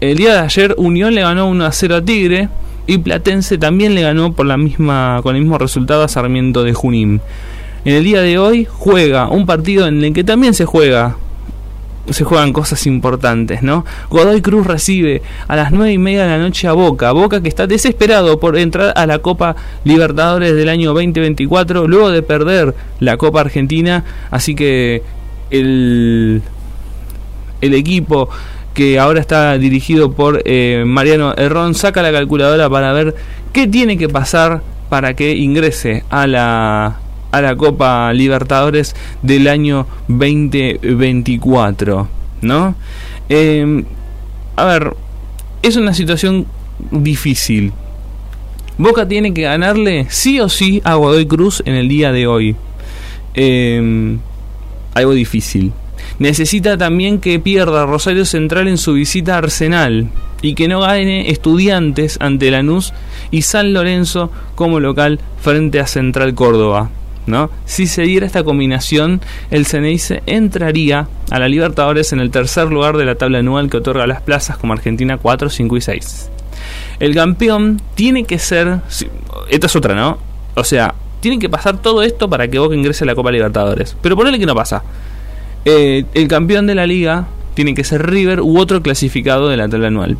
el 0.00 0.16
día 0.18 0.34
de 0.34 0.38
ayer 0.40 0.74
Unión 0.76 1.14
le 1.14 1.22
ganó 1.22 1.48
1 1.48 1.64
a 1.64 1.72
0 1.72 1.96
a 1.96 2.02
Tigre 2.02 2.48
y 2.86 2.98
Platense 2.98 3.56
también 3.56 3.94
le 3.94 4.02
ganó 4.02 4.32
por 4.32 4.46
la 4.46 4.56
misma, 4.56 5.20
con 5.22 5.36
el 5.36 5.42
mismo 5.42 5.58
resultado 5.58 6.02
a 6.02 6.08
Sarmiento 6.08 6.62
de 6.64 6.74
Junín. 6.74 7.20
En 7.84 7.94
el 7.94 8.04
día 8.04 8.20
de 8.20 8.38
hoy 8.38 8.66
juega 8.68 9.28
un 9.28 9.46
partido 9.46 9.86
en 9.86 10.02
el 10.04 10.12
que 10.12 10.24
también 10.24 10.54
se 10.54 10.64
juega 10.64 11.16
se 12.10 12.24
juegan 12.24 12.52
cosas 12.52 12.86
importantes, 12.86 13.62
¿no? 13.62 13.84
Godoy 14.10 14.40
Cruz 14.42 14.66
recibe 14.66 15.22
a 15.48 15.56
las 15.56 15.72
9 15.72 15.92
y 15.92 15.98
media 15.98 16.24
de 16.24 16.30
la 16.30 16.38
noche 16.38 16.68
a 16.68 16.72
Boca. 16.72 17.12
Boca 17.12 17.42
que 17.42 17.48
está 17.48 17.66
desesperado 17.66 18.38
por 18.38 18.56
entrar 18.56 18.92
a 18.96 19.06
la 19.06 19.18
Copa 19.18 19.56
Libertadores 19.84 20.54
del 20.54 20.68
año 20.68 20.92
2024 20.92 21.88
luego 21.88 22.10
de 22.10 22.22
perder 22.22 22.74
la 23.00 23.16
Copa 23.16 23.40
Argentina. 23.40 24.04
Así 24.30 24.54
que 24.54 25.02
el, 25.50 26.42
el 27.60 27.74
equipo 27.74 28.28
que 28.74 28.98
ahora 28.98 29.20
está 29.20 29.56
dirigido 29.56 30.12
por 30.12 30.42
eh, 30.44 30.84
Mariano 30.86 31.34
Herrón 31.36 31.74
saca 31.74 32.02
la 32.02 32.12
calculadora 32.12 32.68
para 32.68 32.92
ver 32.92 33.14
qué 33.52 33.66
tiene 33.66 33.96
que 33.96 34.08
pasar 34.08 34.60
para 34.90 35.14
que 35.14 35.34
ingrese 35.34 36.04
a 36.10 36.26
la 36.26 36.98
a 37.30 37.40
la 37.40 37.56
Copa 37.56 38.12
Libertadores 38.12 38.94
del 39.22 39.48
año 39.48 39.86
2024, 40.08 42.08
¿no? 42.42 42.74
Eh, 43.28 43.84
a 44.56 44.64
ver, 44.64 44.94
es 45.62 45.76
una 45.76 45.94
situación 45.94 46.46
difícil. 46.90 47.72
Boca 48.78 49.08
tiene 49.08 49.32
que 49.32 49.42
ganarle 49.42 50.06
sí 50.10 50.40
o 50.40 50.48
sí 50.48 50.82
a 50.84 50.94
Godoy 50.94 51.26
Cruz 51.26 51.62
en 51.64 51.74
el 51.74 51.88
día 51.88 52.12
de 52.12 52.26
hoy. 52.26 52.56
Eh, 53.34 54.16
algo 54.94 55.12
difícil. 55.12 55.72
Necesita 56.18 56.78
también 56.78 57.20
que 57.20 57.38
pierda 57.38 57.84
Rosario 57.84 58.24
Central 58.24 58.68
en 58.68 58.78
su 58.78 58.94
visita 58.94 59.34
a 59.34 59.38
Arsenal 59.38 60.08
y 60.40 60.54
que 60.54 60.68
no 60.68 60.80
gane 60.80 61.30
Estudiantes 61.30 62.16
ante 62.20 62.50
Lanús 62.50 62.92
y 63.30 63.42
San 63.42 63.72
Lorenzo 63.72 64.30
como 64.54 64.80
local 64.80 65.20
frente 65.40 65.80
a 65.80 65.86
Central 65.86 66.34
Córdoba. 66.34 66.90
¿No? 67.26 67.50
Si 67.64 67.86
se 67.86 68.02
diera 68.02 68.26
esta 68.26 68.44
combinación, 68.44 69.20
el 69.50 69.66
Ceneice 69.66 70.22
entraría 70.26 71.08
a 71.30 71.38
la 71.38 71.48
Libertadores 71.48 72.12
en 72.12 72.20
el 72.20 72.30
tercer 72.30 72.68
lugar 72.68 72.96
de 72.96 73.04
la 73.04 73.16
tabla 73.16 73.38
anual 73.38 73.68
que 73.70 73.78
otorga 73.78 74.06
las 74.06 74.22
plazas 74.22 74.56
como 74.56 74.72
Argentina 74.72 75.18
4, 75.18 75.50
5 75.50 75.76
y 75.76 75.80
6. 75.80 76.30
El 77.00 77.14
campeón 77.14 77.80
tiene 77.94 78.24
que 78.24 78.38
ser... 78.38 78.80
Esta 79.50 79.66
es 79.66 79.76
otra, 79.76 79.94
¿no? 79.94 80.18
O 80.54 80.64
sea, 80.64 80.94
tiene 81.20 81.38
que 81.38 81.48
pasar 81.48 81.82
todo 81.82 82.02
esto 82.02 82.30
para 82.30 82.48
que 82.48 82.58
Boca 82.58 82.74
ingrese 82.74 83.04
a 83.04 83.06
la 83.06 83.14
Copa 83.14 83.30
Libertadores. 83.30 83.96
Pero 84.00 84.16
ponele 84.16 84.38
que 84.38 84.46
no 84.46 84.54
pasa. 84.54 84.82
Eh, 85.64 86.04
el 86.14 86.28
campeón 86.28 86.66
de 86.66 86.74
la 86.74 86.86
liga 86.86 87.26
tiene 87.54 87.74
que 87.74 87.84
ser 87.84 88.08
River 88.08 88.40
u 88.40 88.58
otro 88.58 88.82
clasificado 88.82 89.48
de 89.48 89.56
la 89.56 89.68
tabla 89.68 89.88
anual. 89.88 90.18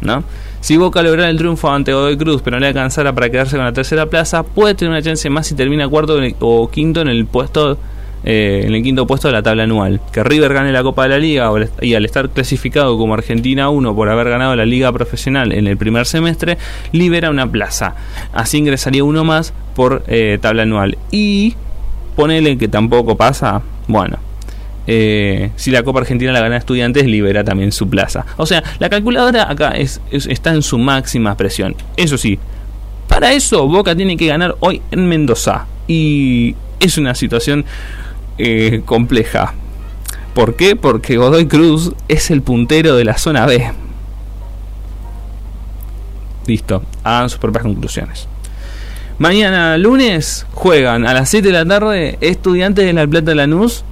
¿no? 0.00 0.24
Si 0.66 0.76
Boca 0.76 1.00
logra 1.00 1.30
el 1.30 1.38
triunfo 1.38 1.70
ante 1.70 1.92
Godoy 1.92 2.16
Cruz, 2.16 2.42
pero 2.42 2.56
no 2.56 2.60
le 2.62 2.66
alcanzara 2.66 3.14
para 3.14 3.30
quedarse 3.30 3.54
con 3.54 3.64
la 3.64 3.72
tercera 3.72 4.06
plaza, 4.06 4.42
puede 4.42 4.74
tener 4.74 4.90
una 4.90 5.00
chance 5.00 5.30
más 5.30 5.46
si 5.46 5.54
termina 5.54 5.86
cuarto 5.86 6.18
o 6.40 6.68
quinto 6.68 7.02
en 7.02 7.06
el 7.06 7.24
puesto 7.24 7.78
eh, 8.24 8.64
en 8.66 8.74
el 8.74 8.82
quinto 8.82 9.06
puesto 9.06 9.28
de 9.28 9.34
la 9.34 9.44
tabla 9.44 9.62
anual. 9.62 10.00
Que 10.10 10.24
River 10.24 10.52
gane 10.52 10.72
la 10.72 10.82
Copa 10.82 11.04
de 11.04 11.10
la 11.10 11.18
Liga 11.18 11.52
y 11.80 11.94
al 11.94 12.04
estar 12.04 12.30
clasificado 12.30 12.98
como 12.98 13.14
Argentina 13.14 13.68
1 13.68 13.94
por 13.94 14.08
haber 14.08 14.28
ganado 14.28 14.56
la 14.56 14.66
Liga 14.66 14.90
Profesional 14.90 15.52
en 15.52 15.68
el 15.68 15.76
primer 15.76 16.04
semestre, 16.04 16.58
libera 16.90 17.30
una 17.30 17.48
plaza. 17.48 17.94
Así 18.32 18.58
ingresaría 18.58 19.04
uno 19.04 19.22
más 19.22 19.54
por 19.76 20.02
eh, 20.08 20.38
tabla 20.40 20.64
anual. 20.64 20.98
Y 21.12 21.54
ponele 22.16 22.58
que 22.58 22.66
tampoco 22.66 23.16
pasa, 23.16 23.62
bueno, 23.86 24.18
eh, 24.86 25.50
si 25.56 25.70
la 25.70 25.82
Copa 25.82 26.00
Argentina 26.00 26.32
la 26.32 26.40
gana 26.40 26.56
Estudiantes, 26.56 27.06
libera 27.06 27.44
también 27.44 27.72
su 27.72 27.88
plaza. 27.88 28.24
O 28.36 28.46
sea, 28.46 28.62
la 28.78 28.88
calculadora 28.88 29.50
acá 29.50 29.70
es, 29.72 30.00
está 30.10 30.54
en 30.54 30.62
su 30.62 30.78
máxima 30.78 31.36
presión. 31.36 31.74
Eso 31.96 32.16
sí, 32.16 32.38
para 33.08 33.32
eso 33.32 33.66
Boca 33.66 33.94
tiene 33.96 34.16
que 34.16 34.26
ganar 34.26 34.56
hoy 34.60 34.82
en 34.90 35.08
Mendoza. 35.08 35.66
Y 35.88 36.54
es 36.80 36.98
una 36.98 37.14
situación 37.14 37.64
eh, 38.38 38.82
compleja. 38.84 39.54
¿Por 40.34 40.54
qué? 40.56 40.76
Porque 40.76 41.16
Godoy 41.16 41.46
Cruz 41.46 41.92
es 42.08 42.30
el 42.30 42.42
puntero 42.42 42.94
de 42.94 43.04
la 43.04 43.16
zona 43.16 43.46
B. 43.46 43.72
Listo, 46.46 46.82
hagan 47.02 47.30
sus 47.30 47.38
propias 47.38 47.64
conclusiones. 47.64 48.28
Mañana 49.18 49.78
lunes 49.78 50.46
juegan 50.52 51.06
a 51.06 51.14
las 51.14 51.30
7 51.30 51.48
de 51.48 51.52
la 51.52 51.64
tarde 51.64 52.18
Estudiantes 52.20 52.84
de 52.84 52.92
La 52.92 53.06
Plata 53.06 53.34
Lanús 53.34 53.82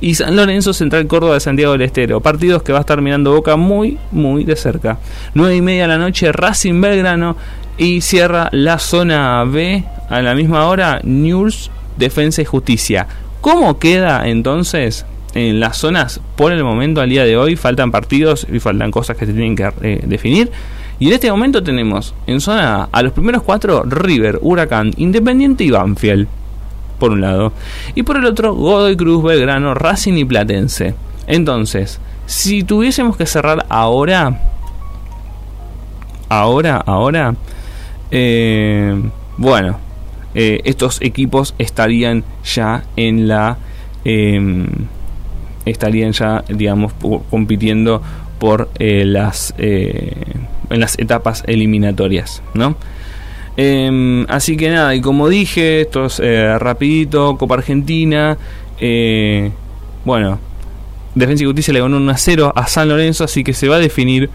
y 0.00 0.14
San 0.14 0.36
Lorenzo 0.36 0.72
Central 0.72 1.06
Córdoba 1.06 1.34
de 1.34 1.40
Santiago 1.40 1.72
del 1.72 1.82
Estero. 1.82 2.20
Partidos 2.20 2.62
que 2.62 2.72
va 2.72 2.78
a 2.78 2.80
estar 2.80 3.00
mirando 3.00 3.32
Boca 3.32 3.56
muy, 3.56 3.98
muy 4.10 4.44
de 4.44 4.56
cerca. 4.56 4.98
9 5.34 5.56
y 5.56 5.62
media 5.62 5.82
de 5.82 5.88
la 5.88 5.98
noche 5.98 6.32
Racing 6.32 6.80
Belgrano 6.80 7.36
y 7.76 8.00
cierra 8.00 8.48
la 8.52 8.78
zona 8.78 9.44
B 9.44 9.84
a 10.08 10.22
la 10.22 10.34
misma 10.34 10.66
hora 10.66 11.00
News 11.02 11.70
Defensa 11.96 12.42
y 12.42 12.44
Justicia. 12.44 13.06
¿Cómo 13.40 13.78
queda 13.78 14.28
entonces 14.28 15.06
en 15.34 15.60
las 15.60 15.76
zonas 15.76 16.20
por 16.36 16.52
el 16.52 16.62
momento 16.64 17.00
al 17.00 17.10
día 17.10 17.24
de 17.24 17.36
hoy? 17.36 17.56
Faltan 17.56 17.90
partidos 17.90 18.46
y 18.50 18.60
faltan 18.60 18.90
cosas 18.90 19.16
que 19.16 19.26
se 19.26 19.32
tienen 19.32 19.56
que 19.56 19.70
eh, 19.82 20.00
definir. 20.06 20.50
Y 20.98 21.08
en 21.08 21.14
este 21.14 21.30
momento 21.30 21.62
tenemos 21.62 22.14
en 22.26 22.40
zona 22.40 22.84
A, 22.84 22.88
a 22.92 23.02
los 23.02 23.12
primeros 23.12 23.42
cuatro 23.42 23.82
River, 23.84 24.38
Huracán, 24.40 24.92
Independiente 24.96 25.64
y 25.64 25.70
Banfield 25.70 26.28
por 26.98 27.12
un 27.12 27.20
lado, 27.20 27.52
y 27.94 28.02
por 28.02 28.16
el 28.16 28.24
otro 28.24 28.54
Godoy 28.54 28.96
Cruz, 28.96 29.22
Belgrano, 29.22 29.74
Racing 29.74 30.14
y 30.14 30.24
Platense. 30.24 30.94
Entonces, 31.26 32.00
si 32.26 32.62
tuviésemos 32.62 33.16
que 33.16 33.26
cerrar 33.26 33.66
ahora, 33.68 34.40
ahora, 36.28 36.76
ahora, 36.76 37.34
eh, 38.10 39.02
bueno, 39.36 39.78
eh, 40.34 40.60
estos 40.64 41.00
equipos 41.02 41.54
estarían 41.58 42.24
ya 42.44 42.84
en 42.96 43.28
la, 43.28 43.58
em, 44.04 44.66
estarían 45.64 46.12
ya, 46.12 46.44
digamos, 46.48 46.92
compitiendo 47.30 48.02
por 48.38 48.68
eh, 48.78 49.04
las, 49.06 49.54
en 49.58 50.80
las 50.80 50.98
etapas 50.98 51.44
eliminatorias, 51.46 52.42
¿no? 52.54 52.76
Em, 53.56 54.26
así 54.28 54.56
que 54.56 54.70
nada, 54.70 54.94
y 54.94 55.00
como 55.00 55.28
dije, 55.28 55.82
esto 55.82 56.06
es 56.06 56.20
eh, 56.20 56.58
rapidito, 56.58 57.36
Copa 57.36 57.54
Argentina. 57.54 58.36
Eh, 58.80 59.52
bueno, 60.04 60.38
Defensa 61.14 61.44
y 61.44 61.46
Justicia 61.46 61.72
le 61.72 61.80
ganó 61.80 61.96
1 61.96 62.10
a 62.10 62.16
0 62.16 62.52
a 62.54 62.66
San 62.66 62.88
Lorenzo, 62.88 63.24
así 63.24 63.44
que 63.44 63.54
se 63.54 63.68
va 63.68 63.76
a 63.76 63.78
definir 63.78 64.30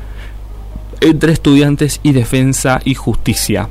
entre 1.02 1.34
estudiantes 1.34 2.00
y 2.04 2.14
Defensa 2.14 2.82
y 2.86 2.96
Justicia. 2.96 3.68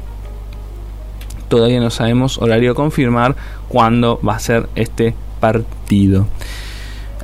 Todavía 1.48 1.80
no 1.80 1.90
sabemos 1.90 2.38
horario 2.38 2.74
confirmar 2.74 3.34
cuándo 3.68 4.20
va 4.26 4.36
a 4.36 4.38
ser 4.38 4.68
este 4.74 5.14
partido. 5.40 6.26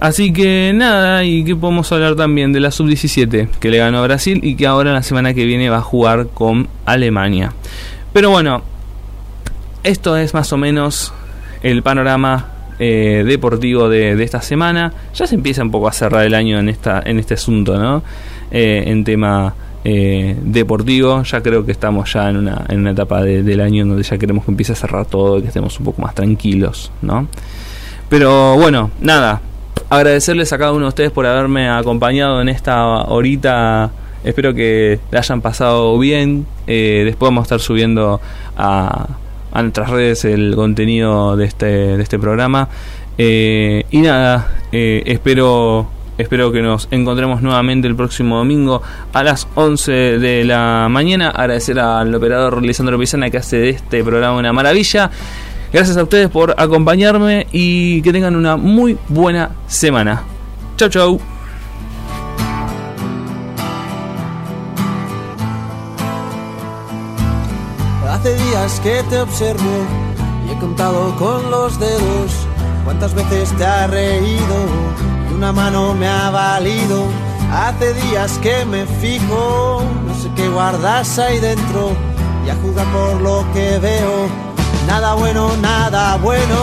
Así 0.01 0.33
que 0.33 0.73
nada, 0.75 1.25
y 1.25 1.45
que 1.45 1.55
podemos 1.55 1.91
hablar 1.93 2.17
también 2.17 2.53
de 2.53 2.61
la 2.61 2.71
sub-17 2.71 3.49
que 3.61 3.71
le 3.71 3.79
ganó 3.79 3.99
a 3.99 4.03
Brasil 4.03 4.41
y 4.43 4.57
que 4.57 4.67
ahora 4.67 4.93
la 4.93 5.03
semana 5.03 5.35
que 5.35 5.45
viene 5.45 5.69
va 5.69 5.79
a 5.79 5.83
jugar 5.83 6.29
con 6.33 6.69
Alemania. 6.85 7.53
Pero 8.15 8.31
bueno, 8.31 8.63
esto 9.83 10.17
es 10.17 10.35
más 10.35 10.53
o 10.53 10.57
menos 10.57 11.13
el 11.65 11.83
panorama 11.83 12.47
eh, 12.79 13.25
deportivo 13.27 13.89
de, 13.89 14.23
esta 14.23 14.41
semana. 14.41 14.93
Ya 15.13 15.27
se 15.27 15.35
empieza 15.35 15.63
un 15.63 15.73
poco 15.73 15.89
a 15.89 15.93
cerrar 15.93 16.25
el 16.25 16.35
año 16.35 16.61
en, 16.61 16.69
esta, 16.69 17.03
en 17.05 17.19
este 17.19 17.35
asunto, 17.35 17.77
¿no? 17.77 18.05
Eh, 18.53 18.85
en 18.87 19.03
tema 19.03 19.53
eh, 19.83 20.39
deportivo. 20.41 21.25
Ya 21.25 21.43
creo 21.43 21.67
que 21.67 21.73
estamos 21.73 22.13
ya 22.13 22.31
en 22.31 22.37
una, 22.37 22.65
en 22.69 22.79
una 22.79 22.93
etapa 22.93 23.21
del 23.21 23.61
año 23.61 23.85
donde 23.85 24.05
ya 24.05 24.17
queremos 24.17 24.45
que 24.45 24.53
empiece 24.53 24.75
a 24.75 24.77
cerrar 24.77 25.07
todo 25.07 25.39
y 25.39 25.43
que 25.43 25.49
estemos 25.49 25.77
un 25.81 25.87
poco 25.87 26.01
más 26.01 26.15
tranquilos, 26.15 26.93
¿no? 27.03 27.27
Pero 28.09 28.55
bueno, 28.55 28.93
nada. 29.01 29.41
Agradecerles 29.91 30.53
a 30.53 30.59
cada 30.59 30.71
uno 30.71 30.83
de 30.83 30.89
ustedes 30.91 31.11
por 31.11 31.27
haberme 31.27 31.69
acompañado 31.69 32.41
en 32.41 32.49
esta 32.49 32.85
horita 33.07 33.91
Espero 34.25 34.55
que 34.55 34.99
la 35.11 35.21
hayan 35.21 35.41
pasado 35.41 35.99
bien. 35.99 36.47
Eh, 36.67 37.03
después 37.05 37.29
vamos 37.29 37.43
a 37.43 37.45
estar 37.45 37.61
subiendo 37.61 38.21
a, 38.57 39.09
nuestras 39.55 39.91
redes 39.91 40.25
el 40.25 40.55
contenido 40.57 41.37
de 41.37 41.45
este, 41.45 41.67
de 41.67 42.03
este 42.03 42.19
programa. 42.19 42.69
Eh, 43.19 43.85
y 43.91 43.99
nada, 43.99 44.49
eh, 44.73 45.03
espero 45.07 45.89
Espero 46.17 46.53
que 46.53 46.63
nos 46.63 46.87
encontremos 46.93 47.43
nuevamente 47.43 47.89
el 47.89 47.97
próximo 47.97 48.37
domingo 48.37 48.83
a 49.13 49.25
las 49.25 49.49
11 49.57 49.93
de 50.21 50.45
la 50.45 50.87
mañana. 50.89 51.31
Agradecer 51.31 51.81
al 51.81 52.15
operador 52.15 52.63
Lisandro 52.63 52.97
Pizana 53.01 53.31
que 53.31 53.39
hace 53.39 53.57
de 53.57 53.71
este 53.71 54.05
programa 54.05 54.39
una 54.39 54.53
maravilla. 54.53 55.11
Gracias 55.73 55.97
a 55.97 56.05
ustedes 56.05 56.29
por 56.29 56.55
acompañarme 56.57 57.49
y 57.51 58.01
que 58.03 58.13
tengan 58.13 58.37
una 58.37 58.57
muy 58.57 58.97
buena 59.09 59.51
semana. 59.67 60.23
Chau, 60.77 60.89
chau. 60.89 61.34
Hace 68.25 68.43
días 68.43 68.81
que 68.81 69.03
te 69.11 69.21
observo 69.21 69.85
y 70.47 70.53
he 70.53 70.59
contado 70.59 71.15
con 71.19 71.51
los 71.51 71.79
dedos 71.79 72.33
cuántas 72.83 73.13
veces 73.13 73.55
te 73.59 73.67
ha 73.67 73.87
reído 73.87 74.57
y 75.31 75.35
una 75.35 75.53
mano 75.53 75.93
me 75.93 76.09
ha 76.09 76.31
valido. 76.31 77.05
Hace 77.53 77.93
días 77.93 78.39
que 78.39 78.65
me 78.65 78.87
fijo, 78.87 79.83
no 80.07 80.15
sé 80.15 80.31
qué 80.35 80.49
guardas 80.49 81.19
ahí 81.19 81.39
dentro 81.39 81.95
y 82.47 82.49
a 82.49 82.55
jugar 82.55 82.87
por 82.95 83.21
lo 83.21 83.45
que 83.53 83.79
veo. 83.79 84.27
Nada 84.87 85.13
bueno, 85.13 85.55
nada 85.59 86.17
bueno 86.17 86.57